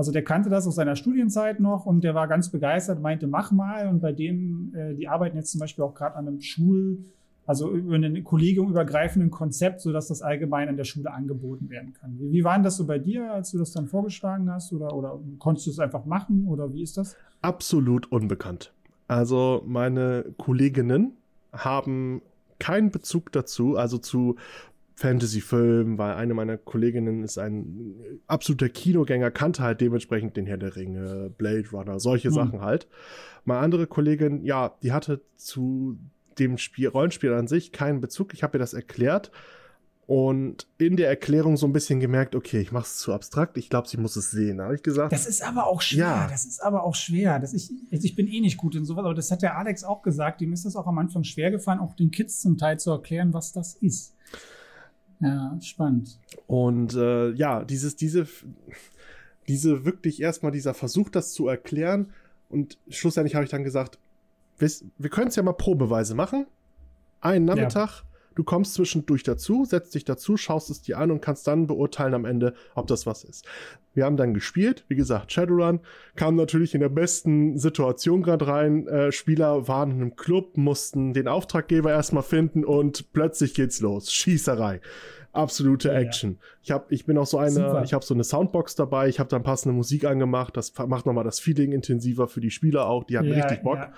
Also 0.00 0.12
der 0.12 0.24
kannte 0.24 0.48
das 0.48 0.66
aus 0.66 0.76
seiner 0.76 0.96
Studienzeit 0.96 1.60
noch 1.60 1.84
und 1.84 2.04
der 2.04 2.14
war 2.14 2.26
ganz 2.26 2.48
begeistert, 2.48 3.02
meinte, 3.02 3.26
mach 3.26 3.52
mal. 3.52 3.86
Und 3.86 4.00
bei 4.00 4.12
dem, 4.12 4.72
äh, 4.74 4.94
die 4.94 5.08
arbeiten 5.08 5.36
jetzt 5.36 5.52
zum 5.52 5.60
Beispiel 5.60 5.84
auch 5.84 5.92
gerade 5.92 6.16
an 6.16 6.26
einem 6.26 6.40
Schul, 6.40 7.04
also 7.44 7.70
über 7.70 7.96
ein 7.96 8.24
kollegiumübergreifenden 8.24 9.30
Konzept, 9.30 9.82
sodass 9.82 10.08
das 10.08 10.22
allgemein 10.22 10.70
an 10.70 10.78
der 10.78 10.84
Schule 10.84 11.12
angeboten 11.12 11.68
werden 11.68 11.92
kann. 11.92 12.18
Wie, 12.18 12.32
wie 12.32 12.44
war 12.44 12.58
das 12.60 12.78
so 12.78 12.86
bei 12.86 12.98
dir, 12.98 13.30
als 13.30 13.50
du 13.50 13.58
das 13.58 13.72
dann 13.72 13.88
vorgeschlagen 13.88 14.50
hast? 14.50 14.72
Oder, 14.72 14.94
oder 14.94 15.20
konntest 15.38 15.66
du 15.66 15.70
es 15.70 15.78
einfach 15.78 16.06
machen? 16.06 16.46
Oder 16.48 16.72
wie 16.72 16.82
ist 16.82 16.96
das? 16.96 17.14
Absolut 17.42 18.10
unbekannt. 18.10 18.72
Also 19.06 19.62
meine 19.66 20.24
Kolleginnen 20.38 21.12
haben 21.52 22.22
keinen 22.58 22.90
Bezug 22.90 23.32
dazu, 23.32 23.76
also 23.76 23.98
zu 23.98 24.36
Fantasy-Film, 25.00 25.96
weil 25.96 26.14
eine 26.14 26.34
meiner 26.34 26.58
Kolleginnen 26.58 27.24
ist 27.24 27.38
ein 27.38 27.94
absoluter 28.26 28.68
Kinogänger, 28.68 29.30
kannte 29.30 29.62
halt 29.62 29.80
dementsprechend 29.80 30.36
den 30.36 30.44
Herr 30.44 30.58
der 30.58 30.76
Ringe, 30.76 31.32
Blade 31.38 31.70
Runner, 31.72 31.98
solche 31.98 32.28
mhm. 32.28 32.34
Sachen 32.34 32.60
halt. 32.60 32.86
Meine 33.46 33.60
andere 33.60 33.86
Kollegin, 33.86 34.44
ja, 34.44 34.74
die 34.82 34.92
hatte 34.92 35.22
zu 35.36 35.98
dem 36.38 36.58
Spiel, 36.58 36.88
Rollenspiel 36.88 37.32
an 37.32 37.48
sich 37.48 37.72
keinen 37.72 38.02
Bezug. 38.02 38.34
Ich 38.34 38.42
habe 38.42 38.58
ihr 38.58 38.60
das 38.60 38.74
erklärt 38.74 39.30
und 40.10 40.66
in 40.76 40.96
der 40.96 41.08
Erklärung 41.08 41.56
so 41.56 41.66
ein 41.66 41.72
bisschen 41.72 41.98
gemerkt, 42.00 42.34
okay, 42.34 42.60
ich 42.60 42.72
mache 42.72 42.84
es 42.84 42.98
zu 42.98 43.14
abstrakt, 43.14 43.56
ich 43.56 43.70
glaube, 43.70 43.88
sie 43.88 43.96
muss 43.96 44.16
es 44.16 44.30
sehen, 44.30 44.60
habe 44.60 44.74
ich 44.74 44.82
gesagt. 44.82 45.12
Das 45.12 45.26
ist 45.26 45.40
aber 45.40 45.66
auch 45.66 45.80
schwer, 45.80 46.04
ja. 46.04 46.28
das 46.28 46.44
ist 46.44 46.62
aber 46.62 46.82
auch 46.82 46.96
schwer. 46.96 47.38
Das 47.38 47.54
ich, 47.54 47.70
also 47.90 48.04
ich 48.04 48.16
bin 48.16 48.26
eh 48.26 48.40
nicht 48.40 48.58
gut 48.58 48.74
in 48.74 48.84
sowas, 48.84 49.04
aber 49.04 49.14
das 49.14 49.30
hat 49.30 49.40
der 49.40 49.56
Alex 49.56 49.82
auch 49.82 50.02
gesagt, 50.02 50.42
ihm 50.42 50.52
ist 50.52 50.66
das 50.66 50.76
auch 50.76 50.86
am 50.86 50.98
Anfang 50.98 51.24
schwer 51.24 51.50
gefallen, 51.50 51.78
auch 51.78 51.94
den 51.94 52.10
Kids 52.10 52.40
zum 52.40 52.58
Teil 52.58 52.78
zu 52.78 52.90
erklären, 52.90 53.32
was 53.32 53.52
das 53.52 53.76
ist. 53.76 54.16
Ja, 55.20 55.56
spannend. 55.60 56.18
Und 56.46 56.94
äh, 56.94 57.30
ja, 57.32 57.64
dieses, 57.64 57.96
diese, 57.96 58.26
diese 59.48 59.84
wirklich 59.84 60.20
erstmal 60.20 60.52
dieser 60.52 60.74
Versuch, 60.74 61.10
das 61.10 61.32
zu 61.32 61.48
erklären. 61.48 62.10
Und 62.48 62.78
schlussendlich 62.88 63.34
habe 63.34 63.44
ich 63.44 63.50
dann 63.50 63.64
gesagt, 63.64 63.98
wir, 64.58 64.70
wir 64.98 65.10
können 65.10 65.28
es 65.28 65.36
ja 65.36 65.42
mal 65.42 65.52
probeweise 65.52 66.14
machen. 66.14 66.46
Einen 67.20 67.44
Nachmittag, 67.44 68.02
ja. 68.02 68.09
Du 68.34 68.44
kommst 68.44 68.74
zwischendurch 68.74 69.22
dazu, 69.22 69.64
setzt 69.64 69.94
dich 69.94 70.04
dazu, 70.04 70.36
schaust 70.36 70.70
es 70.70 70.82
dir 70.82 70.98
an 70.98 71.10
und 71.10 71.20
kannst 71.20 71.46
dann 71.46 71.66
beurteilen 71.66 72.14
am 72.14 72.24
Ende, 72.24 72.54
ob 72.74 72.86
das 72.86 73.06
was 73.06 73.24
ist. 73.24 73.44
Wir 73.92 74.04
haben 74.04 74.16
dann 74.16 74.34
gespielt, 74.34 74.84
wie 74.88 74.94
gesagt, 74.94 75.32
Shadowrun 75.32 75.80
kam 76.14 76.36
natürlich 76.36 76.74
in 76.74 76.80
der 76.80 76.88
besten 76.88 77.58
Situation 77.58 78.22
gerade 78.22 78.46
rein. 78.46 78.86
Äh, 78.86 79.10
Spieler 79.10 79.66
waren 79.66 79.90
in 79.90 79.96
einem 79.96 80.16
Club, 80.16 80.56
mussten 80.56 81.12
den 81.12 81.26
Auftraggeber 81.26 81.90
erstmal 81.90 82.22
finden 82.22 82.64
und 82.64 83.12
plötzlich 83.12 83.54
geht's 83.54 83.80
los. 83.80 84.12
Schießerei. 84.12 84.80
Absolute 85.32 85.88
ja, 85.88 85.94
Action. 85.94 86.32
Ja. 86.32 86.46
Ich 86.62 86.70
habe, 86.70 86.84
ich 86.90 87.06
bin 87.06 87.18
auch 87.18 87.26
so 87.26 87.38
eine, 87.38 87.50
Super. 87.50 87.82
ich 87.84 87.92
habe 87.92 88.04
so 88.04 88.14
eine 88.14 88.24
Soundbox 88.24 88.74
dabei, 88.74 89.08
ich 89.08 89.18
habe 89.18 89.28
dann 89.28 89.42
passende 89.42 89.74
Musik 89.74 90.04
angemacht, 90.04 90.56
das 90.56 90.72
macht 90.86 91.06
nochmal 91.06 91.24
das 91.24 91.40
Feeling 91.40 91.72
intensiver 91.72 92.28
für 92.28 92.40
die 92.40 92.50
Spieler 92.50 92.86
auch, 92.86 93.04
die 93.04 93.18
hatten 93.18 93.28
ja, 93.28 93.44
richtig 93.44 93.62
Bock. 93.62 93.88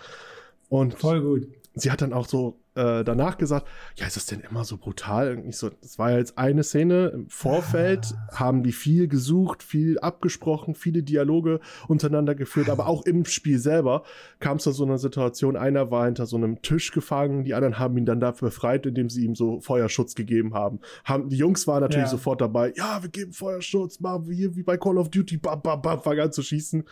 Und 0.69 0.95
voll 0.95 1.21
gut. 1.21 1.49
Sie 1.75 1.91
hat 1.91 2.03
dann 2.03 2.13
auch 2.13 2.29
so 2.29 2.61
äh, 2.75 3.03
danach 3.03 3.39
gesagt, 3.39 3.67
ja, 3.97 4.07
ist 4.07 4.17
das 4.17 4.27
denn 4.27 4.41
immer 4.41 4.65
so 4.65 4.77
brutal? 4.77 5.37
Und 5.37 5.49
ich 5.49 5.57
so, 5.57 5.71
das 5.71 5.99
war 5.99 6.11
ja 6.11 6.19
jetzt 6.19 6.37
eine 6.37 6.63
Szene 6.63 7.09
im 7.09 7.29
Vorfeld, 7.29 8.15
ah. 8.29 8.41
haben 8.41 8.63
die 8.63 8.73
viel 8.73 9.09
gesucht, 9.09 9.63
viel 9.63 9.99
abgesprochen, 9.99 10.75
viele 10.75 11.03
Dialoge 11.03 11.61
untereinander 11.89 12.35
geführt, 12.35 12.69
aber 12.69 12.89
auch 12.89 13.05
im 13.07 13.25
Spiel 13.25 13.59
selber 13.59 14.05
kam 14.39 14.59
es 14.59 14.65
zu 14.65 14.73
so 14.73 14.85
einer 14.85 14.99
Situation, 14.99 15.57
einer 15.57 15.91
war 15.91 16.07
hinter 16.07 16.27
so 16.27 16.37
einem 16.37 16.61
Tisch 16.63 16.93
gefangen, 16.93 17.45
die 17.45 17.55
anderen 17.55 17.79
haben 17.79 17.97
ihn 17.97 18.07
dann 18.07 18.21
dafür 18.21 18.49
befreit, 18.49 18.87
indem 18.87 19.09
sie 19.09 19.25
ihm 19.25 19.35
so 19.35 19.61
Feuerschutz 19.61 20.15
gegeben 20.15 20.55
haben. 20.55 20.81
haben 21.05 21.29
die 21.29 21.37
Jungs 21.37 21.67
waren 21.67 21.81
natürlich 21.81 22.07
ja. 22.07 22.11
sofort 22.11 22.41
dabei, 22.41 22.73
ja, 22.77 23.03
wir 23.03 23.11
geben 23.11 23.33
Feuerschutz, 23.33 24.01
machen 24.01 24.29
wir 24.29 24.37
hier 24.37 24.57
wie 24.57 24.63
bei 24.63 24.77
Call 24.77 24.99
of 24.99 25.11
Duty, 25.11 25.39
bam, 25.39 25.63
bam, 25.63 25.81
bam, 25.81 26.03
fangen 26.03 26.21
an 26.21 26.33
zu 26.33 26.43
schießen. 26.43 26.85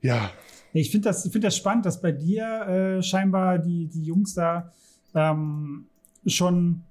Ja, 0.00 0.32
ich 0.72 0.90
finde 0.90 1.08
das, 1.08 1.28
find 1.28 1.44
das 1.44 1.56
spannend, 1.56 1.86
dass 1.86 2.00
bei 2.00 2.12
dir 2.12 2.44
äh, 2.44 3.02
scheinbar 3.02 3.58
die, 3.58 3.86
die 3.88 4.02
Jungs 4.02 4.34
da 4.34 4.72
ähm, 5.14 5.86
schon 6.26 6.82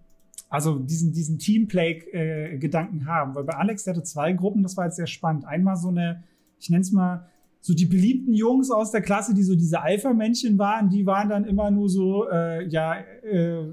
also 0.52 0.80
diesen, 0.80 1.14
diesen 1.14 1.40
Teamplay-Gedanken 1.40 3.02
äh, 3.02 3.06
haben. 3.06 3.36
Weil 3.36 3.46
bei 3.46 3.54
Alex, 3.54 3.86
der 3.86 3.96
hatte 3.96 4.04
zwei 4.04 4.34
Gruppen, 4.34 4.64
das 4.64 4.76
war 4.76 4.86
jetzt 4.86 4.98
sehr 4.98 5.08
spannend. 5.08 5.46
Einmal 5.46 5.78
so 5.78 5.88
eine, 5.88 6.24
ich 6.60 6.70
nenne 6.70 6.82
es 6.82 6.92
mal, 6.92 7.26
so 7.62 7.74
die 7.74 7.86
beliebten 7.86 8.34
Jungs 8.34 8.70
aus 8.70 8.92
der 8.92 9.02
Klasse, 9.02 9.34
die 9.34 9.44
so 9.44 9.56
diese 9.56 9.82
Alpha-Männchen 9.82 10.58
waren, 10.58 10.90
die 10.90 11.06
waren 11.06 11.30
dann 11.30 11.46
immer 11.46 11.72
nur 11.72 11.88
so, 11.88 12.28
äh, 12.30 12.68
ja, 12.68 12.96
äh, 12.96 13.64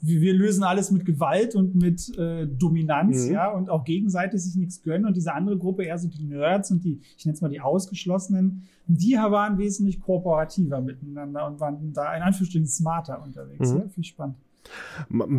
wir 0.00 0.34
lösen 0.34 0.62
alles 0.62 0.90
mit 0.90 1.04
Gewalt 1.04 1.54
und 1.54 1.74
mit 1.74 2.16
äh, 2.16 2.46
Dominanz, 2.46 3.26
mhm. 3.26 3.32
ja, 3.32 3.50
und 3.50 3.70
auch 3.70 3.84
gegenseitig 3.84 4.42
sich 4.42 4.54
nichts 4.54 4.82
gönnen. 4.82 5.06
Und 5.06 5.16
diese 5.16 5.34
andere 5.34 5.58
Gruppe 5.58 5.84
eher 5.84 5.98
so 5.98 6.08
die 6.08 6.24
Nerds 6.24 6.70
und 6.70 6.84
die, 6.84 7.00
ich 7.16 7.24
nenne 7.24 7.34
es 7.34 7.40
mal 7.40 7.48
die 7.48 7.60
Ausgeschlossenen, 7.60 8.62
die 8.86 9.14
waren 9.14 9.58
wesentlich 9.58 10.00
kooperativer 10.00 10.80
miteinander 10.80 11.46
und 11.46 11.58
waren 11.58 11.92
da 11.92 12.14
in 12.14 12.22
Anführungsstrichen 12.22 12.68
smarter 12.68 13.22
unterwegs. 13.22 13.72
Mhm. 13.72 13.78
Ja, 13.78 13.88
viel 13.88 14.04
spannend. 14.04 14.36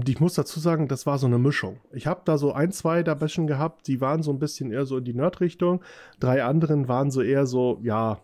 Ich 0.07 0.19
muss 0.19 0.35
dazu 0.35 0.59
sagen, 0.59 0.87
das 0.87 1.05
war 1.05 1.17
so 1.17 1.25
eine 1.25 1.39
Mischung. 1.39 1.77
Ich 1.91 2.05
habe 2.05 2.21
da 2.25 2.37
so 2.37 2.53
ein, 2.53 2.71
zwei 2.71 3.01
da 3.01 3.15
Bäschen 3.15 3.47
gehabt, 3.47 3.87
die 3.87 3.99
waren 3.99 4.21
so 4.21 4.31
ein 4.31 4.37
bisschen 4.37 4.71
eher 4.71 4.85
so 4.85 4.97
in 4.97 5.03
die 5.03 5.13
Nerd-Richtung. 5.13 5.81
Drei 6.19 6.43
anderen 6.43 6.87
waren 6.87 7.09
so 7.09 7.21
eher 7.21 7.47
so, 7.47 7.79
ja, 7.81 8.19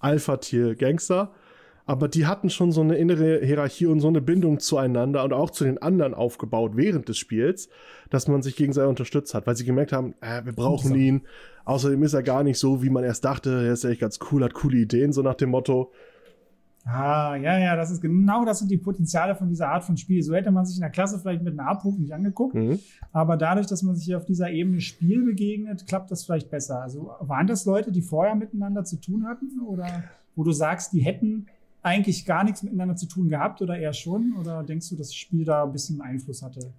Alpha-Tier-Gangster 0.00 1.32
aber 1.86 2.08
die 2.08 2.26
hatten 2.26 2.48
schon 2.48 2.72
so 2.72 2.80
eine 2.80 2.96
innere 2.96 3.44
Hierarchie 3.44 3.86
und 3.86 4.00
so 4.00 4.08
eine 4.08 4.22
Bindung 4.22 4.58
zueinander 4.58 5.22
und 5.24 5.32
auch 5.32 5.50
zu 5.50 5.64
den 5.64 5.80
anderen 5.82 6.14
aufgebaut 6.14 6.72
während 6.76 7.08
des 7.08 7.18
Spiels, 7.18 7.68
dass 8.10 8.26
man 8.26 8.42
sich 8.42 8.56
gegenseitig 8.56 8.88
unterstützt 8.88 9.34
hat, 9.34 9.46
weil 9.46 9.56
sie 9.56 9.64
gemerkt 9.64 9.92
haben, 9.92 10.14
äh, 10.20 10.44
wir 10.44 10.52
brauchen 10.52 10.94
ihn. 10.94 11.22
Außerdem 11.66 12.02
ist 12.02 12.14
er 12.14 12.22
gar 12.22 12.42
nicht 12.42 12.58
so, 12.58 12.82
wie 12.82 12.90
man 12.90 13.04
erst 13.04 13.24
dachte. 13.24 13.50
Er 13.66 13.72
ist 13.72 13.84
echt 13.84 14.00
ganz 14.00 14.18
cool, 14.30 14.42
hat 14.44 14.54
coole 14.54 14.78
Ideen, 14.78 15.12
so 15.12 15.22
nach 15.22 15.34
dem 15.34 15.50
Motto. 15.50 15.92
Ah, 16.86 17.36
ja, 17.36 17.58
ja, 17.58 17.76
das 17.76 17.90
ist 17.90 18.02
genau 18.02 18.44
das 18.44 18.58
sind 18.58 18.70
die 18.70 18.76
Potenziale 18.76 19.34
von 19.34 19.48
dieser 19.48 19.68
Art 19.68 19.84
von 19.84 19.96
Spiel. 19.96 20.22
So 20.22 20.34
hätte 20.34 20.50
man 20.50 20.66
sich 20.66 20.76
in 20.76 20.82
der 20.82 20.90
Klasse 20.90 21.18
vielleicht 21.18 21.42
mit 21.42 21.58
einem 21.58 21.66
A-Punkt 21.66 21.98
nicht 21.98 22.12
angeguckt. 22.12 22.54
Mhm. 22.54 22.78
Aber 23.12 23.38
dadurch, 23.38 23.66
dass 23.66 23.82
man 23.82 23.94
sich 23.94 24.04
hier 24.04 24.18
auf 24.18 24.26
dieser 24.26 24.50
Ebene 24.50 24.82
Spiel 24.82 25.24
begegnet, 25.24 25.86
klappt 25.86 26.10
das 26.10 26.24
vielleicht 26.24 26.50
besser. 26.50 26.82
Also 26.82 27.10
waren 27.20 27.46
das 27.46 27.64
Leute, 27.64 27.90
die 27.90 28.02
vorher 28.02 28.34
miteinander 28.34 28.84
zu 28.84 29.00
tun 29.00 29.26
hatten? 29.26 29.60
Oder 29.66 30.04
wo 30.36 30.44
du 30.44 30.52
sagst, 30.52 30.92
die 30.92 31.00
hätten 31.00 31.46
eigentlich 31.84 32.24
gar 32.24 32.44
nichts 32.44 32.62
miteinander 32.62 32.96
zu 32.96 33.06
tun 33.06 33.28
gehabt 33.28 33.62
oder 33.62 33.78
eher 33.78 33.92
schon? 33.92 34.34
Oder 34.40 34.64
denkst 34.64 34.88
du, 34.88 34.96
dass 34.96 35.08
das 35.08 35.16
Spiel 35.16 35.44
da 35.44 35.64
ein 35.64 35.72
bisschen 35.72 36.00
Einfluss 36.00 36.42
hatte? 36.42 36.72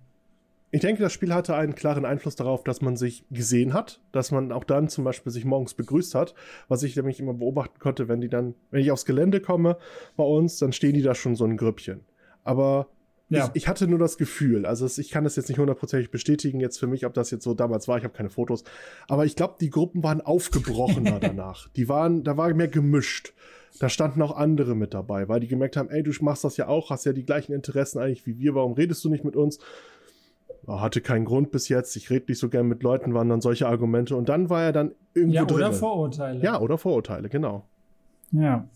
Ich 0.72 0.82
denke, 0.82 1.02
das 1.02 1.14
Spiel 1.14 1.34
hatte 1.34 1.56
einen 1.56 1.76
klaren 1.76 2.04
Einfluss 2.04 2.36
darauf, 2.36 2.64
dass 2.64 2.82
man 2.82 2.98
sich 2.98 3.24
gesehen 3.32 3.74
hat, 3.74 4.02
dass 4.12 4.32
man 4.32 4.52
auch 4.52 4.66
dann 4.66 4.90
zum 4.90 5.06
Beispiel 5.06 5.32
sich 5.32 5.46
morgens 5.46 5.74
begrüßt 5.76 6.16
hat, 6.16 6.34
was 6.68 6.84
ich 6.84 6.96
nämlich 6.96 7.20
immer 7.20 7.34
beobachten 7.34 7.80
konnte, 7.80 8.10
wenn 8.10 8.20
die 8.20 8.28
dann, 8.28 8.56
wenn 8.72 8.82
ich 8.82 8.92
aufs 8.92 9.06
Gelände 9.06 9.40
komme 9.40 9.78
bei 10.18 10.26
uns, 10.26 10.58
dann 10.58 10.74
stehen 10.74 10.96
die 10.96 11.02
da 11.02 11.16
schon 11.16 11.36
so 11.36 11.46
ein 11.46 11.56
Grüppchen. 11.56 12.02
Aber 12.44 12.88
ja. 13.30 13.46
ich, 13.46 13.64
ich, 13.64 13.68
hatte 13.68 13.88
nur 13.88 14.00
das 14.00 14.18
Gefühl, 14.18 14.66
also 14.66 14.86
ich 15.00 15.12
kann 15.12 15.24
das 15.24 15.36
jetzt 15.36 15.48
nicht 15.48 15.60
hundertprozentig 15.60 16.12
bestätigen 16.12 16.60
jetzt 16.60 16.78
für 16.78 16.88
mich, 16.88 17.06
ob 17.06 17.14
das 17.14 17.32
jetzt 17.32 17.44
so 17.44 17.54
damals 17.54 17.88
war, 17.88 17.98
ich 17.98 18.04
habe 18.04 18.14
keine 18.14 18.30
Fotos, 18.30 18.64
aber 19.08 19.26
ich 19.26 19.36
glaube, 19.36 19.56
die 19.62 19.70
Gruppen 19.70 20.04
waren 20.04 20.20
aufgebrochener 20.20 21.20
danach. 21.22 21.70
Die 21.70 21.88
waren, 21.88 22.24
da 22.24 22.36
war 22.38 22.54
mehr 22.54 22.68
gemischt 22.68 23.34
da 23.80 23.90
standen 23.90 24.22
auch 24.22 24.36
andere 24.36 24.76
mit 24.76 24.94
dabei, 24.94 25.28
weil 25.28 25.40
die 25.40 25.48
gemerkt 25.48 25.78
haben, 25.78 25.90
ey, 25.90 26.04
du 26.04 26.12
machst 26.22 26.44
das 26.44 26.58
ja 26.58 26.68
auch, 26.68 26.90
hast 26.90 27.06
ja 27.06 27.14
die 27.14 27.26
gleichen 27.26 27.54
Interessen 27.54 28.00
eigentlich 28.00 28.26
wie 28.26 28.40
wir, 28.40 28.56
warum 28.56 28.74
redest 28.74 29.04
du 29.04 29.10
nicht 29.10 29.24
mit 29.24 29.36
uns? 29.36 29.60
Hatte 30.68 31.02
keinen 31.02 31.26
Grund 31.26 31.52
bis 31.52 31.70
jetzt, 31.70 31.96
ich 31.96 32.10
rede 32.10 32.26
nicht 32.30 32.40
so 32.40 32.50
gern 32.50 32.68
mit 32.68 32.82
Leuten, 32.82 33.14
waren 33.14 33.30
dann 33.30 33.42
solche 33.42 33.68
Argumente 33.68 34.16
und 34.16 34.30
dann 34.30 34.50
war 34.50 34.64
er 34.64 34.72
dann 34.72 34.92
irgendwie. 35.14 35.36
Ja, 35.36 35.44
oder 35.44 35.54
drinne. 35.54 35.74
Vorurteile. 35.74 36.42
Ja, 36.42 36.60
oder 36.60 36.78
Vorurteile, 36.78 37.30
genau. 37.30 37.66
Ja. 38.32 38.68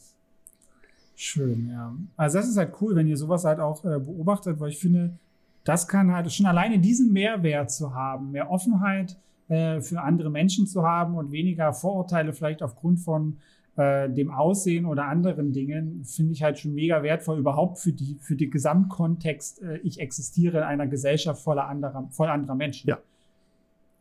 Schön, 1.16 1.70
ja. 1.70 1.94
Also 2.16 2.38
das 2.38 2.48
ist 2.48 2.58
halt 2.58 2.74
cool, 2.80 2.96
wenn 2.96 3.08
ihr 3.08 3.18
sowas 3.18 3.44
halt 3.44 3.60
auch 3.60 3.84
äh, 3.84 4.00
beobachtet, 4.00 4.60
weil 4.60 4.70
ich 4.70 4.80
finde, 4.80 5.18
das 5.64 5.88
kann 5.88 6.14
halt 6.14 6.32
schon 6.32 6.46
alleine 6.46 6.80
diesen 6.80 7.12
Mehrwert 7.12 7.72
zu 7.72 7.94
haben, 7.94 8.32
mehr 8.32 8.50
Offenheit 8.50 9.18
äh, 9.50 9.82
für 9.82 10.02
andere 10.02 10.30
Menschen 10.30 10.68
zu 10.68 10.84
haben 10.84 11.16
und 11.16 11.32
weniger 11.32 11.74
Vorurteile 11.74 12.34
vielleicht 12.34 12.64
aufgrund 12.64 13.00
von 13.00 13.38
äh, 13.80 14.10
dem 14.10 14.30
Aussehen 14.30 14.86
oder 14.86 15.06
anderen 15.06 15.54
Dingen, 15.54 16.04
finde 16.04 16.34
ich 16.34 16.44
halt 16.44 16.60
schon 16.60 16.74
mega 16.74 17.02
wertvoll, 17.02 17.40
überhaupt 17.40 17.80
für 17.80 17.94
die, 17.94 18.18
für 18.20 18.36
den 18.36 18.52
Gesamtkontext, 18.52 19.62
äh, 19.62 19.78
ich 19.78 20.02
existiere 20.02 20.58
in 20.58 20.64
einer 20.64 20.86
Gesellschaft 20.86 21.42
voller 21.42 21.70
anderer, 21.70 22.10
voll 22.12 22.28
anderer 22.28 22.56
Menschen. 22.56 22.90
Ja. 22.90 23.00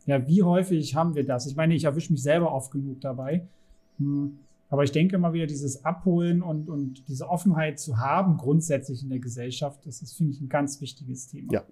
ja, 0.06 0.26
wie 0.26 0.42
häufig 0.42 0.96
haben 0.96 1.14
wir 1.14 1.24
das? 1.24 1.46
Ich 1.46 1.54
meine, 1.54 1.76
ich 1.76 1.84
erwische 1.84 2.12
mich 2.12 2.24
selber 2.24 2.52
oft 2.52 2.72
genug 2.72 3.00
dabei. 3.00 3.46
Hm. 3.98 4.40
Aber 4.68 4.82
ich 4.82 4.90
denke 4.90 5.14
immer 5.14 5.32
wieder, 5.32 5.46
dieses 5.46 5.84
Abholen 5.84 6.42
und, 6.42 6.68
und 6.68 7.06
diese 7.06 7.28
Offenheit 7.28 7.78
zu 7.78 7.98
haben, 7.98 8.36
grundsätzlich 8.36 9.04
in 9.04 9.10
der 9.10 9.20
Gesellschaft, 9.20 9.86
das 9.86 10.02
ist, 10.02 10.14
finde 10.14 10.32
ich, 10.32 10.40
ein 10.40 10.48
ganz 10.48 10.80
wichtiges 10.80 11.28
Thema. 11.28 11.52
Ja. 11.52 11.62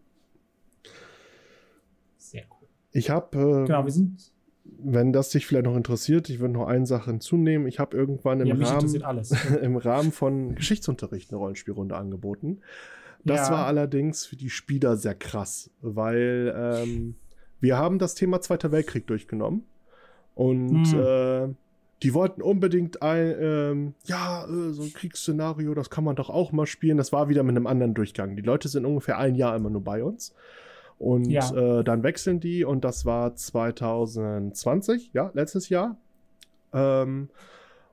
Sehr 2.19 2.45
cool. 2.53 2.69
Ich 2.93 3.11
habe. 3.11 3.37
Äh, 3.37 3.67
Genau, 3.67 3.85
wir 3.85 3.93
sind. 3.93 4.31
Wenn 4.79 5.13
das 5.13 5.31
dich 5.31 5.47
vielleicht 5.47 5.65
noch 5.67 5.77
interessiert, 5.77 6.29
ich 6.31 6.39
würde 6.41 6.55
noch 6.55 6.67
eine 6.67 6.87
Sache 6.87 7.11
hinzunehmen. 7.11 7.67
Ich 7.67 7.79
habe 7.79 7.97
irgendwann 7.97 8.41
im, 8.41 8.47
Ja, 8.49 8.55
Rahmen, 8.55 8.95
im 9.63 9.77
Rahmen 9.77 10.13
von 10.13 10.55
Geschichtsunterricht 10.55 11.31
eine 11.31 11.39
Rollenspielrunde 11.39 11.97
angeboten. 11.97 12.61
Das 13.25 13.49
Ja. 13.49 13.55
war 13.55 13.67
allerdings 13.67 14.27
für 14.27 14.37
die 14.37 14.51
Spieler 14.51 14.97
sehr 14.97 15.15
krass, 15.15 15.71
weil 15.81 16.55
ähm, 16.57 17.17
wir 17.61 17.77
haben 17.79 17.99
das 17.99 18.15
Thema 18.15 18.41
Zweiter 18.41 18.71
Weltkrieg 18.71 19.07
durchgenommen 19.07 19.65
und 20.35 20.87
Hm. 20.93 21.01
äh, 21.51 21.55
die 22.03 22.13
wollten 22.13 22.43
unbedingt 22.43 23.01
ein, 23.03 23.35
ähm, 23.41 23.95
ja, 24.05 24.45
äh, 24.45 24.73
so 24.73 24.83
ein 24.83 24.93
Kriegsszenario, 24.93 25.73
das 25.75 25.89
kann 25.89 26.05
man 26.05 26.15
doch 26.15 26.29
auch 26.29 26.53
mal 26.53 26.67
spielen. 26.67 26.99
Das 26.99 27.11
war 27.11 27.29
wieder 27.31 27.43
mit 27.43 27.57
einem 27.57 27.67
anderen 27.67 27.95
Durchgang. 27.95 28.37
Die 28.37 28.43
Leute 28.43 28.69
sind 28.69 28.85
ungefähr 28.85 29.17
ein 29.19 29.35
Jahr 29.35 29.57
immer 29.57 29.71
nur 29.71 29.83
bei 29.83 30.05
uns. 30.05 30.35
Und 30.99 31.31
Ja. 31.31 31.51
äh, 31.55 31.85
dann 31.85 32.03
wechseln 32.03 32.41
die 32.41 32.65
und 32.65 32.85
das 32.85 33.05
war 33.05 33.35
2020, 33.35 35.11
ja, 35.13 35.31
letztes 35.35 35.69
Jahr. 35.69 35.97
Ähm, 36.73 37.29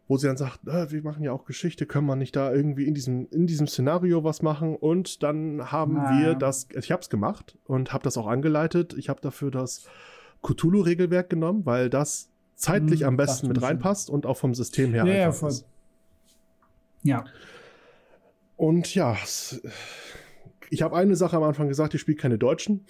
wo 0.07 0.17
sie 0.17 0.27
dann 0.27 0.35
sagt, 0.37 0.67
äh, 0.67 0.91
wir 0.91 1.01
machen 1.01 1.23
ja 1.23 1.31
auch 1.31 1.45
Geschichte, 1.45 1.85
können 1.85 2.05
wir 2.07 2.15
nicht 2.17 2.35
da 2.35 2.53
irgendwie 2.53 2.85
in 2.85 2.93
diesem, 2.93 3.27
in 3.31 3.47
diesem 3.47 3.67
Szenario 3.67 4.23
was 4.23 4.41
machen? 4.41 4.75
Und 4.75 5.23
dann 5.23 5.71
haben 5.71 5.97
Ah. 5.97 6.09
wir 6.19 6.35
das, 6.35 6.67
ich 6.77 6.91
habe 6.91 7.01
es 7.01 7.09
gemacht 7.09 7.57
und 7.65 7.93
habe 7.93 8.03
das 8.03 8.17
auch 8.17 8.27
angeleitet. 8.27 8.93
Ich 8.97 9.07
habe 9.09 9.21
dafür 9.21 9.49
das 9.49 9.85
Cthulhu-Regelwerk 10.41 11.29
genommen, 11.29 11.65
weil 11.65 11.89
das 11.89 12.29
zeitlich 12.55 13.01
Hm, 13.01 13.07
am 13.09 13.17
besten 13.17 13.47
mit 13.47 13.61
reinpasst 13.61 14.09
und 14.09 14.25
auch 14.25 14.37
vom 14.37 14.53
System 14.53 14.93
her 14.93 15.05
Ja, 15.05 15.13
ja, 15.13 15.31
voll. 15.31 15.49
ist. 15.49 15.65
Ja. 17.03 17.23
Und 18.57 18.93
ja, 18.93 19.15
es, 19.23 19.61
ich 20.69 20.81
habe 20.81 20.95
eine 20.95 21.15
Sache 21.15 21.37
am 21.37 21.43
Anfang 21.43 21.67
gesagt, 21.67 21.93
ich 21.93 22.01
spiele 22.01 22.17
keine 22.17 22.37
Deutschen. 22.37 22.85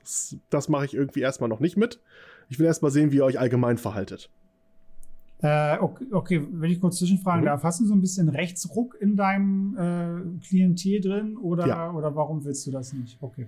Das, 0.00 0.36
das 0.50 0.68
mache 0.68 0.84
ich 0.86 0.94
irgendwie 0.94 1.20
erstmal 1.20 1.48
noch 1.48 1.60
nicht 1.60 1.76
mit. 1.76 2.00
Ich 2.48 2.58
will 2.58 2.66
erstmal 2.66 2.90
sehen, 2.90 3.12
wie 3.12 3.16
ihr 3.16 3.24
euch 3.24 3.38
allgemein 3.38 3.76
verhaltet. 3.78 4.30
Äh, 5.40 5.78
okay, 5.78 6.06
okay, 6.10 6.46
wenn 6.50 6.70
ich 6.70 6.80
kurz 6.80 6.98
zwischenfragen 6.98 7.42
Mhm. 7.42 7.46
darf, 7.46 7.62
hast 7.62 7.80
du 7.80 7.86
so 7.86 7.94
ein 7.94 8.00
bisschen 8.00 8.28
Rechtsruck 8.28 8.96
in 9.00 9.16
deinem 9.16 9.76
äh, 9.76 10.44
Klientel 10.44 11.00
drin 11.00 11.36
oder, 11.36 11.66
Ja. 11.66 11.92
oder 11.92 12.16
warum 12.16 12.44
willst 12.44 12.66
du 12.66 12.72
das 12.72 12.92
nicht? 12.92 13.18
Okay. 13.20 13.46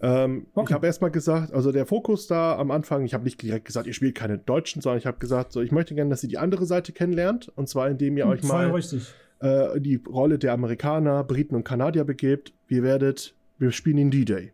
Ähm, 0.00 0.46
Okay. 0.54 0.66
Ich 0.70 0.74
habe 0.74 0.86
erstmal 0.86 1.12
gesagt, 1.12 1.52
also 1.52 1.70
der 1.70 1.86
Fokus 1.86 2.26
da 2.26 2.58
am 2.58 2.72
Anfang, 2.72 3.04
ich 3.04 3.14
habe 3.14 3.22
nicht 3.24 3.40
direkt 3.40 3.64
gesagt, 3.64 3.86
ihr 3.86 3.92
spielt 3.94 4.16
keine 4.16 4.38
Deutschen, 4.38 4.82
sondern 4.82 4.98
ich 4.98 5.06
habe 5.06 5.18
gesagt, 5.18 5.52
so, 5.52 5.60
ich 5.60 5.70
möchte 5.70 5.94
gerne, 5.94 6.10
dass 6.10 6.22
ihr 6.24 6.28
die 6.28 6.38
andere 6.38 6.66
Seite 6.66 6.92
kennenlernt. 6.92 7.48
Und 7.54 7.68
zwar, 7.68 7.88
indem 7.88 8.16
ihr 8.16 8.26
euch 8.26 8.42
Hm, 8.42 8.48
Voll 8.48 8.66
mal 8.66 8.74
richtig. 8.74 9.14
Äh, 9.40 9.80
die 9.80 9.96
Rolle 9.96 10.38
der 10.38 10.52
Amerikaner, 10.52 11.24
Briten 11.24 11.54
und 11.54 11.64
Kanadier 11.64 12.04
begebt. 12.04 12.52
Wir 12.68 12.82
werdet, 12.82 13.34
wir 13.58 13.72
spielen 13.72 13.96
den 13.96 14.10
D-Day. 14.10 14.52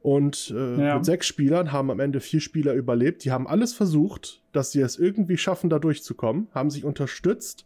Und 0.00 0.52
äh, 0.56 0.84
Ja. 0.86 0.96
mit 0.96 1.04
sechs 1.04 1.26
Spielern 1.26 1.70
haben 1.70 1.90
am 1.90 2.00
Ende 2.00 2.20
vier 2.20 2.40
Spieler 2.40 2.74
überlebt. 2.74 3.24
Die 3.24 3.30
haben 3.30 3.46
alles 3.46 3.72
versucht, 3.72 4.42
dass 4.52 4.72
sie 4.72 4.80
es 4.80 4.98
irgendwie 4.98 5.36
schaffen, 5.36 5.70
da 5.70 5.78
durchzukommen, 5.78 6.48
haben 6.52 6.70
sich 6.70 6.84
unterstützt. 6.84 7.64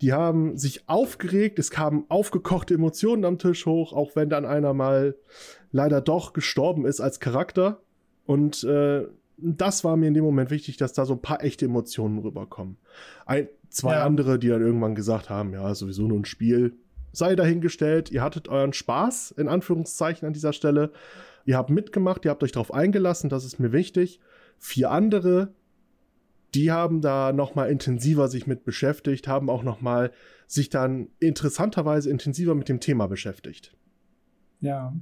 Die 0.00 0.12
haben 0.12 0.56
sich 0.56 0.88
aufgeregt, 0.88 1.58
es 1.58 1.70
kamen 1.70 2.04
aufgekochte 2.08 2.74
Emotionen 2.74 3.24
am 3.24 3.38
Tisch 3.38 3.66
hoch, 3.66 3.92
auch 3.92 4.14
wenn 4.16 4.28
dann 4.28 4.44
einer 4.44 4.72
mal 4.74 5.16
leider 5.72 6.00
doch 6.00 6.32
gestorben 6.32 6.84
ist 6.84 7.00
als 7.00 7.20
Charakter. 7.20 7.80
Und 8.26 8.62
äh, 8.64 9.06
das 9.36 9.82
war 9.82 9.96
mir 9.96 10.06
in 10.06 10.14
dem 10.14 10.24
Moment 10.24 10.50
wichtig, 10.50 10.76
dass 10.76 10.92
da 10.92 11.04
so 11.04 11.14
ein 11.14 11.22
paar 11.22 11.42
echte 11.42 11.64
Emotionen 11.64 12.18
rüberkommen. 12.18 12.76
Ein, 13.26 13.48
zwei 13.74 13.94
Ja. 13.94 14.04
andere, 14.04 14.38
die 14.38 14.48
dann 14.48 14.62
irgendwann 14.62 14.94
gesagt 14.94 15.28
haben, 15.30 15.52
ja, 15.52 15.74
sowieso 15.74 16.06
nur 16.06 16.18
ein 16.18 16.24
Spiel. 16.24 16.76
Sei 17.12 17.36
dahingestellt, 17.36 18.10
ihr 18.10 18.22
hattet 18.22 18.48
euren 18.48 18.72
Spaß, 18.72 19.32
in 19.32 19.48
Anführungszeichen 19.48 20.26
an 20.26 20.32
dieser 20.32 20.52
Stelle. 20.52 20.92
Ihr 21.44 21.56
habt 21.56 21.70
mitgemacht, 21.70 22.24
ihr 22.24 22.30
habt 22.30 22.42
euch 22.42 22.52
darauf 22.52 22.72
eingelassen, 22.72 23.28
das 23.28 23.44
ist 23.44 23.58
mir 23.60 23.72
wichtig. 23.72 24.20
Vier 24.58 24.90
andere, 24.90 25.52
die 26.54 26.72
haben 26.72 27.00
da 27.00 27.32
noch 27.32 27.54
mal 27.54 27.70
intensiver 27.70 28.28
sich 28.28 28.46
mit 28.46 28.64
beschäftigt, 28.64 29.28
haben 29.28 29.50
auch 29.50 29.62
noch 29.62 29.80
mal 29.80 30.10
sich 30.46 30.70
dann 30.70 31.08
interessanterweise 31.20 32.10
intensiver 32.10 32.54
mit 32.54 32.68
dem 32.68 32.80
Thema 32.80 33.06
beschäftigt. 33.06 33.76
Ja. 34.60 34.94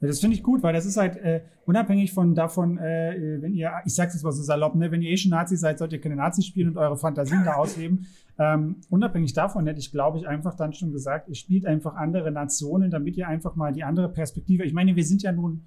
Das 0.00 0.20
finde 0.20 0.36
ich 0.36 0.44
gut, 0.44 0.62
weil 0.62 0.72
das 0.72 0.86
ist 0.86 0.96
halt 0.96 1.16
äh, 1.16 1.42
unabhängig 1.66 2.12
von 2.12 2.34
davon, 2.34 2.78
äh, 2.78 3.38
wenn 3.40 3.52
ihr, 3.52 3.72
ich 3.84 3.94
sag's 3.94 4.14
jetzt 4.14 4.22
mal 4.22 4.30
so 4.30 4.42
salopp, 4.42 4.76
ne, 4.76 4.92
wenn 4.92 5.02
ihr 5.02 5.10
eh 5.10 5.16
schon 5.16 5.30
Nazis 5.30 5.60
seid, 5.60 5.78
sollt 5.78 5.92
ihr 5.92 6.00
keine 6.00 6.14
Nazis 6.14 6.46
spielen 6.46 6.68
und 6.68 6.78
eure 6.78 6.96
Fantasien 6.96 7.44
da 7.44 7.54
ausleben. 7.54 8.06
Ähm, 8.40 8.76
unabhängig 8.88 9.32
davon 9.32 9.66
hätte 9.66 9.80
ich, 9.80 9.90
glaube 9.90 10.16
ich, 10.18 10.28
einfach 10.28 10.54
dann 10.54 10.72
schon 10.72 10.92
gesagt, 10.92 11.28
ihr 11.28 11.34
spielt 11.34 11.66
einfach 11.66 11.96
andere 11.96 12.30
Nationen, 12.30 12.88
damit 12.88 13.16
ihr 13.16 13.26
einfach 13.26 13.56
mal 13.56 13.72
die 13.72 13.82
andere 13.82 14.08
Perspektive. 14.08 14.62
Ich 14.62 14.72
meine, 14.72 14.94
wir 14.94 15.04
sind 15.04 15.24
ja 15.24 15.32
nun, 15.32 15.64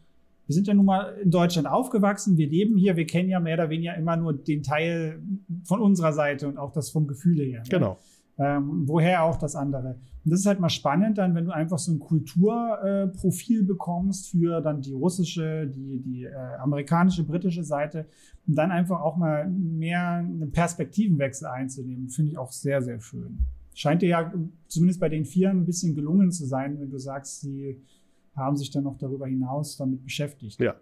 wir 0.47 0.55
sind 0.55 0.67
ja 0.67 0.73
nun 0.73 0.85
mal 0.85 1.17
in 1.21 1.31
Deutschland 1.31 1.67
aufgewachsen, 1.67 2.37
wir 2.37 2.47
leben 2.47 2.77
hier, 2.77 2.95
wir 2.95 3.05
kennen 3.05 3.27
ja 3.27 3.41
mehr 3.41 3.55
oder 3.55 3.69
weniger 3.69 3.95
immer 3.95 4.15
nur 4.15 4.31
den 4.31 4.63
Teil 4.63 5.21
von 5.65 5.81
unserer 5.81 6.13
Seite 6.13 6.47
und 6.47 6.57
auch 6.57 6.71
das 6.71 6.91
vom 6.91 7.07
Gefühle 7.07 7.43
her. 7.43 7.59
Ne? 7.59 7.69
Genau. 7.69 7.99
Ähm, 8.41 8.87
woher 8.87 9.23
auch 9.23 9.37
das 9.37 9.55
andere. 9.55 9.99
Und 10.25 10.31
das 10.31 10.39
ist 10.39 10.45
halt 10.47 10.59
mal 10.59 10.69
spannend 10.69 11.19
dann, 11.19 11.35
wenn 11.35 11.45
du 11.45 11.51
einfach 11.51 11.77
so 11.77 11.91
ein 11.91 11.99
Kulturprofil 11.99 13.59
äh, 13.59 13.63
bekommst 13.63 14.31
für 14.31 14.61
dann 14.61 14.81
die 14.81 14.93
russische, 14.93 15.67
die, 15.67 15.99
die 15.99 16.23
äh, 16.23 16.33
amerikanische, 16.59 17.23
britische 17.23 17.63
Seite 17.63 18.07
und 18.47 18.55
dann 18.55 18.71
einfach 18.71 18.99
auch 19.01 19.15
mal 19.15 19.47
mehr 19.47 20.13
einen 20.13 20.51
Perspektivenwechsel 20.51 21.47
einzunehmen, 21.47 22.09
finde 22.09 22.31
ich 22.31 22.37
auch 22.39 22.51
sehr, 22.51 22.81
sehr 22.81 22.99
schön. 22.99 23.45
Scheint 23.75 24.01
dir 24.01 24.09
ja 24.09 24.33
zumindest 24.67 24.99
bei 24.99 25.09
den 25.09 25.23
Vieren 25.23 25.59
ein 25.59 25.65
bisschen 25.65 25.93
gelungen 25.93 26.31
zu 26.31 26.47
sein, 26.47 26.79
wenn 26.79 26.89
du 26.89 26.97
sagst, 26.97 27.41
sie 27.41 27.79
haben 28.35 28.57
sich 28.57 28.71
dann 28.71 28.85
noch 28.85 28.97
darüber 28.97 29.27
hinaus 29.27 29.77
damit 29.77 30.03
beschäftigt. 30.03 30.59
Ja. 30.59 30.73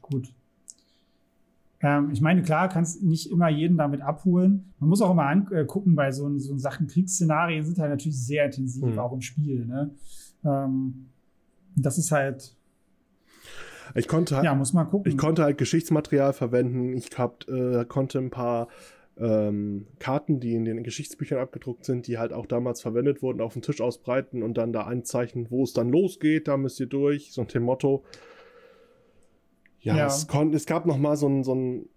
Gut. 0.00 0.32
Ähm, 1.82 2.10
ich 2.10 2.20
meine, 2.20 2.42
klar, 2.42 2.68
kannst 2.68 3.02
nicht 3.02 3.30
immer 3.30 3.48
jeden 3.48 3.76
damit 3.76 4.00
abholen. 4.00 4.72
Man 4.78 4.88
muss 4.88 5.02
auch 5.02 5.10
immer 5.10 5.26
angucken, 5.26 5.94
bei 5.94 6.10
so, 6.10 6.38
so 6.38 6.56
Sachen, 6.58 6.86
Kriegsszenarien 6.86 7.64
sind 7.64 7.78
halt 7.78 7.90
natürlich 7.90 8.18
sehr 8.18 8.46
intensiv, 8.46 8.84
Mhm. 8.84 8.98
auch 8.98 9.12
im 9.12 9.20
Spiel. 9.20 9.66
Ne? 9.66 9.90
Ähm, 10.44 11.06
das 11.76 11.98
ist 11.98 12.12
halt, 12.12 12.56
Ich 13.94 14.08
konnte, 14.08 14.40
ja, 14.42 14.54
muss 14.54 14.72
man 14.72 14.88
gucken. 14.88 15.10
ich 15.12 15.18
konnte 15.18 15.42
halt 15.44 15.58
Geschichtsmaterial 15.58 16.32
verwenden. 16.32 16.94
Ich 16.96 17.10
hab, 17.18 17.46
äh, 17.48 17.84
konnte 17.84 18.18
ein 18.18 18.30
paar 18.30 18.68
ähm, 19.18 19.86
Karten, 19.98 20.40
die 20.40 20.54
in 20.54 20.66
den 20.66 20.82
Geschichtsbüchern 20.82 21.38
abgedruckt 21.38 21.86
sind, 21.86 22.06
die 22.06 22.18
halt 22.18 22.34
auch 22.34 22.44
damals 22.44 22.82
verwendet 22.82 23.22
wurden, 23.22 23.40
auf 23.40 23.54
den 23.54 23.62
Tisch 23.62 23.80
ausbreiten 23.80 24.42
und 24.42 24.58
dann 24.58 24.74
da 24.74 24.86
einzeichnen, 24.86 25.46
wo 25.50 25.62
es 25.64 25.72
dann 25.72 25.88
losgeht. 25.88 26.48
Da 26.48 26.56
müsst 26.58 26.80
ihr 26.80 26.86
durch. 26.86 27.32
So 27.32 27.40
ein 27.42 27.48
dem 27.48 27.62
Motto. 27.62 28.04
Ja, 29.86 29.96
Ja. 29.96 30.06
Es, 30.06 30.26
kon 30.26 30.52
es 30.52 30.66
gab 30.66 30.84
noch 30.86 30.98
mal 30.98 31.16
so 31.16 31.28
ein, 31.28 31.44
so 31.44 31.54
ein 31.54 31.88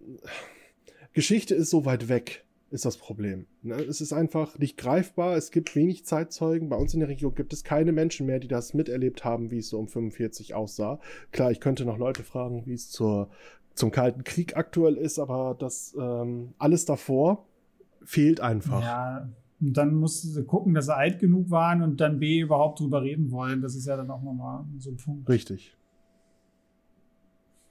Geschichte 1.12 1.56
ist 1.56 1.70
so 1.70 1.84
weit 1.84 2.08
weg, 2.08 2.44
ist 2.70 2.84
das 2.84 2.96
Problem. 2.96 3.46
Ne? 3.62 3.74
Es 3.74 4.00
ist 4.00 4.12
einfach 4.12 4.56
nicht 4.58 4.76
greifbar. 4.76 5.36
Es 5.36 5.50
gibt 5.50 5.74
wenig 5.74 6.04
Zeitzeugen. 6.06 6.68
Bei 6.68 6.76
uns 6.76 6.94
in 6.94 7.00
der 7.00 7.08
Region 7.08 7.34
gibt 7.34 7.52
es 7.52 7.64
keine 7.64 7.90
Menschen 7.90 8.26
mehr, 8.26 8.38
die 8.38 8.46
das 8.46 8.74
miterlebt 8.74 9.24
haben, 9.24 9.50
wie 9.50 9.58
es 9.58 9.68
so 9.68 9.78
um 9.78 9.88
45 9.88 10.54
aussah. 10.54 11.00
Klar, 11.32 11.50
ich 11.50 11.58
könnte 11.58 11.84
noch 11.84 11.98
Leute 11.98 12.22
fragen, 12.22 12.64
wie 12.64 12.74
es 12.74 12.90
zur, 12.90 13.28
zum 13.74 13.90
Kalten 13.90 14.22
Krieg 14.22 14.56
aktuell 14.56 14.96
ist, 14.96 15.18
aber 15.18 15.56
das 15.58 15.96
ähm, 16.00 16.54
alles 16.58 16.84
davor 16.84 17.44
fehlt 18.04 18.40
einfach. 18.40 18.82
Ja, 18.82 19.28
und 19.60 19.76
dann 19.76 19.94
musst 19.96 20.36
du 20.36 20.44
gucken, 20.44 20.74
dass 20.74 20.86
sie 20.86 20.96
alt 20.96 21.18
genug 21.18 21.50
waren 21.50 21.82
und 21.82 22.00
dann 22.00 22.20
B 22.20 22.38
überhaupt 22.38 22.78
drüber 22.78 23.02
reden 23.02 23.32
wollen. 23.32 23.60
Das 23.60 23.74
ist 23.74 23.86
ja 23.86 23.96
dann 23.96 24.10
auch 24.10 24.22
nochmal 24.22 24.64
so 24.78 24.90
ein 24.90 24.96
Punkt. 24.96 25.28
Richtig. 25.28 25.76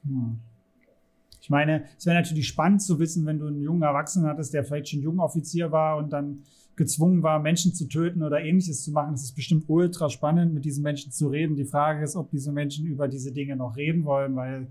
Hm. 0.06 0.40
Ich 1.42 1.50
meine, 1.50 1.86
es 1.98 2.06
wäre 2.06 2.18
natürlich 2.18 2.48
spannend 2.48 2.82
zu 2.82 3.00
wissen, 3.00 3.26
wenn 3.26 3.40
du 3.40 3.48
einen 3.48 3.62
jungen 3.62 3.82
Erwachsenen 3.82 4.28
hattest, 4.28 4.54
der 4.54 4.64
vielleicht 4.64 4.90
schon 4.90 5.02
Jungoffizier 5.02 5.72
war 5.72 5.98
und 5.98 6.12
dann 6.12 6.44
gezwungen 6.76 7.24
war, 7.24 7.40
Menschen 7.40 7.74
zu 7.74 7.88
töten 7.88 8.24
oder 8.24 8.40
ähnliches 8.40 8.84
zu 8.84 8.92
machen. 8.92 9.12
Das 9.14 9.24
ist 9.24 9.36
bestimmt 9.36 9.66
ultra 9.68 10.10
spannend, 10.10 10.54
mit 10.54 10.64
diesen 10.64 10.84
Menschen 10.84 11.12
zu 11.12 11.28
reden. 11.28 11.56
Die 11.56 11.66
Frage 11.66 12.04
ist, 12.04 12.16
ob 12.16 12.30
diese 12.32 12.52
Menschen 12.52 12.86
über 12.86 13.08
diese 13.08 13.32
Dinge 13.32 13.56
noch 13.56 13.76
reden 13.78 14.06
wollen, 14.06 14.36
weil 14.36 14.68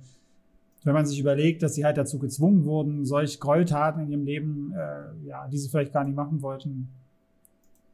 wenn 0.85 0.95
man 0.95 1.05
sich 1.05 1.18
überlegt, 1.18 1.62
dass 1.62 1.74
sie 1.74 1.85
halt 1.85 1.99
dazu 1.99 2.18
gezwungen 2.18 2.64
wurden, 2.64 3.05
solch 3.05 3.41
Gräueltaten 3.41 4.03
in 4.03 4.11
ihrem 4.11 4.24
Leben, 4.24 4.72
äh, 4.72 5.26
ja, 5.26 5.47
die 5.49 5.59
sie 5.59 5.68
vielleicht 5.68 5.93
gar 5.93 6.05
nicht 6.05 6.16
machen 6.16 6.41
wollten, 6.41 6.89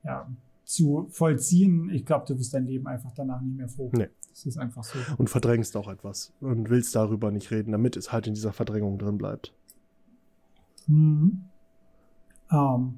ja, 0.05 0.29
zu 0.65 1.09
vollziehen, 1.11 1.91
ich 1.91 2.05
glaube, 2.05 2.27
du 2.27 2.39
wirst 2.39 2.55
dein 2.55 2.67
Leben 2.67 2.87
einfach 2.87 3.13
danach 3.15 3.41
nicht 3.41 3.57
mehr 3.57 3.69
froh. 3.69 3.91
Nee. 3.95 4.09
Das 4.35 4.47
ist 4.47 4.59
einfach 4.59 4.83
so. 4.83 4.99
Und 5.17 5.31
verdrängst 5.31 5.77
auch 5.77 5.89
etwas 5.89 6.33
und 6.41 6.69
willst 6.69 6.97
darüber 6.97 7.31
nicht 7.31 7.53
reden, 7.53 7.71
damit 7.71 7.97
es 7.97 8.11
halt 8.11 8.27
in 8.27 8.35
dieser 8.35 8.53
Verdrängung 8.53 8.99
drin 8.99 9.17
bleibt. 9.17 9.55
Mhm. 10.89 11.43
Ähm, 12.51 12.95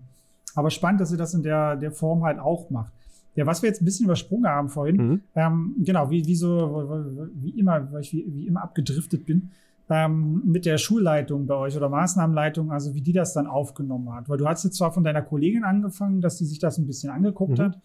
aber 0.55 0.71
spannend, 0.71 1.01
dass 1.03 1.13
ihr 1.13 1.19
das 1.19 1.35
in 1.35 1.43
der, 1.43 1.77
der 1.77 1.93
Form 1.93 2.25
halt 2.25 2.39
auch 2.39 2.71
macht. 2.71 2.93
Ja, 3.35 3.45
was 3.45 3.61
wir 3.61 3.69
jetzt 3.69 3.83
ein 3.83 3.85
bisschen 3.85 4.07
übersprungen 4.07 4.49
haben 4.49 4.71
vorhin, 4.71 4.97
Mhm. 4.97 5.21
ähm, 5.35 5.75
genau, 5.85 6.09
wie, 6.11 6.25
wie 6.27 6.37
so, 6.37 7.29
wie 7.35 7.51
immer, 7.51 7.93
weil 7.93 8.01
ich 8.01 8.13
wie, 8.15 8.25
wie 8.35 8.47
immer 8.47 8.63
abgedriftet 8.63 9.27
bin, 9.27 9.51
ähm, 9.91 10.41
mit 10.47 10.65
der 10.65 10.79
Schulleitung 10.79 11.47
bei 11.47 11.55
euch 11.55 11.77
oder 11.77 11.91
Maßnahmenleitung, 11.91 12.73
also 12.73 12.95
wie 12.95 13.03
die 13.03 13.13
das 13.13 13.35
dann 13.35 13.47
aufgenommen 13.47 14.11
hat. 14.15 14.29
Weil 14.31 14.39
du 14.39 14.49
hast 14.49 14.65
jetzt 14.65 14.79
zwar 14.79 14.91
von 14.91 15.05
deiner 15.05 15.21
Kollegin 15.23 15.65
angefangen, 15.65 16.23
dass 16.23 16.39
die 16.39 16.47
sich 16.47 16.59
das 16.59 16.79
ein 16.79 16.87
bisschen 16.87 17.11
angeguckt 17.11 17.59
Mhm. 17.59 17.63
hat, 17.63 17.79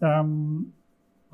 ähm, 0.00 0.72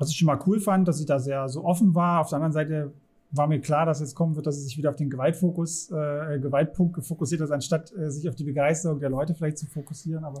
was 0.03 0.09
ich 0.11 0.17
schon 0.17 0.27
mal 0.27 0.39
cool 0.45 0.59
fand, 0.59 0.87
dass 0.87 0.97
sie 0.97 1.05
da 1.05 1.19
sehr 1.19 1.47
so 1.49 1.63
offen 1.65 1.95
war. 1.95 2.21
Auf 2.21 2.29
der 2.29 2.35
anderen 2.37 2.53
Seite 2.53 2.91
war 3.31 3.47
mir 3.47 3.59
klar, 3.59 3.85
dass 3.87 3.99
jetzt 3.99 4.13
kommen 4.13 4.35
wird, 4.35 4.45
dass 4.45 4.57
sie 4.57 4.63
sich 4.63 4.77
wieder 4.77 4.89
auf 4.91 4.95
den 4.95 5.09
Gewaltfokus, 5.09 5.89
äh, 5.91 6.39
Gewaltpunkt 6.39 7.03
fokussiert 7.03 7.41
hat, 7.41 7.49
anstatt 7.51 7.91
äh, 7.97 8.11
sich 8.11 8.29
auf 8.29 8.35
die 8.35 8.43
Begeisterung 8.43 8.99
der 8.99 9.09
Leute 9.09 9.33
vielleicht 9.33 9.57
zu 9.57 9.65
fokussieren. 9.65 10.23
Aber 10.23 10.39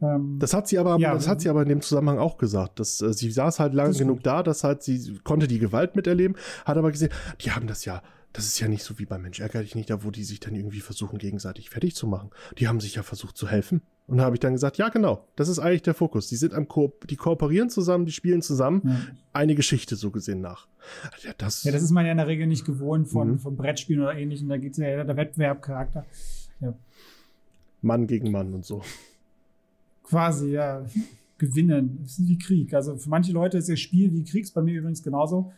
ähm, 0.00 0.36
Das 0.38 0.54
hat 0.54 0.68
sie 0.68 0.78
aber, 0.78 0.96
Ja. 0.98 1.12
das 1.14 1.26
hat 1.26 1.40
sie 1.40 1.48
aber 1.48 1.62
in 1.62 1.68
dem 1.68 1.80
Zusammenhang 1.80 2.18
auch 2.18 2.38
gesagt. 2.38 2.78
Dass, 2.78 3.00
äh, 3.02 3.12
sie 3.12 3.32
saß 3.32 3.58
halt 3.58 3.74
lange 3.74 3.94
genug 3.94 4.18
gut. 4.18 4.26
da, 4.26 4.42
dass 4.44 4.62
halt 4.62 4.82
sie 4.84 5.18
konnte 5.24 5.48
die 5.48 5.58
Gewalt 5.58 5.96
miterleben, 5.96 6.36
hat 6.64 6.76
aber 6.76 6.92
gesehen, 6.92 7.10
die 7.40 7.50
haben 7.50 7.66
das 7.66 7.84
ja, 7.84 8.00
das 8.32 8.46
ist 8.46 8.60
ja 8.60 8.68
nicht 8.68 8.84
so 8.84 8.98
wie 8.98 9.06
bei 9.06 9.18
Mensch 9.18 9.40
ärger 9.40 9.60
dich 9.62 9.74
nicht, 9.74 9.90
da 9.90 10.04
wo 10.04 10.10
die 10.10 10.24
sich 10.24 10.40
dann 10.40 10.54
irgendwie 10.54 10.80
versuchen, 10.80 11.18
gegenseitig 11.18 11.70
fertig 11.70 11.94
zu 11.94 12.06
machen. 12.06 12.30
Die 12.58 12.68
haben 12.68 12.80
sich 12.80 12.94
ja 12.94 13.02
versucht 13.02 13.36
zu 13.36 13.48
helfen. 13.48 13.82
Und 14.06 14.18
da 14.18 14.24
habe 14.24 14.34
ich 14.36 14.40
dann 14.40 14.52
gesagt, 14.52 14.76
ja 14.76 14.88
genau, 14.88 15.26
das 15.36 15.48
ist 15.48 15.58
eigentlich 15.58 15.82
der 15.82 15.94
Fokus. 15.94 16.28
Die 16.28 16.36
sind 16.36 16.52
am 16.54 16.66
Ko 16.66 16.92
die 17.08 17.16
kooperieren 17.16 17.70
zusammen, 17.70 18.06
die 18.06 18.12
spielen 18.12 18.42
zusammen 18.42 18.82
ja. 18.84 19.00
eine 19.32 19.54
Geschichte 19.54 19.94
so 19.96 20.10
gesehen 20.10 20.40
nach. 20.40 20.66
Ja, 21.22 21.32
das, 21.38 21.64
Ja, 21.64 21.72
das 21.72 21.82
ist 21.82 21.90
man 21.90 22.06
ja 22.06 22.12
in 22.12 22.18
der 22.18 22.26
Regel 22.26 22.46
nicht 22.46 22.64
gewohnt 22.64 23.08
von, 23.08 23.32
Mhm. 23.32 23.38
von 23.38 23.56
Brettspielen 23.56 24.02
oder 24.02 24.14
ähnlichem. 24.16 24.48
Da 24.48 24.56
geht 24.56 24.72
es 24.72 24.78
ja 24.78 25.04
der 25.04 25.16
Wettbewerbcharakter. 25.16 26.04
Mann 27.82 28.06
gegen 28.06 28.30
Mann 28.30 28.52
und 28.52 28.64
so. 28.64 28.82
Quasi, 30.04 30.50
ja. 30.50 30.84
Gewinnen. 31.38 32.00
Das 32.02 32.18
ist 32.18 32.28
wie 32.28 32.36
Krieg. 32.38 32.74
Also 32.74 32.96
für 32.96 33.08
manche 33.08 33.32
Leute 33.32 33.56
ist 33.58 33.68
das 33.68 33.80
Spiel 33.80 34.12
wie 34.12 34.24
Kriegs, 34.24 34.50
bei 34.50 34.60
mir 34.60 34.78
übrigens 34.78 35.02
genauso. 35.02 35.52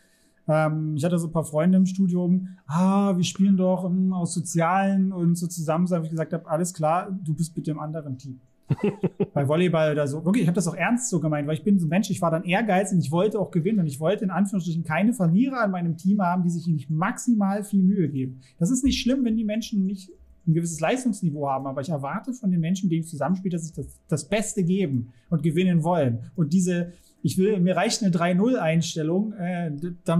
Ähm, 0.47 0.95
ich 0.95 1.05
hatte 1.05 1.17
so 1.17 1.27
ein 1.27 1.31
paar 1.31 1.45
Freunde 1.45 1.77
im 1.77 1.85
Studium, 1.85 2.49
ah, 2.67 3.15
wir 3.15 3.23
spielen 3.23 3.57
doch 3.57 3.85
ähm, 3.85 4.13
aus 4.13 4.33
Sozialen 4.33 5.13
und 5.13 5.35
so 5.35 5.47
zusammen, 5.47 5.87
so 5.87 5.95
habe 5.95 6.05
ich 6.05 6.11
gesagt 6.11 6.33
habe, 6.33 6.49
alles 6.49 6.73
klar, 6.73 7.11
du 7.11 7.33
bist 7.33 7.55
bitte 7.55 7.71
im 7.71 7.79
anderen 7.79 8.17
Team. 8.17 8.39
Bei 9.33 9.47
Volleyball 9.47 9.91
oder 9.91 10.07
so. 10.07 10.23
Wirklich, 10.25 10.43
ich 10.43 10.47
habe 10.47 10.55
das 10.55 10.67
auch 10.67 10.75
ernst 10.75 11.09
so 11.09 11.19
gemeint, 11.19 11.47
weil 11.47 11.55
ich 11.55 11.63
bin 11.63 11.79
so 11.79 11.85
ein 11.85 11.89
Mensch, 11.89 12.09
ich 12.09 12.21
war 12.21 12.31
dann 12.31 12.43
ehrgeizig 12.43 12.95
und 12.95 13.03
ich 13.03 13.11
wollte 13.11 13.39
auch 13.39 13.51
gewinnen 13.51 13.79
und 13.79 13.87
ich 13.87 13.99
wollte 13.99 14.23
in 14.23 14.31
Anführungsstrichen 14.31 14.83
keine 14.83 15.13
Verlierer 15.13 15.63
in 15.65 15.71
meinem 15.71 15.97
Team 15.97 16.21
haben, 16.21 16.43
die 16.43 16.49
sich 16.49 16.67
nicht 16.67 16.89
maximal 16.89 17.63
viel 17.63 17.83
Mühe 17.83 18.09
geben. 18.09 18.41
Das 18.59 18.71
ist 18.71 18.83
nicht 18.83 19.01
schlimm, 19.01 19.23
wenn 19.25 19.35
die 19.35 19.43
Menschen 19.43 19.85
nicht 19.85 20.11
ein 20.45 20.53
gewisses 20.53 20.79
Leistungsniveau 20.79 21.47
haben, 21.47 21.67
aber 21.67 21.81
ich 21.81 21.89
erwarte 21.89 22.33
von 22.33 22.51
den 22.51 22.59
Menschen, 22.59 22.87
mit 22.87 22.93
denen 22.93 23.03
ich 23.03 23.09
zusammenspiele, 23.09 23.53
dass 23.53 23.67
sie 23.67 23.73
das, 23.73 23.99
das 24.07 24.27
Beste 24.27 24.63
geben 24.63 25.13
und 25.29 25.41
gewinnen 25.41 25.83
wollen. 25.83 26.31
Und 26.35 26.51
diese, 26.51 26.91
ich 27.23 27.37
will, 27.37 27.59
mir 27.59 27.75
reicht 27.75 28.03
eine 28.03 28.11
3-0-Einstellung, 28.11 29.33
äh, 29.33 29.71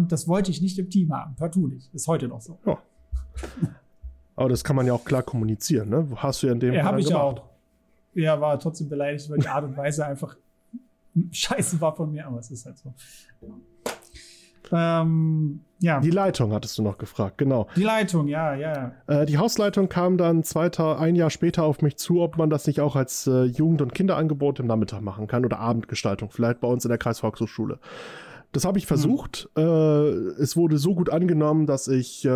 das 0.07 0.27
wollte 0.27 0.49
ich 0.51 0.61
nicht 0.61 0.79
im 0.79 0.89
Team 0.89 1.13
haben. 1.13 1.35
Partout 1.35 1.67
nicht. 1.67 1.93
Ist 1.93 2.07
heute 2.07 2.27
noch 2.27 2.41
so. 2.41 2.57
Aber 4.35 4.49
das 4.49 4.63
kann 4.63 4.75
man 4.75 4.87
ja 4.87 4.93
auch 4.93 5.03
klar 5.05 5.21
kommunizieren, 5.21 5.89
ne? 5.89 6.07
Hast 6.15 6.41
du 6.41 6.47
ja 6.47 6.53
in 6.53 6.59
dem 6.59 6.73
Ja, 6.73 6.81
Fall 6.81 6.91
habe 6.93 7.01
ich 7.01 7.07
gemacht. 7.07 7.21
auch. 7.39 7.49
Ja, 8.15 8.39
war 8.41 8.57
trotzdem 8.59 8.89
beleidigt, 8.89 9.29
weil 9.29 9.39
die 9.39 9.47
Art 9.47 9.63
und 9.65 9.75
Weise 9.77 10.05
einfach 10.05 10.37
scheiße 11.31 11.79
war 11.81 11.95
von 11.95 12.11
mir, 12.11 12.25
aber 12.25 12.39
es 12.39 12.49
ist 12.51 12.65
halt 12.65 12.77
so. 12.77 12.93
Ähm, 14.71 15.61
ja, 15.79 15.99
Die 15.99 16.09
die, 16.09 16.15
Leitung 16.15 16.53
hattest 16.53 16.77
du 16.77 16.81
noch 16.83 16.97
gefragt, 16.97 17.37
genau. 17.37 17.67
Leitung, 17.75 18.27
ja, 18.27 18.55
ja. 18.55 18.93
Äh, 19.07 19.25
die 19.25 19.37
Hausleitung 19.37 19.89
kam 19.89 20.17
dann 20.17 20.43
zwei, 20.43 20.69
Ta- 20.69 20.97
ein 20.97 21.15
Jahr 21.15 21.29
später 21.29 21.63
auf 21.63 21.81
mich 21.81 21.97
zu, 21.97 22.21
ob 22.21 22.37
man 22.37 22.49
das 22.49 22.65
nicht 22.67 22.79
auch 22.79 22.95
als 22.95 23.27
äh, 23.27 23.43
Jugend- 23.43 23.81
und 23.81 23.93
Kinderangebot 23.93 24.59
im 24.61 24.67
Nachmittag 24.67 25.01
machen 25.01 25.27
kann 25.27 25.43
oder 25.43 25.59
Abendgestaltung, 25.59 26.29
vielleicht 26.31 26.61
bei 26.61 26.67
uns 26.69 26.85
in 26.85 26.89
der 26.89 26.97
Kreisvolkshochschule. 26.97 27.79
Das 28.53 28.65
habe 28.65 28.77
ich 28.77 28.85
versucht. 28.85 29.49
Äh, 29.57 29.61
es 29.61 30.55
wurde 30.55 30.77
so 30.77 30.93
gut 30.93 31.09
angenommen, 31.09 31.65
dass 31.65 31.87
ich 31.87 32.23
äh, 32.23 32.29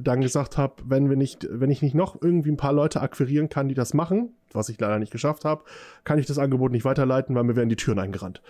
dann 0.00 0.20
gesagt 0.20 0.56
habe, 0.56 0.74
wenn 0.86 1.10
wir 1.10 1.16
nicht, 1.16 1.46
wenn 1.50 1.70
ich 1.70 1.82
nicht 1.82 1.94
noch 1.94 2.16
irgendwie 2.22 2.52
ein 2.52 2.56
paar 2.56 2.72
Leute 2.72 3.00
akquirieren 3.00 3.48
kann, 3.48 3.68
die 3.68 3.74
das 3.74 3.92
machen, 3.92 4.30
was 4.52 4.68
ich 4.68 4.78
leider 4.80 5.00
nicht 5.00 5.10
geschafft 5.10 5.44
habe, 5.44 5.64
kann 6.04 6.18
ich 6.20 6.26
das 6.26 6.38
Angebot 6.38 6.70
nicht 6.70 6.84
weiterleiten, 6.84 7.34
weil 7.34 7.42
mir 7.42 7.56
werden 7.56 7.68
die 7.68 7.76
Türen 7.76 7.98
eingerannt. 7.98 8.42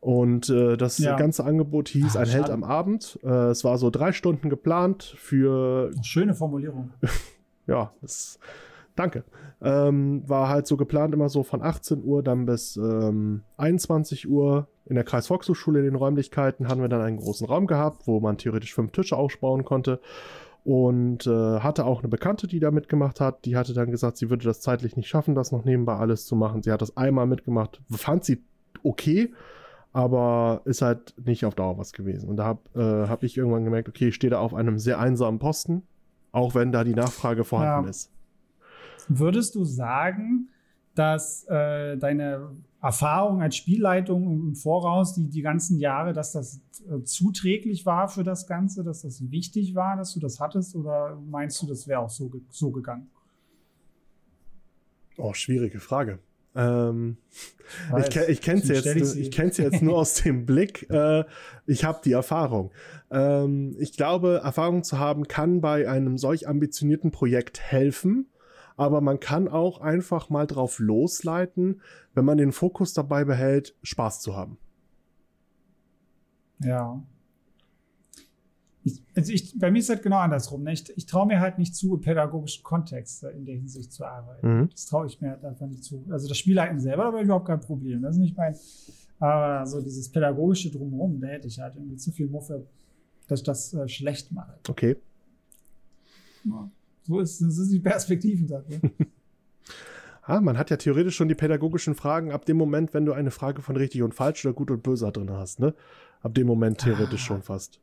Und 0.00 0.48
äh, 0.48 0.76
das 0.76 0.98
Ja. 0.98 1.16
ganze 1.16 1.44
Angebot 1.44 1.88
hieß 1.88 2.16
Ah, 2.16 2.20
ein 2.20 2.28
Held 2.28 2.50
am 2.50 2.62
Abend. 2.62 3.18
Äh, 3.24 3.28
es 3.50 3.64
war 3.64 3.78
so 3.78 3.90
drei 3.90 4.12
Stunden 4.12 4.48
geplant 4.48 5.14
für 5.18 5.90
Schöne 6.02 6.34
Formulierung. 6.34 6.90
ja, 7.66 7.92
das, 8.00 8.38
danke. 8.94 9.24
Ähm, 9.60 10.22
war 10.28 10.48
halt 10.48 10.68
so 10.68 10.76
geplant, 10.76 11.14
immer 11.14 11.28
so 11.28 11.42
von 11.42 11.62
18 11.62 12.04
Uhr 12.04 12.22
dann 12.22 12.46
bis 12.46 12.76
ähm, 12.76 13.42
21 13.56 14.28
Uhr 14.28 14.68
in 14.86 14.94
der 14.94 15.04
Kreisvolkshochschule 15.04 15.80
in 15.80 15.84
den 15.84 15.96
Räumlichkeiten 15.96 16.68
haben 16.68 16.80
wir 16.80 16.88
dann 16.88 17.02
einen 17.02 17.18
großen 17.18 17.46
Raum 17.46 17.66
gehabt, 17.66 18.06
wo 18.06 18.20
man 18.20 18.38
theoretisch 18.38 18.72
fünf 18.74 18.92
Tische 18.92 19.16
aufbauen 19.16 19.64
konnte. 19.64 20.00
Und 20.64 21.26
äh, 21.26 21.60
hatte 21.60 21.84
auch 21.86 22.00
eine 22.00 22.08
Bekannte, 22.08 22.46
die 22.46 22.60
da 22.60 22.70
mitgemacht 22.70 23.20
hat. 23.20 23.44
Die 23.46 23.56
hatte 23.56 23.74
dann 23.74 23.90
gesagt, 23.90 24.16
sie 24.18 24.28
würde 24.30 24.44
das 24.44 24.60
zeitlich 24.60 24.96
nicht 24.96 25.08
schaffen, 25.08 25.34
das 25.34 25.50
noch 25.50 25.64
nebenbei 25.64 25.94
alles 25.96 26.26
zu 26.26 26.36
machen. 26.36 26.62
Sie 26.62 26.70
hat 26.70 26.82
das 26.82 26.96
einmal 26.96 27.26
mitgemacht, 27.26 27.80
fand 27.90 28.24
sie 28.24 28.42
okay, 28.84 29.32
aber 29.98 30.62
ist 30.64 30.80
halt 30.80 31.12
nicht 31.26 31.44
auf 31.44 31.56
Dauer 31.56 31.76
was 31.76 31.92
gewesen. 31.92 32.28
Und 32.28 32.36
da 32.36 32.44
habe 32.44 32.60
äh, 32.76 33.08
hab 33.08 33.24
ich 33.24 33.36
irgendwann 33.36 33.64
gemerkt, 33.64 33.88
okay, 33.88 34.08
ich 34.08 34.14
stehe 34.14 34.30
da 34.30 34.38
auf 34.38 34.54
einem 34.54 34.78
sehr 34.78 35.00
einsamen 35.00 35.40
Posten, 35.40 35.82
auch 36.30 36.54
wenn 36.54 36.70
da 36.70 36.84
die 36.84 36.94
Nachfrage 36.94 37.42
vorhanden 37.42 37.82
Ja. 37.82 37.90
ist. 37.90 38.08
Würdest 39.08 39.56
du 39.56 39.64
sagen, 39.64 40.50
dass 40.94 41.42
äh, 41.48 41.96
deine 41.96 42.50
Erfahrung 42.80 43.42
als 43.42 43.56
Spielleitung 43.56 44.30
im 44.50 44.54
Voraus, 44.54 45.14
die, 45.14 45.28
die 45.28 45.42
ganzen 45.42 45.80
Jahre, 45.80 46.12
dass 46.12 46.30
das 46.30 46.60
äh, 46.88 47.02
zuträglich 47.02 47.84
war 47.84 48.06
für 48.06 48.22
das 48.22 48.46
Ganze, 48.46 48.84
dass 48.84 49.02
das 49.02 49.32
wichtig 49.32 49.74
war, 49.74 49.96
dass 49.96 50.14
du 50.14 50.20
das 50.20 50.38
hattest? 50.38 50.76
Oder 50.76 51.18
meinst 51.28 51.60
du, 51.60 51.66
das 51.66 51.88
wäre 51.88 51.98
auch 51.98 52.10
so, 52.10 52.30
so 52.50 52.70
gegangen? 52.70 53.08
Oh, 55.16 55.32
schwierige 55.34 55.80
Frage. 55.80 56.20
Ähm, 56.54 57.18
ich 57.98 58.16
ich 58.16 58.40
kenne 58.40 58.60
es 58.60 58.68
deswegen 58.68 58.98
jetzt, 58.98 59.12
sie. 59.12 59.20
ich 59.22 59.30
kenn's 59.30 59.56
jetzt 59.58 59.82
nur 59.82 59.98
aus 59.98 60.14
dem 60.14 60.46
Blick. 60.46 60.86
Äh, 60.98 61.24
ich 61.66 61.84
habe 61.84 62.00
die 62.02 62.12
Erfahrung. 62.12 62.72
Ähm, 63.10 63.76
ich 63.78 63.92
glaube, 63.92 64.40
Erfahrung 64.42 64.84
zu 64.84 64.98
haben 64.98 65.28
kann 65.28 65.60
bei 65.60 65.88
einem 65.88 66.16
solch 66.16 66.48
ambitionierten 66.48 67.10
Projekt 67.10 67.60
helfen, 67.60 68.30
aber 68.76 69.00
man 69.00 69.20
kann 69.20 69.48
auch 69.48 69.80
einfach 69.80 70.30
mal 70.30 70.46
drauf 70.46 70.78
losleiten, 70.78 71.82
wenn 72.14 72.24
man 72.24 72.38
den 72.38 72.52
Fokus 72.52 72.94
dabei 72.94 73.24
behält, 73.24 73.74
Spaß 73.82 74.20
zu 74.20 74.34
haben. 74.34 74.56
Ja. 76.60 77.02
Ich, 78.84 79.02
also 79.14 79.32
ich, 79.32 79.58
bei 79.58 79.70
mir 79.70 79.78
ist 79.78 79.86
es 79.86 79.90
halt 79.90 80.02
genau 80.02 80.18
andersrum. 80.18 80.62
Ne? 80.62 80.72
Ich, 80.72 80.88
ich 80.96 81.06
traue 81.06 81.26
mir 81.26 81.40
halt 81.40 81.58
nicht 81.58 81.74
zu, 81.74 81.94
im 81.94 82.00
pädagogischen 82.00 82.62
Kontext 82.62 83.24
in 83.24 83.44
der 83.44 83.56
Hinsicht 83.56 83.92
zu 83.92 84.04
arbeiten. 84.04 84.46
Mhm. 84.60 84.68
Das 84.70 84.86
traue 84.86 85.06
ich 85.06 85.20
mir 85.20 85.30
halt 85.30 85.44
einfach 85.44 85.66
nicht 85.66 85.84
zu. 85.84 86.04
Also 86.10 86.28
das 86.28 86.38
Spielleiten 86.38 86.78
selber, 86.80 87.02
da 87.02 87.08
habe 87.08 87.18
ich 87.18 87.24
überhaupt 87.24 87.46
kein 87.46 87.60
Problem. 87.60 88.02
Das 88.02 88.14
ist 88.14 88.20
nicht 88.20 88.36
mein. 88.36 88.54
Aber 89.18 89.66
so 89.66 89.80
dieses 89.80 90.08
pädagogische 90.08 90.70
Drumherum, 90.70 91.20
da 91.20 91.26
hätte 91.26 91.48
ich 91.48 91.58
halt 91.58 91.74
irgendwie 91.74 91.96
zu 91.96 92.12
viel 92.12 92.28
Muffe, 92.28 92.66
dass 93.26 93.40
ich 93.40 93.44
das 93.44 93.74
äh, 93.74 93.88
schlecht 93.88 94.30
mache. 94.32 94.54
Okay. 94.68 94.96
Ja. 96.44 96.70
So 97.02 97.20
ist, 97.20 97.40
das 97.40 97.58
ist 97.58 97.72
die 97.72 97.80
Perspektiven 97.80 98.46
da. 98.46 98.62
Ne? 98.68 98.80
Ah, 100.22 100.42
man 100.42 100.58
hat 100.58 100.68
ja 100.68 100.76
theoretisch 100.76 101.16
schon 101.16 101.28
die 101.28 101.34
pädagogischen 101.34 101.94
Fragen 101.94 102.32
ab 102.32 102.44
dem 102.44 102.58
Moment, 102.58 102.92
wenn 102.92 103.06
du 103.06 103.14
eine 103.14 103.30
Frage 103.30 103.62
von 103.62 103.76
richtig 103.78 104.02
und 104.02 104.12
falsch 104.14 104.44
oder 104.44 104.52
gut 104.54 104.70
und 104.70 104.82
böse 104.82 105.10
drin 105.10 105.30
hast, 105.30 105.58
ne? 105.58 105.72
Ab 106.20 106.34
dem 106.34 106.46
Moment 106.46 106.76
theoretisch 106.82 107.22
Ah. 107.22 107.24
schon 107.28 107.42
fast. 107.42 107.80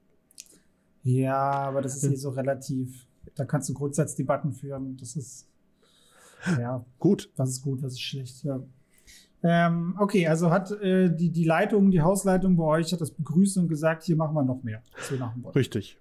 Ja, 1.06 1.40
aber 1.40 1.82
das 1.82 1.96
ist 1.96 2.04
eh 2.12 2.16
so 2.16 2.30
relativ. 2.32 3.08
Da 3.36 3.46
kannst 3.46 3.70
du 3.70 3.74
Grundsatzdebatten 3.74 4.52
führen. 4.54 4.98
Das 4.98 5.16
ist. 5.16 5.48
Ja, 6.60 6.86
Gut. 7.00 7.32
Was 7.38 7.50
ist 7.52 7.62
gut, 7.64 7.82
was 7.82 7.94
ist 7.94 8.02
schlecht, 8.02 8.44
ja. 8.44 8.62
Ähm, 9.44 9.96
okay, 10.00 10.28
also 10.28 10.50
hat 10.52 10.72
äh, 10.72 11.16
die, 11.16 11.30
die 11.32 11.44
Leitung, 11.44 11.92
die 11.92 12.02
Hausleitung 12.02 12.56
bei 12.58 12.64
euch 12.64 12.92
hat 12.94 13.02
das 13.02 13.12
begrüßt 13.12 13.58
und 13.60 13.68
gesagt, 13.68 14.04
hier 14.04 14.16
machen 14.16 14.34
wir 14.36 14.44
noch 14.44 14.64
mehr. 14.64 14.82
So 15.08 15.16
nach 15.16 15.34
dem. 15.34 15.46
Richtig. 15.46 16.00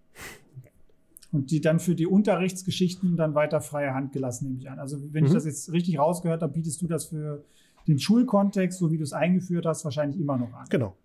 Und 1.33 1.51
die 1.51 1.61
dann 1.61 1.81
für 1.81 1.95
die 1.95 2.07
Unterrichtsgeschichten 2.07 3.17
dann 3.17 3.35
weiter 3.35 3.61
freie 3.61 3.93
Hand 3.93 4.13
gelassen, 4.13 4.47
nehme 4.47 4.59
ich 4.61 4.71
an. 4.71 4.79
Also 4.79 4.99
wenn 5.13 5.25
ich 5.25 5.31
Mhm. 5.31 5.35
das 5.35 5.45
jetzt 5.47 5.73
richtig 5.73 5.99
rausgehört 5.99 6.43
habe, 6.43 6.53
bietest 6.53 6.81
du 6.81 6.87
das 6.87 7.07
für 7.07 7.45
den 7.89 7.99
Schulkontext, 7.99 8.79
so 8.79 8.91
wie 8.91 8.97
du 8.99 9.03
es 9.03 9.13
eingeführt 9.13 9.67
hast, 9.67 9.85
wahrscheinlich 9.85 10.19
immer 10.21 10.39
noch 10.39 10.53
an. 10.55 10.67
Genau. 10.71 10.97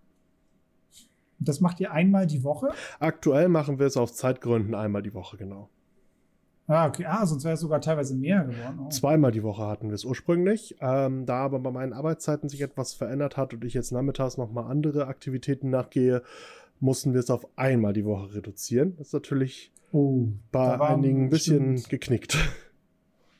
Und 1.39 1.47
das 1.47 1.61
macht 1.61 1.79
ihr 1.79 1.91
einmal 1.91 2.27
die 2.27 2.43
Woche? 2.43 2.69
Aktuell 2.99 3.47
machen 3.49 3.79
wir 3.79 3.85
es 3.87 3.97
aus 3.97 4.15
Zeitgründen 4.15 4.75
einmal 4.75 5.01
die 5.01 5.13
Woche, 5.13 5.37
genau. 5.37 5.69
Ah, 6.67 6.85
okay. 6.87 7.05
Ah, 7.07 7.25
sonst 7.25 7.45
wäre 7.45 7.55
es 7.55 7.61
sogar 7.61 7.81
teilweise 7.81 8.15
mehr 8.15 8.43
geworden. 8.43 8.79
Oh. 8.85 8.89
Zweimal 8.89 9.31
die 9.31 9.41
Woche 9.41 9.65
hatten 9.65 9.87
wir 9.87 9.95
es 9.95 10.05
ursprünglich. 10.05 10.75
Ähm, 10.81 11.25
da 11.25 11.37
aber 11.37 11.59
bei 11.59 11.71
meinen 11.71 11.93
Arbeitszeiten 11.93 12.47
sich 12.47 12.61
etwas 12.61 12.93
verändert 12.93 13.37
hat 13.37 13.53
und 13.55 13.63
ich 13.65 13.73
jetzt 13.73 13.91
nachmittags 13.91 14.37
nochmal 14.37 14.69
andere 14.69 15.07
Aktivitäten 15.07 15.71
nachgehe, 15.71 16.21
mussten 16.79 17.13
wir 17.13 17.21
es 17.21 17.31
auf 17.31 17.47
einmal 17.57 17.93
die 17.93 18.05
Woche 18.05 18.35
reduzieren. 18.35 18.93
Das 18.97 19.07
ist 19.07 19.13
natürlich 19.13 19.71
Oh, 19.91 20.27
bei 20.51 20.79
einigen 20.79 21.23
ein 21.25 21.29
bisschen 21.31 21.71
bestimmt- 21.73 21.89
geknickt. 21.89 22.37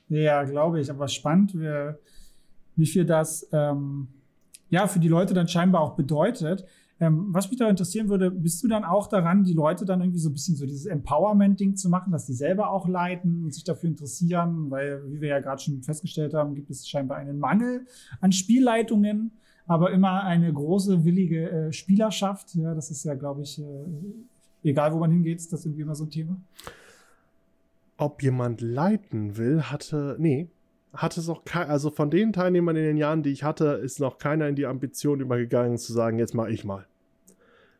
Ja, 0.08 0.43
glaube 0.43 0.80
ich. 0.82 0.89
Aber 0.89 1.08
spannend, 1.08 1.54
wie, 1.54 1.93
wie 2.78 2.86
viel 2.88 3.06
das 3.06 3.47
ähm, 3.52 4.08
ja, 4.72 4.88
für 4.88 5.00
die 5.00 5.08
Leute 5.08 5.36
dann 5.36 5.47
scheinbar 5.47 5.82
auch 5.82 5.95
bedeutet. 5.95 6.66
Ähm, 7.02 7.28
was 7.30 7.50
mich 7.50 7.58
da 7.58 7.70
interessieren 7.70 8.10
würde, 8.10 8.30
bist 8.30 8.62
du 8.62 8.68
dann 8.68 8.84
auch 8.84 9.08
daran, 9.08 9.43
die 9.43 9.54
Leute 9.54 9.86
dann 9.86 10.02
irgendwie 10.02 10.20
so 10.20 10.30
ein 10.30 10.34
bisschen 10.34 10.56
so 10.56 10.66
dieses 10.66 10.86
Empowerment-Ding 10.86 11.78
zu 11.78 11.89
machen, 11.89 12.12
dass 12.12 12.26
die 12.26 12.34
selber 12.34 12.72
auch 12.72 12.88
leiten 12.88 13.45
und 13.45 13.54
sich 13.54 13.64
dafür 13.64 13.89
interessieren, 13.89 14.70
weil, 14.70 15.02
wie 15.10 15.22
wir 15.22 15.30
ja 15.30 15.39
gerade 15.39 15.62
schon 15.62 15.82
festgestellt 15.82 16.34
haben, 16.34 16.56
gibt 16.56 16.70
es 16.70 16.88
scheinbar 16.88 17.18
einen 17.18 17.39
Mangel 17.39 17.86
an 18.20 18.34
Spielleitungen, 18.34 19.32
aber 19.66 19.91
immer 19.91 20.24
eine 20.24 20.52
große, 20.52 21.06
willige 21.06 21.50
äh, 21.50 21.72
Spielerschaft. 21.72 22.56
Ja, 22.56 22.76
das 22.76 22.91
ist 22.91 23.06
ja, 23.06 23.14
glaube 23.14 23.43
ich, 23.43 23.60
äh, 23.60 24.70
egal 24.70 24.93
wo 24.93 24.97
man 24.97 25.12
hingeht, 25.12 25.38
ist 25.38 25.54
das 25.54 25.66
irgendwie 25.66 25.84
immer 25.84 25.95
so 25.95 26.04
ein 26.04 26.10
Thema. 26.10 26.36
Ob 27.97 28.22
jemand 28.24 28.60
leiten 28.62 29.38
will, 29.38 29.62
hatte, 29.62 30.18
nee, 30.20 30.50
hatte 30.94 31.20
es 31.20 31.30
auch 31.30 31.46
kein, 31.46 31.70
also 31.70 31.90
von 31.90 32.10
den 32.10 32.34
Teilnehmern 32.34 32.76
in 32.76 32.84
den 32.84 32.98
Jahren, 32.98 33.24
die 33.24 33.32
ich 33.32 33.44
hatte, 33.44 33.66
ist 33.84 34.00
noch 34.00 34.18
keiner 34.18 34.48
in 34.48 34.56
die 34.56 34.66
Ambition 34.66 35.20
übergegangen 35.20 35.78
zu 35.78 35.94
sagen, 35.94 36.20
jetzt 36.20 36.34
mache 36.34 36.52
ich 36.52 36.66
mal. 36.66 36.86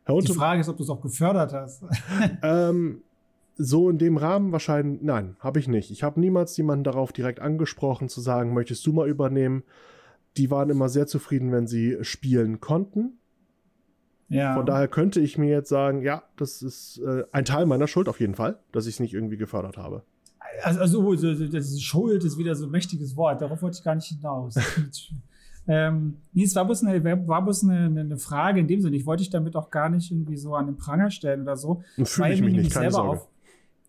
die 0.06 0.32
Frage 0.32 0.60
ist, 0.60 0.68
ob 0.68 0.76
du 0.76 0.82
es 0.82 0.90
auch 0.90 1.00
gefördert 1.00 1.52
hast. 1.52 1.82
ähm, 2.42 3.02
so 3.56 3.90
in 3.90 3.98
dem 3.98 4.16
Rahmen 4.16 4.52
wahrscheinlich, 4.52 5.02
nein, 5.02 5.36
habe 5.40 5.58
ich 5.58 5.68
nicht. 5.68 5.90
Ich 5.90 6.02
habe 6.02 6.20
niemals 6.20 6.56
jemanden 6.56 6.84
darauf 6.84 7.12
direkt 7.12 7.40
angesprochen, 7.40 8.08
zu 8.08 8.20
sagen, 8.20 8.54
möchtest 8.54 8.86
du 8.86 8.92
mal 8.92 9.08
übernehmen? 9.08 9.64
Die 10.36 10.50
waren 10.50 10.70
immer 10.70 10.88
sehr 10.88 11.06
zufrieden, 11.06 11.52
wenn 11.52 11.66
sie 11.66 11.98
spielen 12.02 12.60
konnten. 12.60 13.18
Ja. 14.28 14.54
Von 14.54 14.64
daher 14.64 14.86
könnte 14.86 15.20
ich 15.20 15.36
mir 15.36 15.50
jetzt 15.50 15.68
sagen, 15.68 16.02
ja, 16.02 16.22
das 16.36 16.62
ist 16.62 17.02
äh, 17.04 17.24
ein 17.32 17.44
Teil 17.44 17.66
meiner 17.66 17.88
Schuld 17.88 18.08
auf 18.08 18.20
jeden 18.20 18.36
Fall, 18.36 18.60
dass 18.70 18.86
ich 18.86 18.94
es 18.94 19.00
nicht 19.00 19.12
irgendwie 19.12 19.36
gefördert 19.36 19.76
habe. 19.76 20.04
Also, 20.62 20.80
also 20.80 21.46
das 21.46 21.66
ist 21.70 21.82
Schuld 21.82 22.24
ist 22.24 22.38
wieder 22.38 22.54
so 22.54 22.66
ein 22.66 22.70
mächtiges 22.70 23.16
Wort. 23.16 23.40
Darauf 23.40 23.62
wollte 23.62 23.78
ich 23.78 23.84
gar 23.84 23.94
nicht 23.94 24.08
hinaus. 24.08 24.56
ähm, 25.68 26.16
nee, 26.32 26.44
es 26.44 26.54
war 26.56 26.64
bloß, 26.64 26.84
eine, 26.84 27.28
war 27.28 27.44
bloß 27.44 27.64
eine, 27.64 28.00
eine, 28.00 28.16
Frage 28.16 28.60
in 28.60 28.66
dem 28.66 28.80
Sinne. 28.80 28.96
Ich 28.96 29.06
wollte 29.06 29.22
dich 29.22 29.30
damit 29.30 29.54
auch 29.56 29.70
gar 29.70 29.88
nicht 29.88 30.10
irgendwie 30.10 30.36
so 30.36 30.54
an 30.54 30.66
den 30.66 30.76
Pranger 30.76 31.10
stellen 31.10 31.42
oder 31.42 31.56
so. 31.56 31.82
Fühle 32.04 32.32
ich 32.32 32.42
mich 32.42 32.54
nicht, 32.54 32.72
keine 32.72 32.90
Sorge. 32.90 33.10
Auf, 33.10 33.28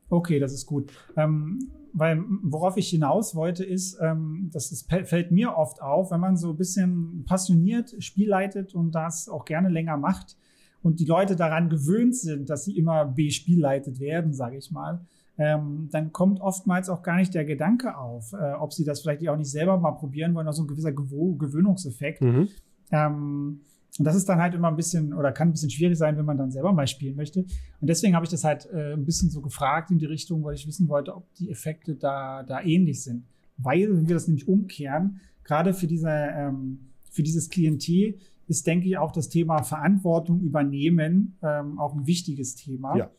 okay, 0.10 0.39
das 0.39 0.54
ist 0.54 0.66
gut. 0.66 0.91
Ähm, 1.16 1.72
weil 1.93 2.24
worauf 2.43 2.78
ich 2.78 2.89
hinaus 2.89 3.36
wollte, 3.36 3.64
ist, 3.64 3.97
ähm, 4.02 4.49
dass 4.54 4.72
es 4.72 4.84
fällt 4.84 5.32
mir 5.32 5.58
oft 5.58 5.82
auf, 5.82 6.12
wenn 6.12 6.20
man 6.20 6.38
so 6.38 6.52
ein 6.52 6.58
bisschen 6.58 7.26
passioniert 7.26 7.95
Spiel 7.99 8.30
leitet 8.30 8.76
und 8.76 8.95
das 8.95 9.28
auch 9.28 9.45
gerne 9.45 9.70
länger 9.70 9.97
macht 9.97 10.38
und 10.82 10.99
die 10.99 11.06
Leute 11.06 11.36
daran 11.36 11.70
gewöhnt 11.70 12.16
sind, 12.16 12.49
dass 12.49 12.66
sie 12.66 12.78
immer 12.78 13.06
B-Spiel 13.06 13.60
leitet 13.60 13.99
werden, 13.99 14.34
sage 14.34 14.58
ich 14.58 14.72
mal, 14.72 15.06
ähm, 15.38 15.90
dann 15.92 16.12
kommt 16.12 16.42
oftmals 16.42 16.90
auch 16.90 17.04
gar 17.04 17.18
nicht 17.18 17.34
der 17.34 17.46
Gedanke 17.46 17.98
auf, 17.98 18.34
äh, 18.34 18.54
ob 18.54 18.74
sie 18.74 18.84
das 18.84 19.02
vielleicht 19.02 19.28
auch 19.28 19.38
nicht 19.38 19.50
selber 19.50 19.78
mal 19.78 19.92
probieren 19.92 20.36
wollen, 20.36 20.48
also 20.48 20.64
ein 20.64 20.68
gewisser 20.68 20.92
Gew 20.92 21.38
Gewöhnungseffekt. 21.38 22.22
Mhm. 22.22 22.50
Ähm, 22.92 23.62
und 24.00 24.06
das 24.06 24.16
ist 24.16 24.30
dann 24.30 24.40
halt 24.40 24.54
immer 24.54 24.70
ein 24.70 24.76
bisschen 24.76 25.14
oder 25.14 25.32
kann 25.32 25.50
ein 25.50 25.52
bisschen 25.52 25.70
schwierig 25.70 25.98
sein, 25.98 26.18
wenn 26.18 26.26
man 26.26 26.38
dann 26.38 26.52
selber 26.52 26.72
mal 26.72 26.88
spielen 26.88 27.16
möchte. 27.16 27.42
Und 27.42 27.90
deswegen 27.90 28.16
habe 28.16 28.26
ich 28.26 28.32
das 28.32 28.44
halt 28.44 28.68
äh, 28.72 28.94
ein 28.94 29.06
bisschen 29.06 29.30
so 29.30 29.42
gefragt 29.42 29.92
in 29.92 30.00
die 30.00 30.06
Richtung, 30.06 30.44
weil 30.44 30.56
ich 30.56 30.66
wissen 30.66 30.88
wollte, 30.88 31.16
ob 31.16 31.34
die 31.36 31.50
Effekte 31.50 31.96
da, 31.96 32.44
da 32.44 32.62
ähnlich 32.62 33.04
sind. 33.04 33.26
Weil, 33.58 33.90
wenn 33.90 34.08
wir 34.08 34.16
das 34.16 34.28
nämlich 34.28 34.48
umkehren, 34.48 35.20
gerade 35.44 35.74
für 35.74 35.88
diese, 35.88 36.10
ähm, 36.10 36.92
für 37.10 37.22
dieses 37.22 37.50
Klientel 37.50 38.18
ist, 38.48 38.66
denke 38.66 38.88
ich, 38.88 38.98
auch 38.98 39.12
das 39.12 39.30
Thema 39.30 39.64
Verantwortung 39.64 40.40
übernehmen 40.40 41.38
ähm, 41.42 41.78
auch 41.78 41.94
ein 41.94 42.08
wichtiges 42.08 42.56
Thema. 42.56 42.98
Ja. 42.98 43.12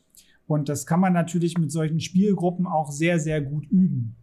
Und 0.52 0.68
das 0.68 0.86
kann 0.86 1.00
man 1.00 1.14
natürlich 1.14 1.56
mit 1.56 1.72
solchen 1.72 1.98
Spielgruppen 1.98 2.66
auch 2.66 2.90
sehr, 2.90 3.18
sehr 3.18 3.40
gut 3.40 3.64
üben. 3.70 4.16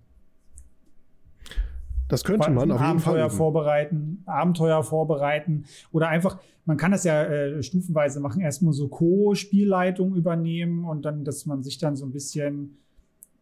Das 2.07 2.23
könnte 2.23 2.51
man 2.51 2.71
auf 2.71 2.79
jeden 2.79 2.81
Abenteuer 2.81 3.29
Fall 3.29 3.37
vorbereiten, 3.37 4.23
Abenteuer 4.25 4.83
vorbereiten 4.83 5.65
oder 5.91 6.07
einfach, 6.09 6.39
man 6.65 6.77
kann 6.77 6.91
das 6.91 7.03
ja 7.03 7.23
äh, 7.23 7.63
stufenweise 7.63 8.19
machen, 8.19 8.41
erstmal 8.41 8.73
so 8.73 8.87
Co-Spielleitung 8.87 10.15
übernehmen 10.15 10.85
und 10.85 11.03
dann, 11.03 11.23
dass 11.23 11.45
man 11.45 11.63
sich 11.63 11.77
dann 11.77 11.95
so 11.95 12.05
ein 12.05 12.11
bisschen 12.11 12.77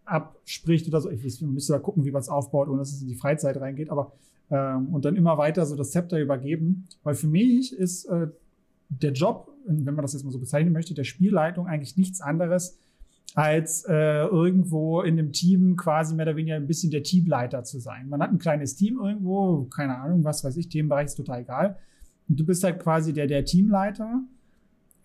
abspricht 0.05 0.87
oder 0.87 1.01
so. 1.01 1.09
Ich 1.09 1.23
weiß, 1.23 1.41
man 1.41 1.53
müsste 1.53 1.73
da 1.73 1.79
gucken, 1.79 2.05
wie 2.05 2.11
man 2.11 2.21
es 2.21 2.29
aufbaut, 2.29 2.69
ohne 2.69 2.79
dass 2.79 2.93
es 2.93 3.01
in 3.01 3.07
die 3.07 3.15
Freizeit 3.15 3.59
reingeht, 3.59 3.89
aber 3.89 4.13
ähm, 4.49 4.93
und 4.93 5.03
dann 5.03 5.17
immer 5.17 5.37
weiter 5.37 5.65
so 5.65 5.75
das 5.75 5.91
Zepter 5.91 6.19
übergeben. 6.19 6.87
Weil 7.03 7.15
für 7.15 7.27
mich 7.27 7.73
ist 7.73 8.05
äh, 8.05 8.27
der 8.89 9.11
Job 9.11 9.49
wenn 9.67 9.95
man 9.95 10.03
das 10.03 10.13
jetzt 10.13 10.23
mal 10.23 10.31
so 10.31 10.39
bezeichnen 10.39 10.73
möchte, 10.73 10.93
der 10.93 11.03
Spielleitung 11.03 11.67
eigentlich 11.67 11.97
nichts 11.97 12.21
anderes 12.21 12.79
als 13.35 13.85
äh, 13.87 14.25
irgendwo 14.25 15.01
in 15.01 15.19
einem 15.19 15.31
Team 15.31 15.75
quasi 15.75 16.15
mehr 16.15 16.25
oder 16.25 16.35
weniger 16.35 16.55
ein 16.55 16.67
bisschen 16.67 16.91
der 16.91 17.03
Teamleiter 17.03 17.63
zu 17.63 17.79
sein. 17.79 18.09
Man 18.09 18.21
hat 18.21 18.31
ein 18.31 18.39
kleines 18.39 18.75
Team 18.75 18.99
irgendwo, 18.99 19.65
keine 19.65 19.97
Ahnung, 19.97 20.23
was 20.23 20.43
weiß 20.43 20.57
ich, 20.57 20.69
Themenbereich 20.69 21.07
ist 21.07 21.15
total 21.15 21.41
egal. 21.41 21.77
Und 22.27 22.39
du 22.39 22.45
bist 22.45 22.63
halt 22.63 22.79
quasi 22.79 23.13
der, 23.13 23.27
der 23.27 23.45
Teamleiter 23.45 24.21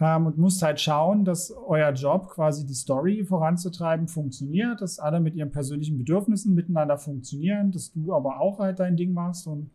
ähm, 0.01 0.27
und 0.27 0.39
musst 0.39 0.63
halt 0.63 0.81
schauen, 0.81 1.25
dass 1.25 1.51
euer 1.51 1.93
Job 1.93 2.31
quasi 2.31 2.65
die 2.65 2.75
Story 2.75 3.25
voranzutreiben 3.25 4.09
funktioniert, 4.09 4.81
dass 4.81 4.99
alle 4.99 5.21
mit 5.21 5.35
ihren 5.35 5.51
persönlichen 5.51 5.99
Bedürfnissen 5.99 6.55
miteinander 6.55 6.99
funktionieren, 6.99 7.71
dass 7.71 7.93
du 7.93 8.15
aber 8.15 8.41
auch 8.41 8.59
halt 8.61 8.81
dein 8.81 8.97
Ding 8.97 9.13
machst 9.13 9.47
und 9.47 9.71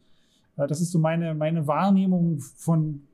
äh, 0.57 0.67
das 0.67 0.81
ist 0.81 0.91
so 0.91 0.99
meine, 0.99 1.33
meine 1.35 1.67
Wahrnehmung 1.67 2.39
von 2.39 3.06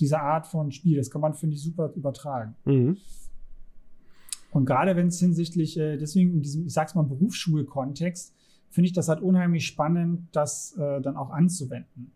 dieser 0.00 0.22
Art 0.22 0.46
von 0.46 0.72
Spiel. 0.72 0.96
Das 0.96 1.10
kann 1.10 1.20
man, 1.20 1.34
finde 1.34 1.56
ich, 1.56 1.62
super 1.62 1.92
übertragen. 1.94 2.54
Mhm. 2.64 2.96
Und 4.50 4.66
gerade 4.66 4.96
wenn 4.96 5.06
es 5.06 5.18
hinsichtlich, 5.18 5.78
äh, 5.78 5.96
deswegen 5.96 6.34
in 6.34 6.42
diesem, 6.42 6.66
ich 6.66 6.72
sag's 6.72 6.94
mal, 6.94 7.02
Berufsschulkontext, 7.02 8.34
finde 8.70 8.86
ich 8.86 8.92
das 8.92 9.08
halt 9.08 9.20
unheimlich 9.20 9.66
spannend, 9.66 10.28
das 10.32 10.76
äh, 10.76 11.00
dann 11.00 11.16
auch 11.16 11.30
anzuwenden. 11.30 12.12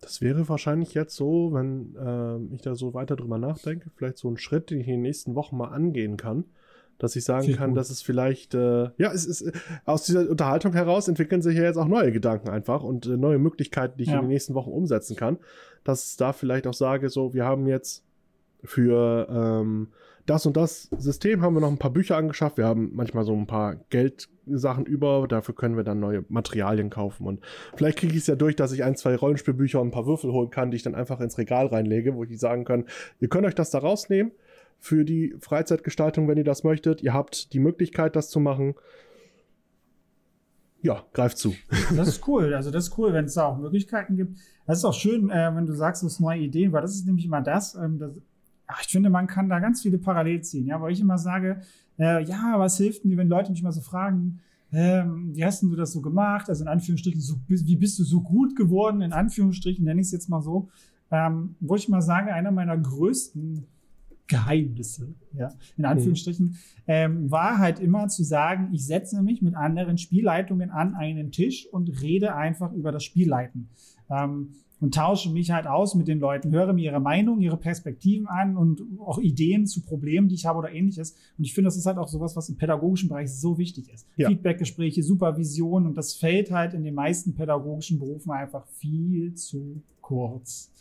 Das 0.00 0.20
wäre 0.20 0.48
wahrscheinlich 0.48 0.94
jetzt 0.94 1.14
so, 1.14 1.52
wenn 1.52 1.94
äh, 1.94 2.54
ich 2.54 2.62
da 2.62 2.74
so 2.74 2.94
weiter 2.94 3.14
drüber 3.14 3.38
nachdenke, 3.38 3.90
vielleicht 3.94 4.18
so 4.18 4.28
ein 4.28 4.38
Schritt, 4.38 4.70
den 4.70 4.80
ich 4.80 4.88
in 4.88 4.94
den 4.94 5.02
nächsten 5.02 5.34
Wochen 5.34 5.56
mal 5.56 5.68
angehen 5.68 6.16
kann 6.16 6.44
dass 7.00 7.16
ich 7.16 7.24
sagen 7.24 7.56
kann, 7.56 7.70
gut. 7.70 7.78
dass 7.78 7.90
es 7.90 8.02
vielleicht, 8.02 8.54
äh, 8.54 8.90
ja, 8.98 9.10
es 9.12 9.26
ist, 9.26 9.52
aus 9.84 10.04
dieser 10.04 10.28
Unterhaltung 10.28 10.74
heraus 10.74 11.08
entwickeln 11.08 11.42
sich 11.42 11.56
ja 11.56 11.64
jetzt 11.64 11.78
auch 11.78 11.88
neue 11.88 12.12
Gedanken 12.12 12.50
einfach 12.50 12.82
und 12.82 13.06
äh, 13.06 13.16
neue 13.16 13.38
Möglichkeiten, 13.38 13.96
die 13.96 14.04
ich 14.04 14.10
ja. 14.10 14.16
in 14.16 14.22
den 14.22 14.28
nächsten 14.28 14.54
Wochen 14.54 14.70
umsetzen 14.70 15.16
kann. 15.16 15.38
Dass 15.82 16.10
ich 16.10 16.16
da 16.18 16.32
vielleicht 16.32 16.66
auch 16.66 16.74
sage, 16.74 17.08
so, 17.08 17.32
wir 17.32 17.44
haben 17.44 17.66
jetzt 17.66 18.04
für 18.62 19.26
ähm, 19.30 19.88
das 20.26 20.44
und 20.44 20.56
das 20.56 20.90
System 20.98 21.40
haben 21.40 21.54
wir 21.54 21.60
noch 21.60 21.70
ein 21.70 21.78
paar 21.78 21.90
Bücher 21.90 22.16
angeschafft. 22.16 22.58
Wir 22.58 22.66
haben 22.66 22.90
manchmal 22.92 23.24
so 23.24 23.34
ein 23.34 23.46
paar 23.46 23.76
Geldsachen 23.88 24.84
über. 24.84 25.26
Dafür 25.26 25.54
können 25.54 25.76
wir 25.76 25.84
dann 25.84 26.00
neue 26.00 26.24
Materialien 26.28 26.90
kaufen. 26.90 27.26
Und 27.26 27.40
vielleicht 27.74 27.98
kriege 27.98 28.12
ich 28.12 28.20
es 28.20 28.26
ja 28.26 28.36
durch, 28.36 28.54
dass 28.54 28.72
ich 28.72 28.84
ein, 28.84 28.94
zwei 28.94 29.16
Rollenspielbücher 29.16 29.80
und 29.80 29.88
ein 29.88 29.92
paar 29.92 30.06
Würfel 30.06 30.30
holen 30.32 30.50
kann, 30.50 30.70
die 30.70 30.76
ich 30.76 30.82
dann 30.82 30.94
einfach 30.94 31.20
ins 31.20 31.38
Regal 31.38 31.66
reinlege, 31.66 32.14
wo 32.14 32.24
ich 32.24 32.38
sagen 32.38 32.64
kann, 32.64 32.84
ihr 33.18 33.28
könnt 33.28 33.46
euch 33.46 33.54
das 33.54 33.70
da 33.70 33.78
rausnehmen 33.78 34.32
für 34.80 35.04
die 35.04 35.34
Freizeitgestaltung, 35.38 36.26
wenn 36.26 36.38
ihr 36.38 36.44
das 36.44 36.64
möchtet. 36.64 37.02
Ihr 37.02 37.12
habt 37.12 37.52
die 37.52 37.60
Möglichkeit, 37.60 38.16
das 38.16 38.30
zu 38.30 38.40
machen. 38.40 38.74
Ja, 40.82 41.04
greift 41.12 41.38
zu. 41.38 41.54
Das 41.96 42.08
ist 42.08 42.26
cool. 42.26 42.54
Also 42.54 42.70
das 42.70 42.88
ist 42.88 42.98
cool, 42.98 43.12
wenn 43.12 43.26
es 43.26 43.34
da 43.34 43.46
auch 43.46 43.58
Möglichkeiten 43.58 44.16
gibt. 44.16 44.38
Das 44.66 44.78
ist 44.78 44.84
auch 44.84 44.94
schön, 44.94 45.30
äh, 45.30 45.54
wenn 45.54 45.66
du 45.66 45.74
sagst, 45.74 46.02
es 46.02 46.18
neue 46.18 46.40
Ideen, 46.40 46.72
weil 46.72 46.80
das 46.80 46.94
ist 46.94 47.06
nämlich 47.06 47.26
immer 47.26 47.42
das, 47.42 47.74
ähm, 47.74 47.98
das 47.98 48.12
ach, 48.66 48.82
ich 48.82 48.88
finde, 48.88 49.10
man 49.10 49.26
kann 49.26 49.48
da 49.48 49.58
ganz 49.58 49.82
viele 49.82 49.98
Parallel 49.98 50.42
ziehen. 50.42 50.66
Ja, 50.66 50.80
weil 50.80 50.92
ich 50.92 51.00
immer 51.00 51.18
sage, 51.18 51.60
äh, 51.98 52.22
ja, 52.24 52.54
was 52.56 52.78
hilft 52.78 53.04
mir, 53.04 53.16
wenn 53.16 53.28
Leute 53.28 53.50
mich 53.50 53.62
mal 53.62 53.72
so 53.72 53.82
fragen, 53.82 54.40
ähm, 54.72 55.34
wie 55.34 55.44
hast 55.44 55.62
du 55.62 55.74
das 55.74 55.92
so 55.92 56.00
gemacht? 56.00 56.48
Also 56.48 56.64
in 56.64 56.68
Anführungsstrichen, 56.68 57.20
so, 57.20 57.34
wie 57.48 57.76
bist 57.76 57.98
du 57.98 58.04
so 58.04 58.22
gut 58.22 58.56
geworden? 58.56 59.02
In 59.02 59.12
Anführungsstrichen 59.12 59.84
nenne 59.84 60.00
ich 60.00 60.06
es 60.06 60.12
jetzt 60.12 60.28
mal 60.28 60.40
so. 60.40 60.68
Ähm, 61.10 61.56
wo 61.58 61.74
ich 61.74 61.88
mal 61.88 62.00
sage, 62.00 62.32
einer 62.32 62.52
meiner 62.52 62.78
größten 62.78 63.66
Geheimnisse, 64.30 65.12
ja, 65.36 65.52
in 65.76 65.84
Anführungsstrichen, 65.84 66.46
mhm. 66.46 66.56
ähm, 66.86 67.30
war 67.30 67.58
halt 67.58 67.80
immer 67.80 68.08
zu 68.08 68.22
sagen, 68.22 68.70
ich 68.72 68.86
setze 68.86 69.20
mich 69.22 69.42
mit 69.42 69.56
anderen 69.56 69.98
Spielleitungen 69.98 70.70
an 70.70 70.94
einen 70.94 71.32
Tisch 71.32 71.66
und 71.70 72.00
rede 72.00 72.34
einfach 72.34 72.72
über 72.72 72.92
das 72.92 73.04
Spielleiten. 73.04 73.68
Ähm, 74.08 74.50
und 74.80 74.94
tausche 74.94 75.30
mich 75.30 75.50
halt 75.50 75.66
aus 75.66 75.94
mit 75.94 76.08
den 76.08 76.20
Leuten, 76.20 76.52
höre 76.52 76.72
mir 76.72 76.86
ihre 76.86 77.00
Meinung, 77.00 77.40
ihre 77.40 77.58
Perspektiven 77.58 78.26
an 78.26 78.56
und 78.56 78.82
auch 78.98 79.18
Ideen 79.18 79.66
zu 79.66 79.82
Problemen, 79.82 80.28
die 80.28 80.36
ich 80.36 80.46
habe 80.46 80.58
oder 80.58 80.72
ähnliches. 80.72 81.16
Und 81.36 81.44
ich 81.44 81.52
finde, 81.52 81.66
das 81.66 81.76
ist 81.76 81.84
halt 81.84 81.98
auch 81.98 82.08
sowas, 82.08 82.34
was 82.34 82.48
im 82.48 82.56
pädagogischen 82.56 83.10
Bereich 83.10 83.30
so 83.30 83.58
wichtig 83.58 83.92
ist. 83.92 84.06
Ja. 84.16 84.28
Feedbackgespräche, 84.28 85.02
Supervision 85.02 85.86
und 85.86 85.98
das 85.98 86.14
fällt 86.14 86.50
halt 86.50 86.72
in 86.72 86.82
den 86.82 86.94
meisten 86.94 87.34
pädagogischen 87.34 87.98
Berufen 87.98 88.30
einfach 88.30 88.66
viel 88.68 89.34
zu 89.34 89.82
kurz. 90.00 90.72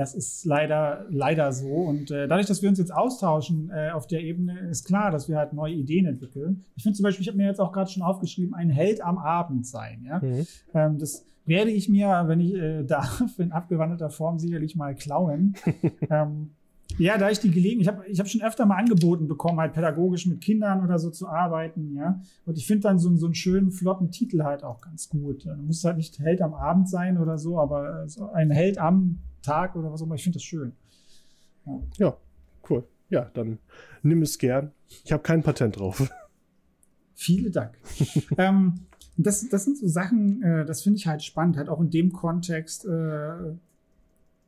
Das 0.00 0.14
ist 0.14 0.46
leider, 0.46 1.04
leider 1.10 1.52
so. 1.52 1.68
Und 1.68 2.10
äh, 2.10 2.26
dadurch, 2.26 2.46
dass 2.46 2.62
wir 2.62 2.70
uns 2.70 2.78
jetzt 2.78 2.90
austauschen 2.90 3.70
äh, 3.70 3.90
auf 3.90 4.06
der 4.06 4.22
Ebene, 4.22 4.58
ist 4.70 4.86
klar, 4.86 5.10
dass 5.10 5.28
wir 5.28 5.36
halt 5.36 5.52
neue 5.52 5.74
Ideen 5.74 6.06
entwickeln. 6.06 6.64
Ich 6.74 6.84
finde 6.84 6.96
zum 6.96 7.02
Beispiel, 7.02 7.20
ich 7.20 7.28
habe 7.28 7.36
mir 7.36 7.46
jetzt 7.46 7.60
auch 7.60 7.70
gerade 7.70 7.90
schon 7.90 8.02
aufgeschrieben, 8.02 8.54
ein 8.54 8.70
Held 8.70 9.02
am 9.02 9.18
Abend 9.18 9.66
sein. 9.66 10.02
Ja? 10.08 10.20
Mhm. 10.20 10.46
Ähm, 10.72 10.98
das 10.98 11.26
werde 11.44 11.70
ich 11.70 11.90
mir, 11.90 12.24
wenn 12.28 12.40
ich 12.40 12.54
äh, 12.54 12.82
darf, 12.86 13.38
in 13.38 13.52
abgewandelter 13.52 14.08
Form 14.08 14.38
sicherlich 14.38 14.74
mal 14.74 14.94
klauen. 14.94 15.54
ähm, 16.10 16.52
Ja, 16.96 17.18
da 17.18 17.28
ich 17.28 17.40
die 17.40 17.50
Gelegenheit, 17.50 17.82
ich 17.82 17.88
habe 17.88 18.06
ich 18.08 18.20
hab 18.20 18.28
schon 18.28 18.40
öfter 18.40 18.64
mal 18.64 18.76
angeboten 18.76 19.28
bekommen, 19.28 19.60
halt 19.60 19.74
pädagogisch 19.74 20.26
mit 20.26 20.40
Kindern 20.40 20.82
oder 20.82 20.98
so 20.98 21.10
zu 21.10 21.28
arbeiten, 21.28 21.94
ja. 21.94 22.22
Und 22.46 22.56
ich 22.56 22.66
finde 22.66 22.84
dann 22.84 22.98
so, 22.98 23.14
so 23.16 23.26
einen 23.26 23.34
schönen, 23.34 23.70
flotten 23.70 24.10
Titel 24.10 24.44
halt 24.44 24.64
auch 24.64 24.80
ganz 24.80 25.10
gut. 25.10 25.44
Du 25.44 25.54
musst 25.62 25.84
halt 25.84 25.98
nicht 25.98 26.18
Held 26.20 26.40
am 26.40 26.54
Abend 26.54 26.88
sein 26.88 27.18
oder 27.18 27.36
so, 27.36 27.58
aber 27.58 28.08
so 28.08 28.30
ein 28.32 28.50
Held 28.50 28.78
am 28.78 29.18
Tag 29.42 29.76
oder 29.76 29.92
was 29.92 30.00
auch 30.00 30.06
immer, 30.06 30.14
ich 30.14 30.22
finde 30.22 30.36
das 30.36 30.44
schön. 30.44 30.72
Ja. 31.66 31.80
ja, 31.98 32.16
cool. 32.68 32.84
Ja, 33.10 33.24
dann 33.34 33.58
nimm 34.02 34.22
es 34.22 34.38
gern. 34.38 34.72
Ich 35.04 35.12
habe 35.12 35.22
kein 35.22 35.42
Patent 35.42 35.78
drauf. 35.78 36.08
Vielen 37.14 37.52
Dank. 37.52 37.76
ähm, 38.38 38.86
das, 39.16 39.48
das 39.48 39.64
sind 39.64 39.76
so 39.76 39.88
Sachen, 39.88 40.42
äh, 40.42 40.64
das 40.64 40.82
finde 40.82 40.98
ich 40.98 41.06
halt 41.06 41.22
spannend, 41.22 41.56
halt 41.56 41.68
auch 41.68 41.80
in 41.80 41.90
dem 41.90 42.12
Kontext, 42.12 42.86
äh, 42.86 43.54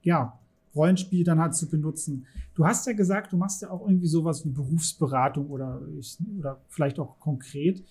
ja, 0.03 0.39
Rollenspiel 0.75 1.25
dann 1.25 1.39
halt 1.39 1.55
zu 1.55 1.69
benutzen. 1.69 2.27
Du 2.55 2.67
hast 2.67 2.87
ja 2.87 2.93
gesagt, 2.95 3.33
du 3.33 3.37
machst 3.37 3.63
ja 3.63 3.71
auch 3.71 3.87
irgendwie 3.87 4.07
sowas 4.07 4.45
wie 4.45 4.51
Berufsberatung 4.51 5.51
oder, 5.51 5.83
ich, 5.99 6.17
oder 6.39 6.61
vielleicht 6.69 6.99
auch 6.99 7.19
konkret. 7.19 7.85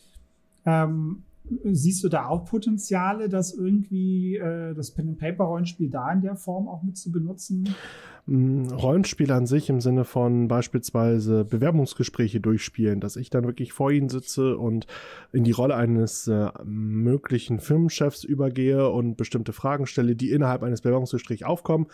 Ähm, 0.65 1.23
siehst 1.63 2.03
du 2.03 2.09
da 2.09 2.27
auch 2.27 2.45
Potenziale, 2.45 3.27
das 3.29 3.53
irgendwie 3.53 4.37
äh, 4.37 4.73
das 4.73 4.91
Pen-and-Paper-Rollenspiel 4.91 5.89
da 5.89 6.11
in 6.11 6.21
der 6.21 6.35
Form 6.35 6.67
auch 6.67 6.83
mit 6.83 6.97
zu 6.97 7.11
benutzen? 7.11 7.75
Mm, 8.25 8.67
Rollenspiel 8.67 9.31
an 9.31 9.47
sich 9.47 9.69
im 9.69 9.81
Sinne 9.81 10.05
von 10.05 10.47
beispielsweise 10.47 11.43
Bewerbungsgespräche 11.43 12.39
durchspielen, 12.39 12.99
dass 12.99 13.15
ich 13.15 13.29
dann 13.29 13.45
wirklich 13.45 13.73
vor 13.73 13.91
ihnen 13.91 14.09
sitze 14.09 14.57
und 14.57 14.87
in 15.31 15.43
die 15.43 15.51
Rolle 15.51 15.75
eines 15.75 16.27
äh, 16.27 16.49
möglichen 16.63 17.59
Firmenchefs 17.59 18.23
übergehe 18.23 18.89
und 18.89 19.17
bestimmte 19.17 19.53
Fragen 19.53 19.87
stelle, 19.87 20.15
die 20.15 20.31
innerhalb 20.31 20.63
eines 20.63 20.81
Bewerbungsgesprächs 20.81 21.43
aufkommen. 21.43 21.87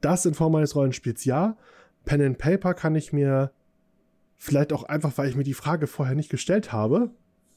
Das 0.00 0.26
in 0.26 0.34
Form 0.34 0.54
eines 0.54 0.74
Rollenspiels 0.74 1.24
ja. 1.24 1.56
Pen 2.04 2.22
and 2.22 2.38
Paper 2.38 2.74
kann 2.74 2.94
ich 2.94 3.12
mir 3.12 3.52
vielleicht 4.36 4.72
auch 4.72 4.84
einfach, 4.84 5.18
weil 5.18 5.28
ich 5.28 5.36
mir 5.36 5.44
die 5.44 5.54
Frage 5.54 5.86
vorher 5.86 6.14
nicht 6.14 6.30
gestellt 6.30 6.72
habe, 6.72 7.10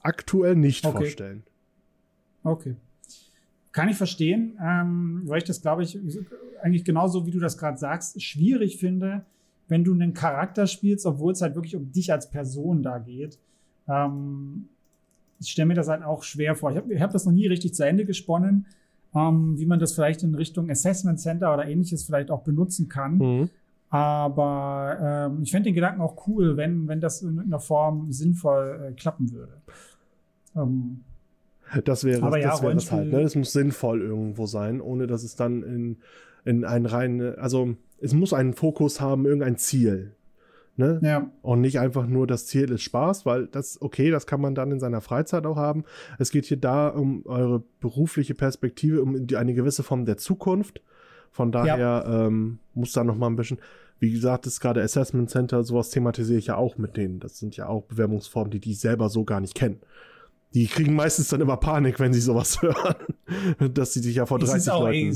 aktuell 0.03 0.55
nicht 0.55 0.85
okay. 0.85 0.97
vorstellen. 0.97 1.43
Okay. 2.43 2.75
Kann 3.71 3.87
ich 3.89 3.95
verstehen, 3.95 4.57
ähm, 4.61 5.23
weil 5.25 5.37
ich 5.37 5.43
das, 5.45 5.61
glaube 5.61 5.83
ich, 5.83 5.97
eigentlich 6.61 6.83
genauso 6.83 7.25
wie 7.25 7.31
du 7.31 7.39
das 7.39 7.57
gerade 7.57 7.77
sagst, 7.77 8.21
schwierig 8.21 8.77
finde, 8.77 9.25
wenn 9.67 9.83
du 9.83 9.93
einen 9.93 10.13
Charakter 10.13 10.67
spielst, 10.67 11.05
obwohl 11.05 11.31
es 11.31 11.41
halt 11.41 11.55
wirklich 11.55 11.75
um 11.75 11.91
dich 11.91 12.11
als 12.11 12.29
Person 12.29 12.83
da 12.83 12.99
geht. 12.99 13.39
Ähm, 13.87 14.67
ich 15.39 15.49
stelle 15.49 15.67
mir 15.67 15.73
das 15.75 15.87
halt 15.87 16.03
auch 16.03 16.23
schwer 16.23 16.55
vor. 16.55 16.71
Ich 16.71 16.77
habe 16.77 16.99
hab 16.99 17.11
das 17.11 17.25
noch 17.25 17.31
nie 17.31 17.47
richtig 17.47 17.73
zu 17.73 17.85
Ende 17.85 18.05
gesponnen, 18.05 18.65
ähm, 19.15 19.57
wie 19.57 19.65
man 19.65 19.79
das 19.79 19.93
vielleicht 19.93 20.23
in 20.23 20.35
Richtung 20.35 20.69
Assessment 20.69 21.19
Center 21.19 21.53
oder 21.53 21.65
ähnliches 21.65 22.03
vielleicht 22.03 22.31
auch 22.31 22.43
benutzen 22.43 22.89
kann. 22.89 23.17
Mhm. 23.17 23.49
Aber 23.89 25.29
ähm, 25.31 25.43
ich 25.43 25.51
fände 25.51 25.69
den 25.69 25.75
Gedanken 25.75 26.01
auch 26.01 26.27
cool, 26.27 26.55
wenn, 26.55 26.87
wenn 26.87 27.01
das 27.01 27.21
in 27.21 27.35
irgendeiner 27.35 27.59
Form 27.59 28.11
sinnvoll 28.11 28.89
äh, 28.89 28.93
klappen 28.93 29.31
würde. 29.31 29.61
Ähm, 30.55 31.03
das 31.83 32.03
wäre 32.03 32.23
aber 32.23 32.39
das, 32.39 32.59
ja, 32.59 32.67
wäre 32.67 32.77
es 32.77 32.91
halt. 32.91 33.11
Ne? 33.11 33.21
Es 33.21 33.35
muss 33.35 33.53
sinnvoll 33.53 34.01
irgendwo 34.01 34.45
sein, 34.45 34.81
ohne 34.81 35.07
dass 35.07 35.23
es 35.23 35.35
dann 35.35 35.63
in, 35.63 35.97
in 36.43 36.65
ein 36.65 36.85
rein, 36.85 37.35
also 37.37 37.75
es 37.99 38.13
muss 38.13 38.33
einen 38.33 38.53
Fokus 38.53 38.99
haben, 38.99 39.25
irgendein 39.25 39.57
Ziel. 39.57 40.15
Ne? 40.77 40.99
Ja. 41.03 41.29
Und 41.41 41.61
nicht 41.61 41.79
einfach 41.79 42.07
nur 42.07 42.27
das 42.27 42.47
Ziel 42.47 42.71
ist 42.71 42.81
Spaß, 42.81 43.25
weil 43.25 43.47
das, 43.47 43.81
okay, 43.81 44.09
das 44.09 44.25
kann 44.25 44.41
man 44.41 44.55
dann 44.55 44.71
in 44.71 44.79
seiner 44.79 45.01
Freizeit 45.01 45.45
auch 45.45 45.57
haben. 45.57 45.83
Es 46.17 46.31
geht 46.31 46.45
hier 46.45 46.57
da 46.57 46.87
um 46.87 47.25
eure 47.25 47.63
berufliche 47.79 48.33
Perspektive, 48.33 49.01
um 49.01 49.27
eine 49.35 49.53
gewisse 49.53 49.83
Form 49.83 50.05
der 50.05 50.17
Zukunft. 50.17 50.81
Von 51.31 51.51
daher 51.51 51.77
ja. 51.77 52.25
ähm, 52.27 52.59
muss 52.73 52.93
da 52.93 53.03
noch 53.03 53.15
mal 53.15 53.27
ein 53.27 53.35
bisschen, 53.35 53.59
wie 53.99 54.11
gesagt, 54.11 54.45
das 54.45 54.53
ist 54.53 54.59
gerade 54.59 54.81
Assessment 54.81 55.29
Center, 55.29 55.63
sowas 55.63 55.91
thematisiere 55.91 56.39
ich 56.39 56.47
ja 56.47 56.55
auch 56.55 56.77
mit 56.77 56.97
denen. 56.97 57.19
Das 57.19 57.37
sind 57.37 57.55
ja 57.55 57.67
auch 57.67 57.83
Bewerbungsformen, 57.83 58.51
die 58.51 58.59
die 58.59 58.73
selber 58.73 59.09
so 59.09 59.23
gar 59.23 59.39
nicht 59.39 59.55
kennen. 59.55 59.79
Die 60.53 60.67
kriegen 60.67 60.95
meistens 60.95 61.29
dann 61.29 61.41
immer 61.41 61.57
Panik, 61.57 61.99
wenn 61.99 62.13
sie 62.13 62.19
sowas 62.19 62.61
hören, 62.61 63.73
dass 63.73 63.93
sie 63.93 64.01
sich 64.01 64.15
ja 64.15 64.25
vor 64.25 64.39
30 64.39 64.71
auch, 64.71 64.81
Leuten... 64.81 65.15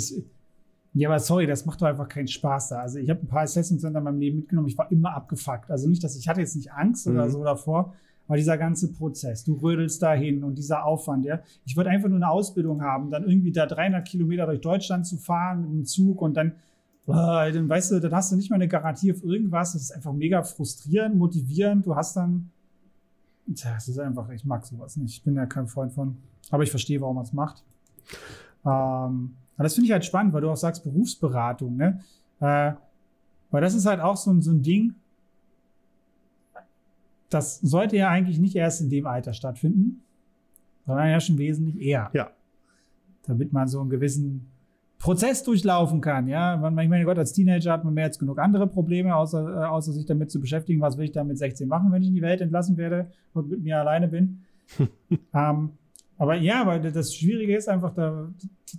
Ja, 0.98 1.10
aber 1.10 1.20
sorry, 1.20 1.46
das 1.46 1.66
macht 1.66 1.82
doch 1.82 1.88
einfach 1.88 2.08
keinen 2.08 2.30
Spaß 2.30 2.70
da. 2.70 2.80
Also 2.80 3.00
ich 3.00 3.10
habe 3.10 3.20
ein 3.20 3.28
paar 3.28 3.42
Assessment 3.42 3.82
Center 3.82 3.98
in 3.98 4.06
meinem 4.06 4.20
Leben 4.20 4.38
mitgenommen, 4.38 4.70
ich 4.70 4.78
war 4.78 4.90
immer 4.94 5.14
abgefuckt. 5.14 5.70
Also 5.70 5.90
nicht, 5.90 6.02
dass 6.02 6.16
ich 6.16 6.30
hatte 6.30 6.40
jetzt 6.40 6.56
nicht 6.56 6.72
Angst 6.72 7.06
mhm. 7.06 7.16
oder 7.16 7.30
so 7.30 7.44
davor, 7.44 7.94
aber 8.28 8.38
dieser 8.38 8.58
ganze 8.58 8.92
Prozess, 8.92 9.44
du 9.44 9.56
rödelst 9.56 10.02
dahin 10.02 10.44
und 10.46 10.58
dieser 10.58 10.86
Aufwand, 10.86 11.26
ja. 11.26 11.42
Ich 11.66 11.76
wollte 11.76 11.90
einfach 11.90 12.08
nur 12.08 12.18
eine 12.18 12.30
Ausbildung 12.30 12.82
haben, 12.82 13.12
dann 13.12 13.28
irgendwie 13.28 13.52
da 13.52 13.66
300 13.66 14.08
Kilometer 14.08 14.46
durch 14.46 14.62
Deutschland 14.62 15.06
zu 15.06 15.18
fahren 15.18 15.62
mit 15.64 15.72
dem 15.72 15.86
Zug 15.86 16.22
und 16.22 16.36
dann, 16.36 16.54
äh, 17.08 17.52
dann 17.52 17.68
weißt 17.68 17.92
du, 17.92 18.00
dann 18.00 18.14
hast 18.14 18.32
du 18.32 18.38
nicht 18.38 18.50
mal 18.50 18.56
eine 18.56 18.70
Garantie 18.70 19.12
auf 19.12 19.22
irgendwas. 19.22 19.74
Das 19.74 19.82
ist 19.82 19.92
einfach 19.92 20.14
mega 20.14 20.44
frustrierend, 20.44 21.18
motivierend. 21.18 21.86
Du 21.86 21.96
hast 21.96 22.16
dann 22.16 22.52
Tja, 23.54 23.76
es 23.78 23.88
ist 23.88 24.00
einfach, 24.00 24.30
ich 24.30 24.46
mag 24.46 24.66
sowas 24.66 24.98
nicht. 24.98 25.18
Ich 25.18 25.24
bin 25.24 25.36
ja 25.36 25.46
kein 25.46 25.68
Freund 25.68 25.94
von. 25.94 26.18
Aber 26.50 26.64
ich 26.64 26.70
verstehe, 26.70 27.00
warum 27.02 27.16
man 27.16 27.26
es 27.26 27.34
macht. 27.34 27.64
Ähm, 28.66 29.36
das 29.58 29.74
finde 29.74 29.86
ich 29.86 29.92
halt 29.92 30.06
spannend, 30.06 30.34
weil 30.34 30.42
du 30.42 30.50
auch 30.50 30.58
sagst 30.58 30.84
Berufsberatung, 30.84 31.76
ne? 31.76 32.02
Äh, 32.40 32.74
weil 33.52 33.62
das 33.62 33.74
ist 33.74 33.86
halt 33.86 34.02
auch 34.02 34.18
so, 34.18 34.40
so 34.42 34.52
ein 34.52 34.62
Ding, 34.62 34.96
das 37.30 37.60
sollte 37.60 37.96
ja 37.98 38.10
eigentlich 38.10 38.40
nicht 38.40 38.56
erst 38.56 38.82
in 38.82 38.90
dem 38.90 39.08
Alter 39.08 39.34
stattfinden, 39.34 40.04
sondern 40.86 41.10
ja 41.10 41.20
schon 41.20 41.38
wesentlich 41.38 41.80
eher. 41.80 42.10
Ja. 42.14 42.32
Damit 43.24 43.54
man 43.54 43.68
so 43.68 43.80
einen 43.82 43.90
gewissen 43.90 44.52
Prozess 45.00 45.44
durchlaufen 45.44 46.02
kann. 46.02 46.28
Ja, 46.28 46.56
ich 46.56 46.90
meine 46.90 47.06
Gott, 47.06 47.18
als 47.18 47.34
Teenager 47.34 47.72
hat 47.72 47.84
man 47.84 47.94
mehr 47.94 48.06
als 48.06 48.18
genug 48.18 48.40
andere 48.40 48.68
Probleme, 48.68 49.16
außer, 49.16 49.64
äh, 49.64 49.66
außer 49.66 49.94
sich 49.94 50.06
damit 50.06 50.32
zu 50.32 50.40
beschäftigen, 50.40 50.82
was 50.82 50.98
will 50.98 51.06
ich 51.06 51.12
da 51.12 51.24
mit 51.24 51.38
16 51.38 51.68
machen, 51.68 51.92
wenn 51.92 52.02
ich 52.02 52.10
in 52.10 52.16
die 52.16 52.22
Welt 52.22 52.42
entlassen 52.42 52.78
werde 52.78 53.12
und 53.34 53.50
mit 53.50 53.62
mir 53.64 53.80
alleine 53.80 54.08
bin. 54.08 54.44
ähm, 55.34 55.72
aber 56.18 56.36
ja, 56.36 56.62
aber 56.62 56.80
das 56.80 57.14
Schwierige 57.14 57.56
ist 57.56 57.68
einfach, 57.68 57.94
da, 57.94 58.30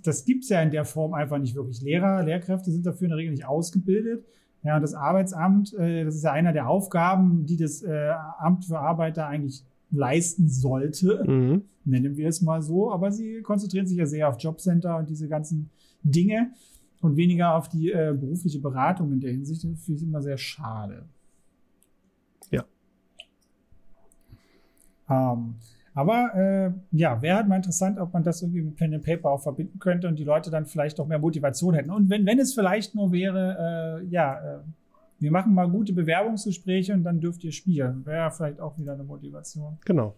das 0.03 0.25
gibt 0.25 0.43
es 0.43 0.49
ja 0.49 0.61
in 0.61 0.71
der 0.71 0.85
Form 0.85 1.13
einfach 1.13 1.37
nicht 1.37 1.55
wirklich. 1.55 1.81
Lehrer, 1.81 2.23
Lehrkräfte 2.23 2.71
sind 2.71 2.85
dafür 2.85 3.05
in 3.05 3.09
der 3.09 3.17
Regel 3.17 3.31
nicht 3.31 3.45
ausgebildet. 3.45 4.25
Ja, 4.63 4.75
und 4.75 4.81
das 4.81 4.95
Arbeitsamt, 4.95 5.73
äh, 5.75 6.03
das 6.03 6.15
ist 6.15 6.23
ja 6.23 6.31
einer 6.31 6.51
der 6.51 6.67
Aufgaben, 6.67 7.45
die 7.45 7.57
das 7.57 7.83
äh, 7.83 8.11
Amt 8.39 8.65
für 8.65 8.79
Arbeiter 8.79 9.27
eigentlich 9.27 9.63
leisten 9.91 10.49
sollte, 10.49 11.23
mhm. 11.25 11.61
nennen 11.85 12.17
wir 12.17 12.27
es 12.27 12.41
mal 12.41 12.61
so. 12.61 12.91
Aber 12.91 13.11
sie 13.11 13.41
konzentrieren 13.41 13.87
sich 13.87 13.97
ja 13.97 14.05
sehr 14.05 14.27
auf 14.27 14.37
Jobcenter 14.39 14.97
und 14.97 15.09
diese 15.09 15.27
ganzen 15.29 15.69
Dinge 16.11 16.51
und 17.01 17.15
weniger 17.15 17.55
auf 17.55 17.69
die 17.69 17.91
äh, 17.91 18.15
berufliche 18.17 18.59
Beratung 18.59 19.11
in 19.11 19.19
der 19.19 19.31
Hinsicht. 19.31 19.63
Das 19.63 19.83
finde 19.83 20.01
ich 20.01 20.07
immer 20.07 20.21
sehr 20.21 20.37
schade. 20.37 21.05
Ja. 22.51 22.65
Ähm, 25.09 25.55
aber 25.93 26.35
äh, 26.35 26.71
ja, 26.95 27.21
wäre 27.21 27.37
halt 27.37 27.47
mal 27.47 27.55
interessant, 27.55 27.99
ob 27.99 28.13
man 28.13 28.23
das 28.23 28.41
irgendwie 28.43 28.61
mit 28.61 28.75
Pen 28.75 28.93
and 28.93 29.03
Paper 29.03 29.31
auch 29.31 29.41
verbinden 29.41 29.79
könnte 29.79 30.07
und 30.07 30.19
die 30.19 30.23
Leute 30.23 30.51
dann 30.51 30.67
vielleicht 30.67 30.99
auch 30.99 31.07
mehr 31.07 31.17
Motivation 31.17 31.73
hätten. 31.73 31.89
Und 31.89 32.09
wenn, 32.09 32.25
wenn 32.25 32.37
es 32.37 32.53
vielleicht 32.53 32.93
nur 32.93 33.11
wäre, 33.11 34.01
äh, 34.01 34.05
ja, 34.05 34.57
äh, 34.57 34.59
wir 35.19 35.31
machen 35.31 35.55
mal 35.55 35.67
gute 35.67 35.93
Bewerbungsgespräche 35.93 36.93
und 36.93 37.03
dann 37.03 37.19
dürft 37.19 37.43
ihr 37.43 37.51
spielen. 37.51 38.05
Wäre 38.05 38.29
vielleicht 38.29 38.59
auch 38.59 38.77
wieder 38.77 38.93
eine 38.93 39.03
Motivation. 39.03 39.79
Genau. 39.85 40.15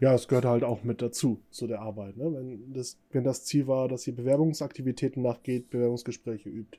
Ja, 0.00 0.14
es 0.14 0.28
gehört 0.28 0.44
halt 0.44 0.64
auch 0.64 0.84
mit 0.84 1.02
dazu, 1.02 1.40
zu 1.50 1.66
der 1.66 1.80
Arbeit. 1.80 2.16
Ne? 2.16 2.32
Wenn, 2.32 2.72
das, 2.72 2.98
wenn 3.10 3.24
das 3.24 3.44
Ziel 3.44 3.66
war, 3.66 3.88
dass 3.88 4.06
ihr 4.06 4.14
Bewerbungsaktivitäten 4.14 5.22
nachgeht, 5.22 5.70
Bewerbungsgespräche 5.70 6.48
übt, 6.48 6.78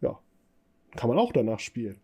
ja, 0.00 0.18
kann 0.96 1.08
man 1.08 1.18
auch 1.18 1.32
danach 1.32 1.60
spielen. 1.60 1.96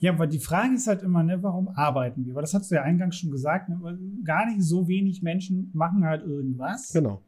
Ja, 0.00 0.12
aber 0.14 0.26
die 0.26 0.38
Frage 0.38 0.74
ist 0.74 0.86
halt 0.86 1.02
immer, 1.02 1.22
ne, 1.22 1.42
warum 1.42 1.68
arbeiten 1.68 2.24
wir? 2.24 2.34
Weil 2.34 2.40
das 2.40 2.54
hast 2.54 2.70
du 2.70 2.74
ja 2.74 2.82
eingangs 2.82 3.16
schon 3.16 3.30
gesagt, 3.30 3.68
ne, 3.68 3.98
gar 4.24 4.46
nicht 4.46 4.62
so 4.62 4.88
wenig 4.88 5.22
Menschen 5.22 5.70
machen 5.74 6.04
halt 6.04 6.22
irgendwas. 6.22 6.92
Genau. 6.92 7.20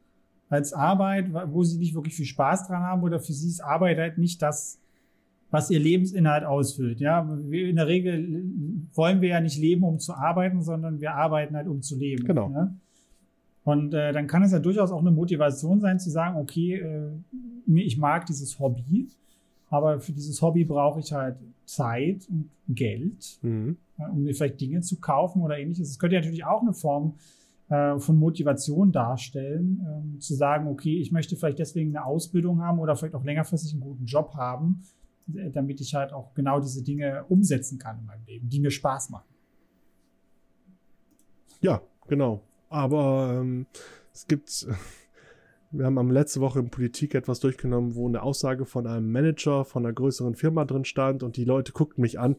Als 0.49 0.73
Arbeit, 0.73 1.31
wo 1.51 1.63
sie 1.63 1.77
nicht 1.77 1.93
wirklich 1.93 2.15
viel 2.15 2.25
Spaß 2.25 2.67
dran 2.67 2.81
haben 2.81 3.03
oder 3.03 3.19
für 3.19 3.33
sie 3.33 3.47
ist 3.47 3.61
Arbeit 3.61 3.99
halt 3.99 4.17
nicht 4.17 4.41
das, 4.41 4.79
was 5.53 5.69
ihr 5.69 5.79
Lebensinhalt 5.79 6.45
ausfüllt. 6.45 6.99
Ja, 6.99 7.21
in 7.51 7.75
der 7.75 7.85
Regel 7.85 8.43
wollen 8.95 9.21
wir 9.21 9.29
ja 9.29 9.39
nicht 9.39 9.59
leben, 9.59 9.83
um 9.83 9.99
zu 9.99 10.15
arbeiten, 10.15 10.63
sondern 10.63 10.99
wir 10.99 11.13
arbeiten 11.13 11.55
halt, 11.55 11.67
um 11.67 11.83
zu 11.83 11.95
leben. 11.95 12.25
Genau. 12.25 12.49
Ja? 12.49 12.75
Und 13.63 13.93
äh, 13.93 14.11
dann 14.13 14.25
kann 14.25 14.41
es 14.41 14.51
ja 14.51 14.57
durchaus 14.57 14.91
auch 14.91 15.01
eine 15.01 15.11
Motivation 15.11 15.79
sein, 15.79 15.99
zu 15.99 16.09
sagen, 16.09 16.39
okay, 16.39 16.77
äh, 16.77 17.11
ich 17.71 17.99
mag 17.99 18.25
dieses 18.25 18.57
Hobby, 18.57 19.09
aber 19.69 19.99
für 19.99 20.11
dieses 20.11 20.41
Hobby 20.41 20.65
brauche 20.65 21.01
ich 21.01 21.13
halt 21.13 21.35
Zeit 21.65 22.27
und 22.31 22.49
Geld, 22.67 23.37
mhm. 23.43 23.77
um 24.11 24.23
mir 24.23 24.33
vielleicht 24.33 24.59
Dinge 24.59 24.81
zu 24.81 24.99
kaufen 24.99 25.43
oder 25.43 25.59
ähnliches. 25.59 25.87
Es 25.87 25.99
könnte 25.99 26.15
ja 26.15 26.21
natürlich 26.21 26.45
auch 26.45 26.63
eine 26.63 26.73
Form 26.73 27.13
äh, 27.69 27.99
von 27.99 28.17
Motivation 28.17 28.91
darstellen, 28.91 29.85
ähm, 29.87 30.19
zu 30.19 30.33
sagen, 30.33 30.67
okay, 30.67 30.97
ich 30.97 31.11
möchte 31.11 31.35
vielleicht 31.35 31.59
deswegen 31.59 31.95
eine 31.95 32.07
Ausbildung 32.07 32.63
haben 32.63 32.79
oder 32.79 32.95
vielleicht 32.95 33.13
auch 33.13 33.23
längerfristig 33.23 33.73
einen 33.73 33.83
guten 33.83 34.05
Job 34.05 34.33
haben, 34.33 34.81
damit 35.25 35.81
ich 35.81 35.95
halt 35.95 36.13
auch 36.13 36.33
genau 36.33 36.59
diese 36.59 36.83
Dinge 36.83 37.25
umsetzen 37.29 37.79
kann 37.79 37.99
in 37.99 38.05
meinem 38.05 38.25
Leben, 38.25 38.49
die 38.49 38.59
mir 38.59 38.71
Spaß 38.71 39.09
machen. 39.09 39.27
Ja, 41.61 41.81
genau. 42.07 42.43
Aber 42.69 43.39
ähm, 43.39 43.67
es 44.13 44.27
gibt 44.27 44.67
Wir 45.75 45.87
haben 45.87 45.97
am 45.97 46.11
letzte 46.11 46.39
Woche 46.39 46.59
in 46.59 46.69
Politik 46.69 47.15
etwas 47.15 47.39
durchgenommen, 47.39 47.95
wo 47.95 48.07
eine 48.07 48.21
Aussage 48.21 48.65
von 48.65 48.85
einem 48.85 49.11
Manager 49.11 49.65
von 49.65 49.83
einer 49.83 49.93
größeren 49.93 50.35
Firma 50.35 50.65
drin 50.65 50.85
stand 50.85 51.23
und 51.23 51.35
die 51.35 51.45
Leute 51.45 51.71
guckten 51.71 52.03
mich 52.03 52.19
an. 52.19 52.35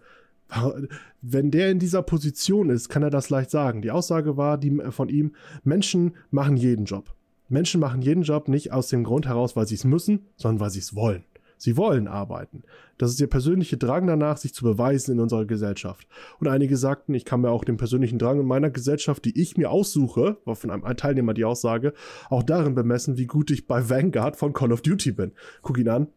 Wenn 1.20 1.50
der 1.50 1.72
in 1.72 1.80
dieser 1.80 2.02
Position 2.02 2.70
ist, 2.70 2.88
kann 2.88 3.02
er 3.02 3.10
das 3.10 3.30
leicht 3.30 3.50
sagen. 3.50 3.82
Die 3.82 3.90
Aussage 3.90 4.36
war 4.36 4.56
die, 4.56 4.80
von 4.90 5.08
ihm, 5.08 5.34
Menschen 5.64 6.14
machen 6.30 6.56
jeden 6.56 6.84
Job. 6.84 7.12
Menschen 7.48 7.80
machen 7.80 8.02
jeden 8.02 8.22
Job 8.22 8.46
nicht 8.46 8.70
aus 8.70 8.86
dem 8.86 9.02
Grund 9.02 9.26
heraus, 9.26 9.56
weil 9.56 9.66
sie 9.66 9.74
es 9.74 9.84
müssen, 9.84 10.26
sondern 10.36 10.60
weil 10.60 10.70
sie 10.70 10.78
es 10.78 10.94
wollen. 10.94 11.24
Sie 11.64 11.78
wollen 11.78 12.08
arbeiten. 12.08 12.62
Das 12.98 13.10
ist 13.10 13.18
ihr 13.22 13.26
persönlicher 13.26 13.78
Drang 13.78 14.06
danach, 14.06 14.36
sich 14.36 14.52
zu 14.52 14.64
beweisen 14.64 15.12
in 15.12 15.20
unserer 15.20 15.46
Gesellschaft. 15.46 16.06
Und 16.38 16.46
einige 16.46 16.76
sagten, 16.76 17.14
ich 17.14 17.24
kann 17.24 17.40
mir 17.40 17.48
auch 17.48 17.64
den 17.64 17.78
persönlichen 17.78 18.18
Drang 18.18 18.38
in 18.38 18.46
meiner 18.46 18.68
Gesellschaft, 18.68 19.24
die 19.24 19.40
ich 19.40 19.56
mir 19.56 19.70
aussuche, 19.70 20.36
war 20.44 20.56
von 20.56 20.70
einem 20.70 20.84
Teilnehmer 20.98 21.32
die 21.32 21.46
Aussage, 21.46 21.94
auch 22.28 22.42
darin 22.42 22.74
bemessen, 22.74 23.16
wie 23.16 23.24
gut 23.24 23.50
ich 23.50 23.66
bei 23.66 23.88
Vanguard 23.88 24.36
von 24.36 24.52
Call 24.52 24.72
of 24.72 24.82
Duty 24.82 25.12
bin. 25.12 25.32
Guck 25.62 25.78
ihn 25.78 25.88
an. 25.88 26.08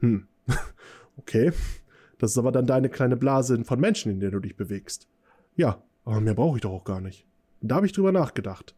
Hm. 0.00 0.26
okay. 1.16 1.52
Das 2.18 2.32
ist 2.32 2.38
aber 2.38 2.52
dann 2.52 2.66
deine 2.66 2.90
kleine 2.90 3.16
Blase 3.16 3.64
von 3.64 3.80
Menschen, 3.80 4.12
in 4.12 4.20
der 4.20 4.32
du 4.32 4.40
dich 4.40 4.54
bewegst. 4.54 5.08
Ja, 5.56 5.82
aber 6.04 6.20
mehr 6.20 6.34
brauche 6.34 6.58
ich 6.58 6.60
doch 6.62 6.72
auch 6.72 6.84
gar 6.84 7.00
nicht. 7.00 7.26
Da 7.62 7.76
habe 7.76 7.86
ich 7.86 7.92
drüber 7.92 8.12
nachgedacht. 8.12 8.74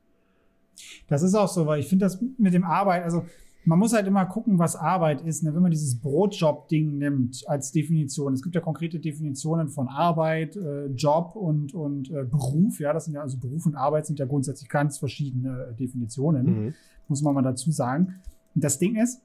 Das 1.09 1.25
ist 1.25 1.35
auch 1.35 1.49
so, 1.49 1.67
weil 1.67 1.81
ich 1.81 1.89
finde 1.89 2.05
das 2.05 2.23
mit 2.39 2.55
dem 2.55 2.63
Arbeit, 2.63 3.03
also 3.03 3.27
man 3.65 3.79
muss 3.79 3.93
halt 3.93 4.07
immer 4.07 4.27
gucken, 4.27 4.59
was 4.59 4.77
Arbeit 4.77 5.21
ist. 5.21 5.43
Ne? 5.43 5.55
Wenn 5.55 5.63
man 5.63 5.71
dieses 5.71 6.01
Brotjob-Ding 6.01 6.99
nimmt 6.99 7.45
als 7.47 7.71
Definition. 7.73 8.35
Es 8.35 8.43
gibt 8.43 8.55
ja 8.55 8.61
konkrete 8.61 8.99
Definitionen 8.99 9.69
von 9.69 9.89
Arbeit, 9.89 10.57
äh, 10.57 10.87
Job 10.87 11.37
und, 11.37 11.73
und 11.73 12.11
äh, 12.11 12.25
Beruf. 12.25 12.81
Ja, 12.81 12.93
das 12.93 13.05
sind 13.05 13.15
ja 13.15 13.23
also 13.23 13.39
Beruf 13.39 13.67
und 13.67 13.77
Arbeit 13.77 14.07
sind 14.07 14.19
ja 14.19 14.27
grundsätzlich 14.27 14.69
ganz 14.69 14.99
verschiedene 14.99 15.75
Definitionen, 15.79 16.47
mhm. 16.47 16.75
muss 17.09 17.23
man 17.23 17.35
mal 17.35 17.43
dazu 17.43 17.71
sagen. 17.71 18.17
Und 18.55 18.65
das 18.65 18.79
Ding 18.79 18.97
ist, 18.97 19.23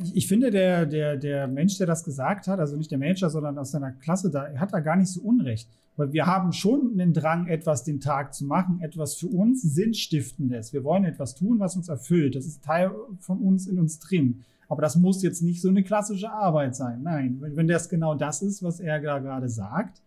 ich, 0.00 0.16
ich, 0.16 0.28
finde, 0.28 0.50
der, 0.50 0.86
der, 0.86 1.16
der 1.16 1.48
Mensch, 1.48 1.76
der 1.78 1.86
das 1.86 2.04
gesagt 2.04 2.46
hat, 2.46 2.60
also 2.60 2.76
nicht 2.76 2.90
der 2.90 2.98
Manager, 2.98 3.30
sondern 3.30 3.58
aus 3.58 3.72
seiner 3.72 3.90
Klasse, 3.90 4.30
da 4.30 4.48
hat 4.56 4.72
er 4.72 4.80
gar 4.80 4.96
nicht 4.96 5.08
so 5.08 5.20
Unrecht. 5.22 5.68
Weil 5.96 6.12
wir 6.12 6.26
haben 6.26 6.52
schon 6.52 6.92
einen 6.92 7.12
Drang, 7.12 7.46
etwas 7.46 7.82
den 7.82 8.00
Tag 8.00 8.34
zu 8.34 8.44
machen, 8.44 8.80
etwas 8.82 9.14
für 9.14 9.28
uns 9.28 9.62
Sinnstiftendes. 9.62 10.72
Wir 10.72 10.84
wollen 10.84 11.04
etwas 11.04 11.34
tun, 11.34 11.58
was 11.58 11.74
uns 11.74 11.88
erfüllt. 11.88 12.36
Das 12.36 12.46
ist 12.46 12.62
Teil 12.62 12.92
von 13.18 13.38
uns 13.38 13.66
in 13.66 13.78
uns 13.78 13.98
drin. 13.98 14.44
Aber 14.68 14.82
das 14.82 14.96
muss 14.96 15.22
jetzt 15.22 15.42
nicht 15.42 15.62
so 15.62 15.68
eine 15.68 15.82
klassische 15.82 16.30
Arbeit 16.30 16.76
sein. 16.76 17.02
Nein, 17.02 17.38
wenn 17.40 17.66
das 17.66 17.88
genau 17.88 18.14
das 18.14 18.42
ist, 18.42 18.62
was 18.62 18.78
er 18.78 19.00
da 19.00 19.18
gerade 19.18 19.48
sagt, 19.48 20.02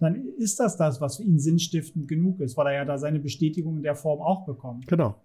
dann 0.00 0.26
ist 0.38 0.58
das 0.60 0.76
das, 0.76 1.00
was 1.00 1.16
für 1.16 1.22
ihn 1.22 1.38
sinnstiftend 1.38 2.08
genug 2.08 2.40
ist, 2.40 2.56
weil 2.56 2.68
er 2.68 2.72
ja 2.74 2.84
da 2.84 2.98
seine 2.98 3.20
Bestätigung 3.20 3.76
in 3.76 3.82
der 3.82 3.94
Form 3.94 4.20
auch 4.20 4.44
bekommt. 4.44 4.86
Genau. 4.86 5.16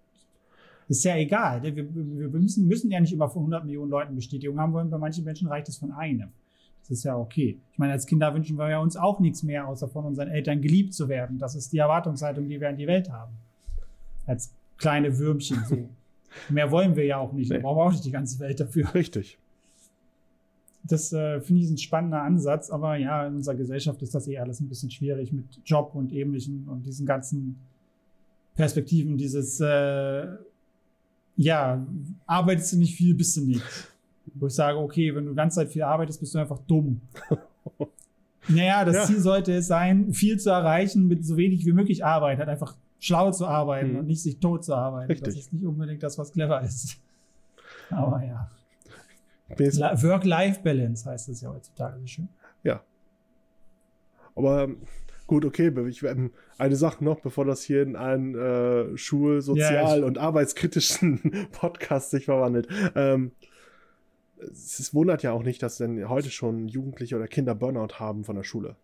Ist 0.90 1.04
ja 1.04 1.14
egal. 1.14 1.62
Wir, 1.62 1.76
wir 1.76 2.28
müssen, 2.30 2.66
müssen 2.66 2.90
ja 2.90 2.98
nicht 2.98 3.12
immer 3.12 3.28
von 3.28 3.42
100 3.42 3.64
Millionen 3.64 3.92
Leuten 3.92 4.16
Bestätigung 4.16 4.58
haben 4.58 4.72
wollen. 4.72 4.90
Bei 4.90 4.98
manchen 4.98 5.24
Menschen 5.24 5.46
reicht 5.46 5.68
es 5.68 5.76
von 5.76 5.92
einem. 5.92 6.30
Das 6.80 6.90
ist 6.90 7.04
ja 7.04 7.16
okay. 7.16 7.60
Ich 7.72 7.78
meine, 7.78 7.92
als 7.92 8.06
Kinder 8.06 8.34
wünschen 8.34 8.58
wir 8.58 8.68
ja 8.68 8.80
uns 8.80 8.96
auch 8.96 9.20
nichts 9.20 9.44
mehr, 9.44 9.68
außer 9.68 9.86
von 9.86 10.04
unseren 10.04 10.26
Eltern 10.26 10.60
geliebt 10.60 10.92
zu 10.92 11.08
werden. 11.08 11.38
Das 11.38 11.54
ist 11.54 11.72
die 11.72 11.78
Erwartungshaltung, 11.78 12.48
die 12.48 12.60
wir 12.60 12.68
an 12.68 12.76
die 12.76 12.88
Welt 12.88 13.08
haben. 13.08 13.34
Als 14.26 14.52
kleine 14.78 15.16
Würmchen 15.16 15.62
so. 15.68 15.88
Mehr 16.48 16.72
wollen 16.72 16.96
wir 16.96 17.04
ja 17.06 17.18
auch 17.18 17.32
nicht. 17.32 17.50
Nee. 17.50 17.58
Wir 17.58 17.62
brauchen 17.62 17.82
auch 17.82 17.92
nicht 17.92 18.04
die 18.04 18.10
ganze 18.10 18.40
Welt 18.40 18.58
dafür. 18.58 18.92
Richtig. 18.92 19.38
Das 20.82 21.12
äh, 21.12 21.40
finde 21.40 21.62
ich 21.62 21.70
ein 21.70 21.78
spannender 21.78 22.22
Ansatz, 22.22 22.68
aber 22.68 22.96
ja, 22.96 23.28
in 23.28 23.36
unserer 23.36 23.54
Gesellschaft 23.54 24.02
ist 24.02 24.12
das 24.12 24.26
eh 24.26 24.38
alles 24.38 24.58
ein 24.58 24.68
bisschen 24.68 24.90
schwierig 24.90 25.30
mit 25.30 25.44
Job 25.64 25.92
und 25.94 26.12
ähnlichen 26.12 26.66
und 26.66 26.84
diesen 26.84 27.06
ganzen 27.06 27.60
Perspektiven, 28.56 29.16
dieses, 29.16 29.60
äh, 29.60 30.26
ja, 31.40 31.86
arbeitest 32.26 32.74
du 32.74 32.76
nicht 32.76 32.94
viel, 32.94 33.14
bist 33.14 33.34
du 33.38 33.46
nicht. 33.46 33.64
Wo 34.34 34.46
ich 34.46 34.54
sage, 34.54 34.76
okay, 34.76 35.14
wenn 35.14 35.24
du 35.24 35.30
die 35.30 35.36
ganze 35.36 35.56
Zeit 35.56 35.70
viel 35.70 35.82
arbeitest, 35.82 36.20
bist 36.20 36.34
du 36.34 36.38
einfach 36.38 36.58
dumm. 36.66 37.00
naja, 38.48 38.84
das 38.84 38.94
ja. 38.94 39.04
Ziel 39.04 39.20
sollte 39.20 39.54
es 39.54 39.66
sein, 39.66 40.12
viel 40.12 40.38
zu 40.38 40.50
erreichen 40.50 41.08
mit 41.08 41.24
so 41.24 41.38
wenig 41.38 41.64
wie 41.64 41.72
möglich 41.72 42.04
Arbeit. 42.04 42.38
Halt 42.38 42.50
einfach 42.50 42.76
schlau 42.98 43.30
zu 43.30 43.46
arbeiten 43.46 43.92
mhm. 43.92 43.98
und 44.00 44.06
nicht 44.06 44.22
sich 44.22 44.38
tot 44.38 44.66
zu 44.66 44.74
arbeiten. 44.74 45.10
Richtig. 45.10 45.28
Das 45.28 45.42
ist 45.42 45.52
nicht 45.54 45.64
unbedingt 45.64 46.02
das, 46.02 46.18
was 46.18 46.30
clever 46.30 46.60
ist. 46.60 46.98
Aber 47.88 48.22
ja. 48.22 48.50
Work-Life-Balance 49.48 51.08
heißt 51.08 51.30
es 51.30 51.40
ja 51.40 51.48
heutzutage 51.48 51.98
so 52.00 52.06
schön. 52.06 52.28
Ja. 52.62 52.82
Aber 54.36 54.64
ähm, 54.64 54.76
gut, 55.30 55.44
okay, 55.44 55.72
ich, 55.86 56.02
ähm, 56.02 56.32
eine 56.58 56.74
Sache 56.74 57.04
noch, 57.04 57.20
bevor 57.20 57.44
das 57.44 57.62
hier 57.62 57.84
in 57.84 57.94
einen 57.94 58.34
äh, 58.34 58.98
Schul-, 58.98 59.42
Sozial- 59.42 60.00
ja, 60.00 60.04
und 60.04 60.18
arbeitskritischen 60.18 61.46
Podcast 61.52 62.10
sich 62.10 62.24
verwandelt. 62.24 62.66
Ähm, 62.96 63.30
es 64.40 64.92
wundert 64.92 65.22
ja 65.22 65.30
auch 65.30 65.44
nicht, 65.44 65.62
dass 65.62 65.76
denn 65.76 66.08
heute 66.08 66.30
schon 66.30 66.66
Jugendliche 66.66 67.14
oder 67.14 67.28
Kinder 67.28 67.54
Burnout 67.54 68.00
haben 68.00 68.24
von 68.24 68.34
der 68.34 68.42
Schule. 68.42 68.74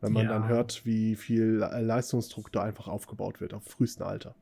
Wenn 0.00 0.14
man 0.14 0.24
ja. 0.24 0.32
dann 0.32 0.48
hört, 0.48 0.86
wie 0.86 1.14
viel 1.14 1.56
Leistungsdruck 1.56 2.50
da 2.50 2.62
einfach 2.62 2.88
aufgebaut 2.88 3.42
wird, 3.42 3.52
auf 3.52 3.64
frühestem 3.64 4.06
Alter. 4.06 4.34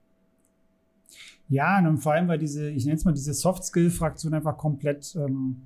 Ja, 1.48 1.80
und 1.80 1.98
vor 1.98 2.12
allem, 2.12 2.28
weil 2.28 2.38
diese, 2.38 2.70
ich 2.70 2.84
nenne 2.84 2.96
es 2.96 3.04
mal 3.04 3.12
diese 3.12 3.34
Soft-Skill-Fraktion 3.34 4.34
einfach 4.34 4.56
komplett 4.56 5.16
ähm, 5.16 5.62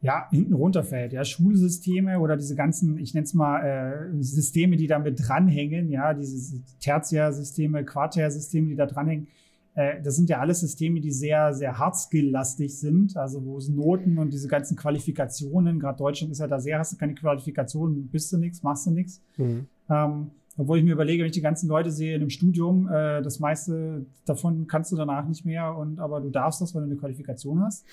ja, 0.00 0.28
hinten 0.30 0.52
runterfällt. 0.52 1.12
Ja, 1.12 1.24
Schulsysteme 1.24 2.20
oder 2.20 2.36
diese 2.36 2.54
ganzen, 2.54 2.98
ich 2.98 3.14
nenne 3.14 3.24
es 3.24 3.34
mal 3.34 3.60
äh, 3.60 4.22
Systeme, 4.22 4.76
die 4.76 4.86
damit 4.86 5.26
dranhängen, 5.26 5.88
ja, 5.90 6.14
diese 6.14 6.62
Tertiärsysteme, 6.80 7.84
Quartärsysteme, 7.84 8.68
die 8.68 8.76
da 8.76 8.86
dranhängen, 8.86 9.28
äh, 9.76 10.00
das 10.02 10.16
sind 10.16 10.28
ja 10.30 10.40
alles 10.40 10.60
Systeme, 10.60 11.00
die 11.00 11.12
sehr, 11.12 11.54
sehr 11.54 11.78
hard-skill-lastig 11.78 12.78
sind, 12.78 13.16
also 13.16 13.44
wo 13.44 13.58
es 13.58 13.68
Noten 13.68 14.18
und 14.18 14.32
diese 14.32 14.48
ganzen 14.48 14.76
Qualifikationen, 14.76 15.78
gerade 15.78 15.98
Deutschland 15.98 16.32
ist 16.32 16.38
ja 16.40 16.48
da 16.48 16.58
sehr, 16.58 16.78
hast 16.78 16.94
du 16.94 16.96
keine 16.96 17.14
Qualifikationen, 17.14 18.08
bist 18.08 18.32
du 18.32 18.38
nichts, 18.38 18.62
machst 18.62 18.86
du 18.86 18.90
nichts. 18.90 19.22
Mhm. 19.36 19.66
Ähm, 19.88 20.30
obwohl 20.58 20.78
ich 20.78 20.84
mir 20.84 20.92
überlege, 20.92 21.22
wenn 21.22 21.28
ich 21.28 21.34
die 21.34 21.42
ganzen 21.42 21.68
Leute 21.68 21.90
sehe 21.90 22.14
in 22.14 22.22
einem 22.22 22.30
Studium, 22.30 22.88
äh, 22.88 23.20
das 23.20 23.38
meiste 23.38 24.06
davon 24.24 24.66
kannst 24.66 24.90
du 24.90 24.96
danach 24.96 25.28
nicht 25.28 25.44
mehr, 25.44 25.76
und 25.76 26.00
aber 26.00 26.22
du 26.22 26.30
darfst 26.30 26.62
das, 26.62 26.74
weil 26.74 26.82
du 26.82 26.86
eine 26.86 26.96
Qualifikation 26.96 27.62
hast. 27.62 27.84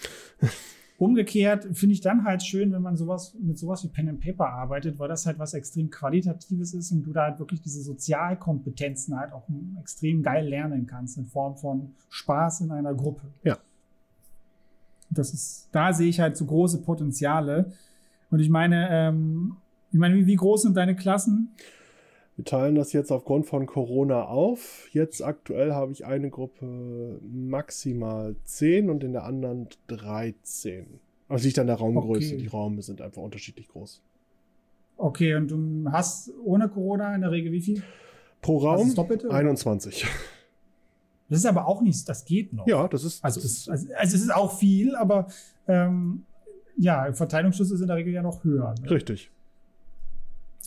Umgekehrt 1.03 1.67
finde 1.73 1.91
ich 1.91 1.99
dann 1.99 2.23
halt 2.23 2.43
schön, 2.43 2.71
wenn 2.71 2.81
man 2.81 2.95
sowas 2.95 3.35
mit 3.37 3.57
sowas 3.57 3.83
wie 3.83 3.89
Pen 3.89 4.07
and 4.07 4.21
Paper 4.21 4.47
arbeitet, 4.47 4.99
weil 4.99 5.09
das 5.09 5.25
halt 5.25 5.37
was 5.37 5.53
extrem 5.53 5.89
Qualitatives 5.89 6.73
ist 6.73 6.93
und 6.93 7.03
du 7.03 7.11
da 7.11 7.23
halt 7.23 7.39
wirklich 7.39 7.61
diese 7.61 7.81
Sozialkompetenzen 7.81 9.19
halt 9.19 9.33
auch 9.33 9.43
extrem 9.81 10.23
geil 10.23 10.47
lernen 10.47 10.87
kannst 10.87 11.17
in 11.17 11.25
Form 11.25 11.57
von 11.57 11.93
Spaß 12.07 12.61
in 12.61 12.71
einer 12.71 12.93
Gruppe. 12.93 13.23
Ja. 13.43 13.57
Das 15.09 15.33
ist, 15.33 15.67
da 15.73 15.91
sehe 15.91 16.07
ich 16.07 16.21
halt 16.21 16.37
so 16.37 16.45
große 16.45 16.81
Potenziale. 16.83 17.73
Und 18.31 18.39
ich 18.39 18.49
meine, 18.49 18.87
ähm, 18.89 19.57
ich 19.91 19.99
meine, 19.99 20.15
wie, 20.15 20.25
wie 20.25 20.37
groß 20.37 20.61
sind 20.61 20.77
deine 20.77 20.95
Klassen? 20.95 21.51
Wir 22.35 22.45
teilen 22.45 22.75
das 22.75 22.93
jetzt 22.93 23.11
aufgrund 23.11 23.45
von 23.45 23.67
Corona 23.67 24.25
auf. 24.25 24.87
Jetzt 24.91 25.23
aktuell 25.23 25.73
habe 25.73 25.91
ich 25.91 26.05
eine 26.05 26.31
Gruppe 26.31 27.19
maximal 27.21 28.35
10 28.45 28.89
und 28.89 29.03
in 29.03 29.13
der 29.13 29.23
anderen 29.23 29.67
13. 29.87 30.99
Also 31.29 31.45
liegt 31.45 31.59
an 31.59 31.67
der 31.67 31.75
Raumgröße. 31.75 32.33
Okay. 32.33 32.41
Die 32.41 32.47
Räume 32.47 32.81
sind 32.81 33.01
einfach 33.01 33.21
unterschiedlich 33.21 33.67
groß. 33.67 34.01
Okay, 34.97 35.35
und 35.35 35.49
du 35.49 35.91
hast 35.91 36.31
ohne 36.43 36.69
Corona 36.69 37.13
in 37.15 37.21
der 37.21 37.31
Regel 37.31 37.51
wie 37.51 37.61
viel? 37.61 37.83
Pro 38.41 38.57
Raum 38.57 38.93
Doppelte, 38.93 39.29
21. 39.31 40.05
Das 41.29 41.39
ist 41.39 41.45
aber 41.45 41.67
auch 41.67 41.81
nichts, 41.81 42.03
das 42.05 42.25
geht 42.25 42.53
noch. 42.53 42.67
Ja, 42.67 42.87
das 42.87 43.03
ist. 43.03 43.23
Also, 43.23 43.41
das, 43.41 43.67
also, 43.67 43.87
also 43.95 44.15
es 44.15 44.21
ist 44.21 44.33
auch 44.33 44.57
viel, 44.57 44.95
aber 44.95 45.27
ähm, 45.67 46.25
ja, 46.77 47.11
Verteilungsschlüsse 47.13 47.77
sind 47.77 47.85
in 47.85 47.87
der 47.87 47.97
Regel 47.97 48.13
ja 48.13 48.21
noch 48.21 48.43
höher. 48.43 48.75
Ne? 48.81 48.91
Richtig. 48.91 49.31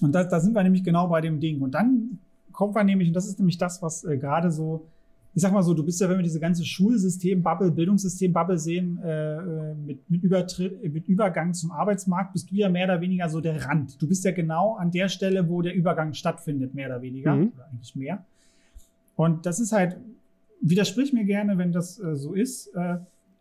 Und 0.03 0.13
da, 0.13 0.25
da 0.25 0.41
sind 0.41 0.55
wir 0.55 0.63
nämlich 0.63 0.85
genau 0.85 1.09
bei 1.09 1.21
dem 1.21 1.41
Ding. 1.41 1.63
Und 1.63 1.73
dann 1.73 2.19
kommt 2.53 2.75
man 2.75 2.87
nämlich, 2.87 3.09
und 3.09 3.15
das 3.15 3.27
ist 3.27 3.39
nämlich 3.39 3.59
das, 3.59 3.83
was 3.83 4.05
äh, 4.05 4.19
gerade 4.19 4.51
so, 4.51 4.87
ich 5.35 5.43
sag 5.43 5.53
mal 5.53 5.63
so, 5.63 5.75
du 5.75 5.85
bist 5.85 6.01
ja, 6.01 6.09
wenn 6.09 6.17
wir 6.17 6.23
diese 6.23 6.41
ganze 6.41 6.65
Schulsystem, 6.65 7.43
Bubble, 7.43 7.71
Bildungssystem, 7.71 8.33
Bubble 8.33 8.59
sehen, 8.59 8.99
äh, 9.03 9.37
äh 9.37 9.75
mit, 9.75 10.11
mit, 10.11 10.23
Übertritt, 10.23 10.93
mit 10.93 11.07
Übergang 11.09 11.53
zum 11.53 11.71
Arbeitsmarkt, 11.73 12.33
bist 12.33 12.51
du 12.51 12.55
ja 12.55 12.69
mehr 12.69 12.87
oder 12.87 13.01
weniger 13.01 13.29
so 13.29 13.41
der 13.41 13.67
Rand. 13.67 14.01
Du 14.01 14.09
bist 14.09 14.25
ja 14.25 14.33
genau 14.33 14.77
an 14.77 14.91
der 14.91 15.09
Stelle, 15.09 15.49
wo 15.49 15.61
der 15.61 15.75
Übergang 15.75 16.15
stattfindet, 16.15 16.75
mehr 16.75 16.89
oder 16.89 17.03
weniger, 17.03 17.35
mhm. 17.35 17.53
oder 17.55 17.67
eigentlich 17.71 17.95
mehr. 17.97 18.25
Und 19.15 19.47
das 19.47 19.61
ist 19.61 19.73
halt, 19.73 19.97
widersprich 20.61 21.13
mir 21.13 21.25
gerne, 21.25 21.59
wenn 21.59 21.73
das 21.73 21.99
äh, 21.99 22.17
so 22.17 22.35
ist. 22.35 22.69
Äh, 22.75 22.97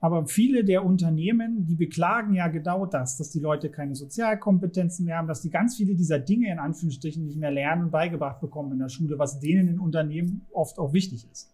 aber 0.06 0.28
viele 0.28 0.64
der 0.64 0.86
Unternehmen, 0.86 1.66
die 1.66 1.74
beklagen 1.74 2.36
ja 2.36 2.48
genau 2.48 2.86
das, 2.86 3.18
dass 3.18 3.32
die 3.32 3.40
Leute 3.40 3.72
keine 3.72 3.96
Sozialkompetenzen 3.96 5.04
mehr 5.04 5.18
haben, 5.18 5.28
dass 5.28 5.42
die 5.42 5.50
ganz 5.50 5.78
viele 5.78 5.96
dieser 5.96 6.20
Dinge 6.20 6.52
in 6.52 6.60
Anführungsstrichen 6.60 7.26
nicht 7.26 7.40
mehr 7.40 7.50
lernen 7.50 7.86
und 7.86 7.92
beigebracht 7.92 8.40
bekommen 8.40 8.74
in 8.74 8.78
der 8.78 8.90
Schule, 8.90 9.18
was 9.18 9.40
denen 9.40 9.68
in 9.68 9.80
Unternehmen 9.80 10.46
oft 10.52 10.78
auch 10.78 10.94
wichtig 10.94 11.28
ist. 11.32 11.52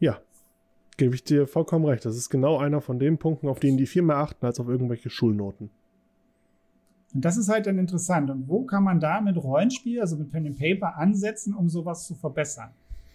Ja, 0.00 0.18
gebe 0.96 1.14
ich 1.14 1.22
dir 1.22 1.46
vollkommen 1.46 1.84
recht. 1.84 2.04
Das 2.04 2.16
ist 2.16 2.30
genau 2.30 2.58
einer 2.58 2.80
von 2.80 2.98
den 2.98 3.18
Punkten, 3.18 3.46
auf 3.46 3.60
denen 3.60 3.76
die 3.76 3.86
viel 3.86 4.02
mehr 4.02 4.16
achten 4.16 4.44
als 4.44 4.58
auf 4.58 4.68
irgendwelche 4.68 5.08
Schulnoten. 5.08 5.70
Und 7.14 7.24
das 7.24 7.36
ist 7.36 7.48
halt 7.48 7.66
dann 7.68 7.78
interessant. 7.78 8.28
Und 8.28 8.48
wo 8.48 8.64
kann 8.64 8.82
man 8.82 8.98
da 8.98 9.20
mit 9.20 9.36
Rollenspiel, 9.36 10.00
also 10.00 10.16
mit 10.16 10.32
Pen 10.32 10.48
and 10.48 10.58
Paper 10.58 10.96
ansetzen, 10.96 11.54
um 11.54 11.68
sowas 11.68 12.08
zu 12.08 12.16
verbessern? 12.16 12.72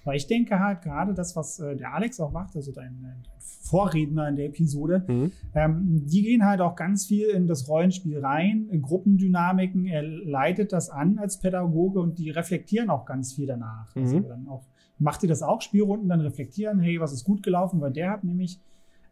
Weil 0.08 0.16
ich 0.16 0.28
denke 0.28 0.58
halt 0.58 0.84
gerade 0.84 1.14
das, 1.14 1.36
was 1.36 1.60
äh, 1.60 1.76
der 1.76 1.93
Alex 1.93 2.22
auch 2.22 2.32
macht, 2.32 2.55
also 2.55 2.72
dein, 2.72 3.01
dein 3.01 3.24
Vorredner 3.39 4.30
in 4.30 4.38
der 4.38 4.45
Episode, 4.45 5.03
mhm. 5.05 5.34
ähm, 5.53 6.05
die 6.05 6.22
gehen 6.22 6.45
halt 6.45 6.62
auch 6.62 6.78
ganz 6.78 7.05
viel 7.05 7.28
in 7.28 7.45
das 7.45 7.68
Rollenspiel 7.68 8.18
rein, 8.20 8.70
in 8.72 8.82
Gruppendynamiken. 8.82 9.86
Er 9.86 10.03
leitet 10.03 10.72
das 10.72 10.89
an 10.89 11.20
als 11.20 11.41
Pädagoge 11.41 11.99
und 11.99 12.20
die 12.20 12.30
reflektieren 12.30 12.89
auch 12.89 13.05
ganz 13.05 13.34
viel 13.34 13.47
danach. 13.47 13.93
Also 13.97 13.99
mhm. 13.99 14.16
Also 14.16 14.30
dann 14.30 14.47
auch, 14.47 14.64
macht 14.97 15.24
ihr 15.24 15.30
das 15.30 15.43
auch, 15.43 15.60
Spielrunden, 15.60 16.08
dann 16.08 16.22
reflektieren, 16.22 16.80
hey, 16.80 17.01
was 17.01 17.12
ist 17.12 17.26
gut 17.26 17.43
gelaufen, 17.43 17.82
weil 17.82 17.91
der 17.91 18.12
hat 18.12 18.24
nämlich 18.24 18.62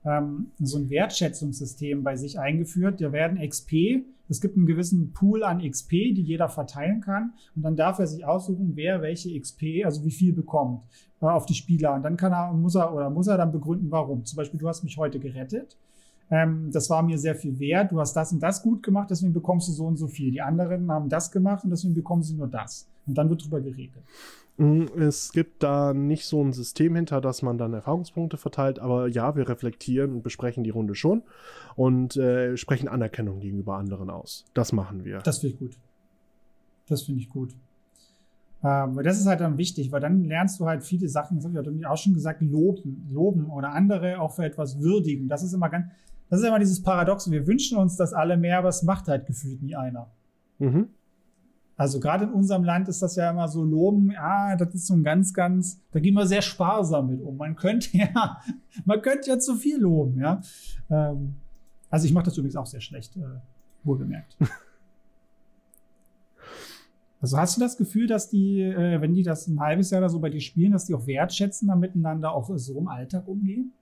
ähm, 0.05 0.51
so 0.59 0.77
ein 0.77 0.89
Wertschätzungssystem 0.89 2.03
bei 2.03 2.15
sich 2.15 2.39
eingeführt. 2.39 3.01
Da 3.01 3.11
werden 3.11 3.39
XP, 3.47 4.05
es 4.29 4.41
gibt 4.41 4.55
einen 4.55 4.65
gewissen 4.65 5.13
Pool 5.13 5.43
an 5.43 5.61
XP, 5.67 5.89
die 5.89 6.21
jeder 6.21 6.49
verteilen 6.49 7.01
kann. 7.01 7.33
Und 7.55 7.63
dann 7.63 7.75
darf 7.75 7.99
er 7.99 8.07
sich 8.07 8.25
aussuchen, 8.25 8.71
wer 8.75 9.01
welche 9.01 9.39
XP, 9.39 9.83
also 9.83 10.03
wie 10.03 10.11
viel 10.11 10.33
bekommt 10.33 10.81
äh, 11.21 11.25
auf 11.25 11.45
die 11.45 11.53
Spieler. 11.53 11.93
Und 11.93 12.03
dann 12.03 12.17
kann 12.17 12.33
er, 12.33 12.53
muss 12.53 12.75
er 12.75 12.93
oder 12.93 13.09
muss 13.09 13.27
er 13.27 13.37
dann 13.37 13.51
begründen, 13.51 13.91
warum. 13.91 14.25
Zum 14.25 14.37
Beispiel, 14.37 14.59
du 14.59 14.67
hast 14.67 14.83
mich 14.83 14.97
heute 14.97 15.19
gerettet. 15.19 15.77
Ähm, 16.31 16.71
das 16.71 16.89
war 16.89 17.03
mir 17.03 17.17
sehr 17.17 17.35
viel 17.35 17.59
wert. 17.59 17.91
Du 17.91 17.99
hast 17.99 18.13
das 18.13 18.31
und 18.31 18.41
das 18.41 18.63
gut 18.63 18.81
gemacht, 18.81 19.09
deswegen 19.11 19.33
bekommst 19.33 19.67
du 19.67 19.71
so 19.71 19.85
und 19.85 19.97
so 19.97 20.07
viel. 20.07 20.31
Die 20.31 20.41
anderen 20.41 20.91
haben 20.91 21.09
das 21.09 21.31
gemacht 21.31 21.63
und 21.63 21.69
deswegen 21.69 21.93
bekommen 21.93 22.23
sie 22.23 22.35
nur 22.35 22.47
das. 22.47 22.87
Und 23.05 23.17
dann 23.17 23.29
wird 23.29 23.43
drüber 23.43 23.61
geredet. 23.61 24.03
Mm, 24.57 24.85
es 24.99 25.31
gibt 25.33 25.63
da 25.63 25.93
nicht 25.93 26.25
so 26.25 26.41
ein 26.43 26.53
System 26.53 26.95
hinter, 26.95 27.19
dass 27.21 27.41
man 27.41 27.57
dann 27.57 27.73
Erfahrungspunkte 27.73 28.37
verteilt, 28.37 28.79
aber 28.79 29.07
ja, 29.07 29.35
wir 29.35 29.49
reflektieren 29.49 30.13
und 30.13 30.21
besprechen 30.23 30.63
die 30.63 30.69
Runde 30.69 30.95
schon 30.95 31.23
und 31.75 32.15
äh, 32.15 32.55
sprechen 32.55 32.87
Anerkennung 32.87 33.39
gegenüber 33.39 33.75
anderen 33.75 34.09
aus. 34.09 34.45
Das 34.53 34.71
machen 34.71 35.03
wir. 35.03 35.19
Das 35.19 35.39
finde 35.39 35.55
ich 35.55 35.59
gut. 35.59 35.77
Das 36.87 37.03
finde 37.03 37.21
ich 37.21 37.29
gut. 37.29 37.55
Ähm, 38.63 38.99
das 39.03 39.19
ist 39.19 39.25
halt 39.25 39.41
dann 39.41 39.57
wichtig, 39.57 39.91
weil 39.91 39.99
dann 39.99 40.23
lernst 40.23 40.59
du 40.59 40.65
halt 40.65 40.83
viele 40.83 41.09
Sachen, 41.09 41.37
das 41.37 41.45
habe 41.45 41.75
ich 41.77 41.85
auch 41.85 41.97
schon 41.97 42.13
gesagt, 42.13 42.41
loben, 42.41 43.07
loben 43.11 43.49
oder 43.49 43.73
andere 43.73 44.19
auch 44.19 44.33
für 44.33 44.45
etwas 44.45 44.79
würdigen. 44.79 45.27
Das 45.27 45.43
ist 45.43 45.53
immer 45.53 45.69
ganz, 45.69 45.87
das 46.29 46.39
ist 46.39 46.47
immer 46.47 46.59
dieses 46.59 46.81
Paradox. 46.81 47.29
Wir 47.29 47.45
wünschen 47.45 47.77
uns 47.77 47.97
das 47.97 48.13
alle 48.13 48.37
mehr, 48.37 48.59
aber 48.59 48.69
es 48.69 48.83
macht 48.83 49.07
halt 49.07 49.25
gefühlt 49.25 49.61
nie 49.61 49.75
einer. 49.75 50.07
Mhm. 50.59 50.87
Also 51.77 51.99
gerade 51.99 52.25
in 52.25 52.31
unserem 52.31 52.63
Land 52.63 52.87
ist 52.87 53.01
das 53.01 53.17
ja 53.17 53.29
immer 53.29 53.49
so 53.49 53.63
loben, 53.63 54.11
ja, 54.11 54.55
das 54.55 54.73
ist 54.73 54.87
so 54.87 54.93
ein 54.93 55.03
ganz, 55.03 55.33
ganz, 55.33 55.81
da 55.91 55.99
gehen 55.99 56.13
wir 56.13 56.25
sehr 56.25 56.41
sparsam 56.41 57.07
mit 57.07 57.21
um. 57.21 57.35
Man 57.35 57.55
könnte 57.55 57.89
ja, 57.97 58.41
man 58.85 59.01
könnte 59.01 59.29
ja 59.29 59.39
zu 59.39 59.55
viel 59.55 59.79
loben, 59.79 60.19
ja. 60.19 60.41
Ähm, 60.89 61.35
also 61.89 62.05
ich 62.05 62.13
mache 62.13 62.25
das 62.25 62.37
übrigens 62.37 62.55
auch 62.55 62.65
sehr 62.65 62.81
schlecht, 62.81 63.17
äh, 63.17 63.41
wohlgemerkt. 63.83 64.37
also 67.21 67.37
hast 67.37 67.57
du 67.57 67.61
das 67.61 67.75
Gefühl, 67.75 68.07
dass 68.07 68.29
die, 68.29 68.61
äh, 68.61 69.01
wenn 69.01 69.13
die 69.13 69.23
das 69.23 69.47
ein 69.47 69.59
halbes 69.59 69.91
Jahr 69.91 69.99
oder 69.99 70.09
so 70.09 70.19
bei 70.19 70.29
dir 70.29 70.41
spielen, 70.41 70.71
dass 70.71 70.85
die 70.85 70.95
auch 70.95 71.07
wertschätzen, 71.07 71.67
da 71.67 71.75
miteinander 71.75 72.31
auch 72.31 72.49
so 72.55 72.77
im 72.77 72.87
Alltag 72.87 73.27
umgehen? 73.27 73.73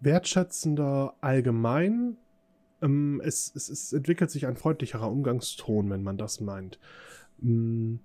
Wertschätzender 0.00 1.14
allgemein 1.22 2.18
ähm, 2.86 3.20
es, 3.24 3.52
es, 3.54 3.68
es, 3.68 3.92
entwickelt 3.92 4.30
sich 4.30 4.46
ein 4.46 4.56
freundlicherer 4.56 5.10
Umgangston, 5.10 5.90
wenn 5.90 6.02
man 6.02 6.16
das 6.16 6.40
meint. 6.40 6.78
Mm. 7.40 7.96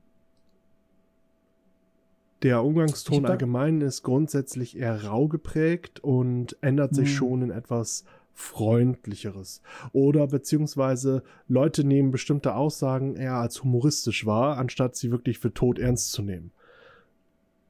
Der 2.41 2.63
Umgangston 2.63 3.27
allgemein 3.27 3.81
ist 3.81 4.01
grundsätzlich 4.01 4.75
eher 4.75 5.03
rau 5.03 5.27
geprägt 5.27 5.99
und 5.99 6.57
ändert 6.61 6.95
sich 6.95 7.09
mhm. 7.09 7.15
schon 7.15 7.41
in 7.43 7.51
etwas 7.51 8.03
freundlicheres. 8.33 9.61
Oder 9.93 10.25
beziehungsweise 10.25 11.21
Leute 11.47 11.83
nehmen 11.83 12.09
bestimmte 12.09 12.55
Aussagen 12.55 13.15
eher 13.15 13.35
als 13.35 13.63
humoristisch 13.63 14.25
wahr, 14.25 14.57
anstatt 14.57 14.95
sie 14.95 15.11
wirklich 15.11 15.37
für 15.37 15.53
tot 15.53 15.77
ernst 15.77 16.13
zu 16.13 16.23
nehmen. 16.23 16.51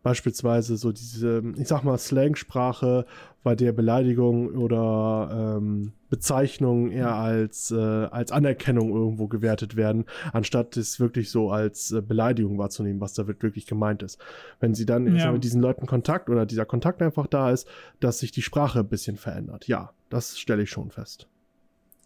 Beispielsweise 0.04 0.78
so 0.78 0.92
diese, 0.92 1.44
ich 1.58 1.68
sag 1.68 1.84
mal, 1.84 1.98
Slangsprache, 1.98 3.06
bei 3.44 3.56
der 3.56 3.72
Beleidigung 3.72 4.50
oder 4.56 5.58
ähm, 5.58 5.94
Bezeichnungen 6.10 6.92
eher 6.92 7.16
als, 7.16 7.72
äh, 7.72 7.76
als 7.76 8.32
Anerkennung 8.32 8.92
irgendwo 8.92 9.28
gewertet 9.28 9.76
werden, 9.76 10.06
anstatt 10.32 10.78
es 10.78 11.00
wirklich 11.00 11.32
so 11.32 11.52
als 11.52 11.92
äh, 11.92 12.02
Beleidigung 12.02 12.58
wahrzunehmen, 12.58 13.02
was 13.02 13.14
da 13.14 13.28
wirklich 13.28 13.66
gemeint 13.66 14.04
ist. 14.04 14.20
Wenn 14.60 14.76
sie 14.76 14.86
dann 14.86 15.16
ja. 15.16 15.32
mit 15.32 15.44
diesen 15.44 15.62
Leuten 15.62 15.88
Kontakt 15.88 16.30
oder 16.30 16.46
dieser 16.46 16.66
Kontakt 16.66 17.02
einfach 17.02 17.28
da 17.28 17.52
ist, 17.52 17.68
dass 18.00 18.20
sich 18.20 18.32
die 18.32 18.44
Sprache 18.44 18.82
ein 18.82 18.90
bisschen 18.90 19.18
verändert. 19.18 19.68
Ja, 19.68 19.92
das 20.10 20.38
stelle 20.38 20.64
ich 20.64 20.70
schon 20.70 20.92
fest. 20.92 21.28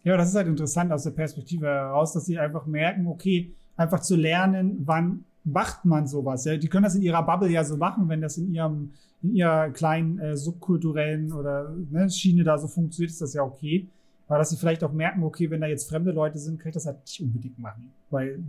Ja, 0.04 0.16
das 0.16 0.28
ist 0.28 0.36
halt 0.36 0.46
interessant 0.46 0.92
aus 0.92 1.02
der 1.02 1.10
Perspektive 1.10 1.66
heraus, 1.66 2.12
dass 2.12 2.24
sie 2.24 2.38
einfach 2.38 2.64
merken, 2.64 3.08
okay, 3.08 3.52
einfach 3.76 4.00
zu 4.00 4.16
lernen, 4.16 4.82
wann 4.86 5.24
macht 5.46 5.84
man 5.84 6.06
sowas? 6.06 6.44
Ja? 6.44 6.56
Die 6.56 6.68
können 6.68 6.84
das 6.84 6.96
in 6.96 7.02
ihrer 7.02 7.22
Bubble 7.22 7.48
ja 7.48 7.64
so 7.64 7.76
machen, 7.76 8.08
wenn 8.08 8.20
das 8.20 8.36
in 8.36 8.52
ihrem, 8.52 8.90
in 9.22 9.34
ihrer 9.34 9.70
kleinen 9.70 10.18
äh, 10.18 10.36
subkulturellen 10.36 11.32
oder 11.32 11.74
ne, 11.90 12.10
Schiene 12.10 12.44
da 12.44 12.58
so 12.58 12.68
funktioniert, 12.68 13.12
ist 13.12 13.22
das 13.22 13.32
ja 13.32 13.42
okay. 13.42 13.86
Aber 14.28 14.38
dass 14.38 14.50
sie 14.50 14.56
vielleicht 14.56 14.82
auch 14.82 14.92
merken, 14.92 15.22
okay, 15.22 15.48
wenn 15.50 15.60
da 15.60 15.68
jetzt 15.68 15.88
fremde 15.88 16.10
Leute 16.10 16.38
sind, 16.38 16.58
kann 16.58 16.70
ich 16.70 16.74
das 16.74 16.86
halt 16.86 16.98
nicht 17.00 17.20
unbedingt 17.22 17.58
machen. 17.60 17.92
Weil 18.10 18.42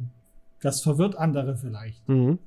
das 0.60 0.82
verwirrt 0.82 1.16
andere 1.16 1.56
vielleicht. 1.56 2.08
Mhm. 2.10 2.40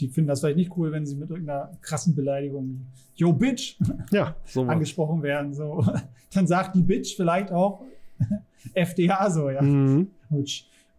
Die 0.00 0.08
finden 0.08 0.28
das 0.28 0.40
vielleicht 0.40 0.56
nicht 0.56 0.76
cool, 0.76 0.90
wenn 0.90 1.06
sie 1.06 1.14
mit 1.14 1.30
irgendeiner 1.30 1.70
krassen 1.82 2.16
Beleidigung, 2.16 2.86
yo, 3.14 3.32
Bitch, 3.32 3.78
ja, 4.10 4.34
so 4.44 4.62
angesprochen 4.64 5.22
werden. 5.22 5.54
So. 5.54 5.84
Dann 6.34 6.48
sagt 6.48 6.74
die 6.74 6.82
Bitch 6.82 7.14
vielleicht 7.14 7.52
auch 7.52 7.84
FDH 8.74 9.30
so, 9.30 9.48
ja. 9.48 9.62
Mhm 9.62 10.08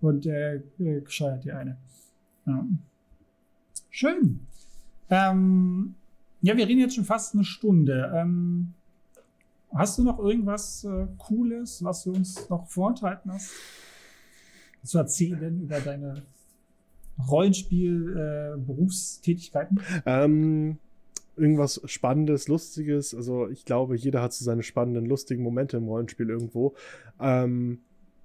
und 0.02 0.26
äh, 0.26 0.56
äh, 0.80 1.02
gescheuert 1.02 1.44
die 1.44 1.52
eine. 1.52 1.78
Ja. 2.46 2.66
Schön. 3.90 4.40
Ähm, 5.10 5.96
ja, 6.42 6.56
wir 6.58 6.68
reden 6.68 6.80
jetzt 6.80 6.96
schon 6.96 7.06
fast 7.06 7.36
eine 7.36 7.44
Stunde. 7.44 8.12
Ähm, 8.16 8.74
hast 9.74 9.98
du 9.98 10.04
noch 10.04 10.20
irgendwas 10.20 10.84
äh, 10.84 11.08
Cooles, 11.18 11.84
was 11.84 12.04
du 12.04 12.14
uns 12.14 12.48
noch 12.50 12.68
vorenthalten 12.68 13.32
hast? 13.32 13.52
Zu 14.84 14.98
erzählen 14.98 15.62
über 15.62 15.80
deine 15.80 16.24
Rollenspiel-Berufstätigkeiten? 17.30 19.80
Äh, 20.06 20.24
ähm, 20.24 20.80
irgendwas 21.36 21.80
Spannendes, 21.86 22.48
Lustiges. 22.48 23.14
Also 23.14 23.48
ich 23.50 23.66
glaube, 23.66 23.96
jeder 23.96 24.24
hat 24.24 24.34
so 24.34 24.44
seine 24.44 24.64
spannenden, 24.64 25.06
lustigen 25.06 25.44
Momente 25.44 25.78
im 25.78 25.88
Rollenspiel 25.88 26.30
irgendwo. 26.30 26.74
Ähm, 27.20 27.82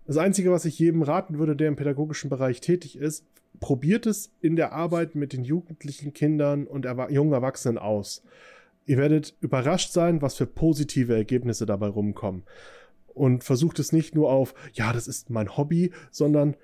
das 0.07 0.17
Einzige, 0.17 0.53
was 0.53 0.65
ich 0.65 0.79
jedem 0.79 1.03
raten 1.03 1.39
würde, 1.39 1.57
der 1.57 1.69
im 1.69 1.77
pädagogischen 1.77 2.31
Bereich 2.31 2.61
tätig 2.61 2.97
ist, 2.97 3.25
probiert 3.61 4.07
es 4.07 4.33
in 4.41 4.57
der 4.57 4.73
Arbeit 4.73 5.15
mit 5.15 5.33
den 5.33 5.45
jugendlichen 5.45 6.13
Kindern 6.13 6.67
und 6.67 6.85
erwa 6.85 7.09
jungen 7.11 7.33
Erwachsenen 7.33 7.79
aus. 7.79 8.23
Ihr 8.85 8.99
werdet 8.99 9.35
überrascht 9.41 9.93
sein, 9.93 10.23
was 10.23 10.37
für 10.37 10.47
positive 10.47 11.15
Ergebnisse 11.15 11.67
dabei 11.67 11.89
rumkommen. 11.89 12.45
Und 13.15 13.45
versucht 13.45 13.79
es 13.79 13.93
nicht 13.93 14.15
nur 14.15 14.31
auf, 14.31 14.55
ja, 14.75 14.93
das 14.93 15.09
ist 15.09 15.31
mein 15.31 15.57
Hobby, 15.57 15.91
sondern 16.11 16.55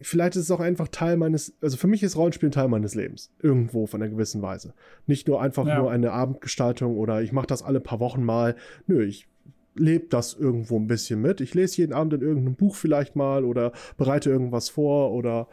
vielleicht 0.00 0.36
ist 0.36 0.42
es 0.42 0.50
auch 0.50 0.60
einfach 0.60 0.88
Teil 0.88 1.16
meines, 1.16 1.56
also 1.62 1.76
für 1.76 1.86
mich 1.86 2.02
ist 2.02 2.16
Rollenspiel 2.16 2.50
Teil 2.50 2.68
meines 2.68 2.94
Lebens. 2.94 3.32
Irgendwo 3.40 3.86
von 3.86 4.02
einer 4.02 4.10
gewissen 4.10 4.42
Weise. 4.42 4.74
Nicht 5.06 5.28
nur 5.28 5.40
einfach 5.40 5.66
ja. 5.66 5.78
nur 5.78 5.90
eine 5.90 6.12
Abendgestaltung 6.12 6.98
oder 6.98 7.22
ich 7.22 7.32
mache 7.32 7.46
das 7.46 7.62
alle 7.62 7.80
paar 7.80 8.00
Wochen 8.00 8.24
mal. 8.24 8.56
Nö, 8.86 9.04
ich 9.04 9.28
lebt 9.74 10.12
das 10.12 10.34
irgendwo 10.34 10.78
ein 10.78 10.86
bisschen 10.86 11.20
mit. 11.20 11.40
Ich 11.40 11.54
lese 11.54 11.78
jeden 11.78 11.92
Abend 11.92 12.14
in 12.14 12.22
irgendeinem 12.22 12.54
Buch 12.54 12.76
vielleicht 12.76 13.16
mal 13.16 13.44
oder 13.44 13.72
bereite 13.96 14.30
irgendwas 14.30 14.68
vor 14.68 15.12
oder 15.12 15.48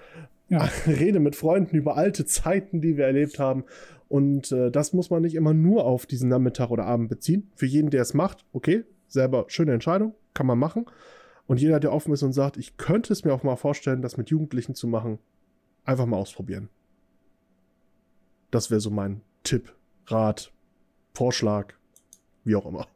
ja. 0.49 0.69
rede 0.87 1.19
mit 1.19 1.35
Freunden 1.35 1.75
über 1.75 1.97
alte 1.97 2.25
Zeiten, 2.25 2.81
die 2.81 2.97
wir 2.97 3.05
erlebt 3.05 3.39
haben. 3.39 3.63
Und 4.07 4.51
äh, 4.51 4.69
das 4.69 4.93
muss 4.93 5.09
man 5.09 5.21
nicht 5.21 5.35
immer 5.35 5.53
nur 5.53 5.85
auf 5.85 6.05
diesen 6.05 6.29
Nachmittag 6.29 6.69
oder 6.69 6.85
Abend 6.85 7.09
beziehen. 7.09 7.49
Für 7.55 7.65
jeden, 7.65 7.89
der 7.89 8.01
es 8.01 8.13
macht, 8.13 8.45
okay, 8.51 8.83
selber 9.07 9.45
schöne 9.47 9.73
Entscheidung, 9.73 10.13
kann 10.33 10.45
man 10.45 10.59
machen. 10.59 10.85
Und 11.47 11.59
jeder, 11.59 11.79
der 11.79 11.93
offen 11.93 12.13
ist 12.13 12.23
und 12.23 12.33
sagt, 12.33 12.57
ich 12.57 12.77
könnte 12.77 13.13
es 13.13 13.23
mir 13.23 13.33
auch 13.33 13.43
mal 13.43 13.55
vorstellen, 13.55 14.01
das 14.01 14.17
mit 14.17 14.29
Jugendlichen 14.29 14.75
zu 14.75 14.87
machen, 14.87 15.19
einfach 15.85 16.05
mal 16.05 16.17
ausprobieren. 16.17 16.69
Das 18.51 18.69
wäre 18.69 18.81
so 18.81 18.89
mein 18.89 19.21
Tipp, 19.43 19.73
Rat, 20.07 20.51
Vorschlag, 21.13 21.73
wie 22.43 22.55
auch 22.55 22.65
immer. 22.65 22.87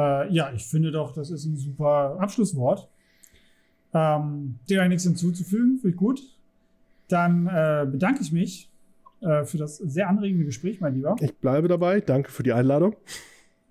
Äh, 0.00 0.32
ja, 0.32 0.50
ich 0.54 0.66
finde 0.66 0.90
doch, 0.90 1.12
das 1.12 1.30
ist 1.30 1.44
ein 1.44 1.56
super 1.56 2.16
Abschlusswort. 2.18 2.88
Ähm, 3.92 4.58
dem 4.68 4.88
nichts 4.88 5.04
hinzuzufügen, 5.04 5.78
finde 5.78 5.90
ich 5.90 5.96
gut. 5.96 6.22
Dann 7.08 7.46
äh, 7.48 7.86
bedanke 7.90 8.22
ich 8.22 8.32
mich 8.32 8.70
äh, 9.20 9.44
für 9.44 9.58
das 9.58 9.76
sehr 9.76 10.08
anregende 10.08 10.44
Gespräch, 10.44 10.80
mein 10.80 10.94
Lieber. 10.94 11.16
Ich 11.20 11.36
bleibe 11.36 11.68
dabei. 11.68 12.00
Danke 12.00 12.30
für 12.30 12.42
die 12.42 12.52
Einladung. 12.52 12.96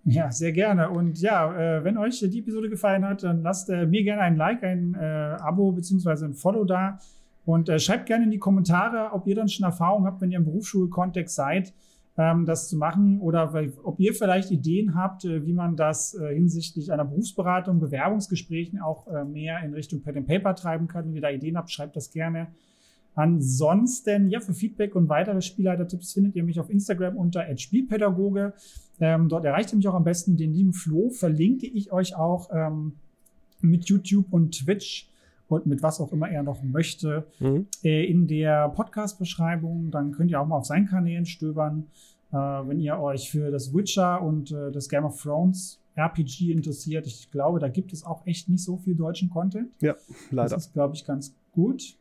Ja, 0.05 0.31
sehr 0.31 0.51
gerne. 0.51 0.89
Und 0.89 1.19
ja, 1.21 1.77
äh, 1.77 1.83
wenn 1.83 1.97
euch 1.97 2.19
die 2.19 2.39
Episode 2.39 2.69
gefallen 2.69 3.05
hat, 3.05 3.23
dann 3.23 3.41
lasst 3.41 3.69
äh, 3.69 3.85
mir 3.85 4.03
gerne 4.03 4.21
ein 4.21 4.37
Like, 4.37 4.63
ein 4.63 4.95
äh, 4.95 5.05
Abo 5.39 5.71
bzw. 5.71 6.25
ein 6.25 6.33
Follow 6.33 6.65
da. 6.65 6.99
Und 7.45 7.71
schreibt 7.81 8.05
gerne 8.05 8.25
in 8.25 8.31
die 8.31 8.37
Kommentare, 8.37 9.11
ob 9.11 9.25
ihr 9.25 9.33
dann 9.33 9.49
schon 9.49 9.65
Erfahrung 9.65 10.05
habt, 10.05 10.21
wenn 10.21 10.29
ihr 10.29 10.37
im 10.37 10.45
Berufsschulkontext 10.45 11.33
seid 11.35 11.73
das 12.45 12.67
zu 12.67 12.77
machen 12.77 13.19
oder 13.21 13.53
ob 13.83 13.99
ihr 13.99 14.13
vielleicht 14.13 14.51
Ideen 14.51 14.93
habt, 14.95 15.23
äh, 15.23 15.45
wie 15.45 15.53
man 15.53 15.75
das 15.75 16.13
äh, 16.15 16.33
hinsichtlich 16.33 16.91
einer 16.91 17.05
Berufsberatung, 17.05 17.79
Bewerbungsgesprächen 17.79 18.81
auch 18.81 19.07
äh, 19.07 19.23
mehr 19.23 19.63
in 19.63 19.73
Richtung 19.73 20.01
Pen 20.01 20.17
and 20.17 20.27
Paper 20.27 20.53
treiben 20.55 20.87
kann. 20.87 21.05
Wenn 21.05 21.15
ihr 21.15 21.21
da 21.21 21.29
Ideen 21.29 21.57
habt, 21.57 21.71
schreibt 21.71 21.95
das 21.95 22.11
gerne. 22.11 22.47
Ansonsten, 23.15 24.29
ja, 24.29 24.39
für 24.39 24.53
Feedback 24.53 24.95
und 24.95 25.09
weitere 25.09 25.41
Spielleiter-Tipps 25.41 26.13
findet 26.13 26.35
ihr 26.35 26.43
mich 26.43 26.59
auf 26.59 26.69
Instagram 26.69 27.17
unter 27.17 27.45
Spielpädagoge. 27.57 28.53
Ähm, 28.99 29.29
dort 29.29 29.45
erreicht 29.45 29.73
ihr 29.73 29.77
mich 29.77 29.87
auch 29.87 29.93
am 29.93 30.03
besten. 30.03 30.37
Den 30.37 30.53
lieben 30.53 30.73
Flo 30.73 31.09
verlinke 31.09 31.67
ich 31.67 31.91
euch 31.91 32.15
auch 32.15 32.49
ähm, 32.53 32.93
mit 33.61 33.89
YouTube 33.89 34.31
und 34.31 34.51
Twitch 34.51 35.08
und 35.49 35.65
mit 35.65 35.83
was 35.83 35.99
auch 35.99 36.11
immer 36.11 36.29
er 36.29 36.43
noch 36.43 36.63
möchte 36.63 37.25
mhm. 37.39 37.67
äh, 37.83 38.05
in 38.05 38.27
der 38.27 38.69
Podcast-Beschreibung. 38.69 39.91
Dann 39.91 40.11
könnt 40.11 40.31
ihr 40.31 40.39
auch 40.39 40.47
mal 40.47 40.57
auf 40.57 40.65
seinen 40.65 40.87
Kanälen 40.87 41.25
stöbern. 41.25 41.87
Äh, 42.31 42.35
wenn 42.35 42.79
ihr 42.79 42.99
euch 42.99 43.31
für 43.31 43.51
das 43.51 43.73
Witcher 43.73 44.21
und 44.21 44.51
äh, 44.51 44.71
das 44.71 44.87
Game 44.87 45.05
of 45.05 45.21
Thrones 45.21 45.81
RPG 45.95 46.51
interessiert. 46.51 47.07
Ich 47.07 47.29
glaube, 47.31 47.59
da 47.59 47.67
gibt 47.67 47.91
es 47.93 48.05
auch 48.05 48.25
echt 48.25 48.49
nicht 48.49 48.63
so 48.63 48.77
viel 48.77 48.95
deutschen 48.95 49.29
Content. 49.29 49.71
Ja, 49.81 49.95
leider. 50.31 50.49
Das 50.49 50.65
ist, 50.65 50.73
glaube 50.73 50.95
ich, 50.95 51.05
ganz 51.05 51.35
gut. 51.51 51.97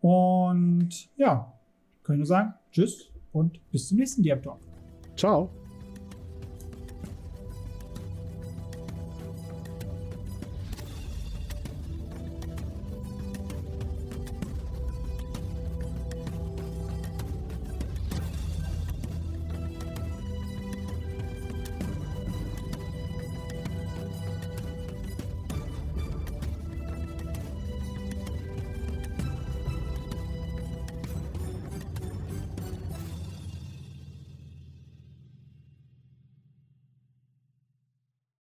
Und 0.00 1.10
ja, 1.16 1.52
können 2.02 2.20
wir 2.20 2.26
sagen, 2.26 2.54
tschüss 2.70 3.10
und 3.32 3.60
bis 3.70 3.88
zum 3.88 3.98
nächsten 3.98 4.22
Talk. 4.22 4.58
Ciao. 5.16 5.61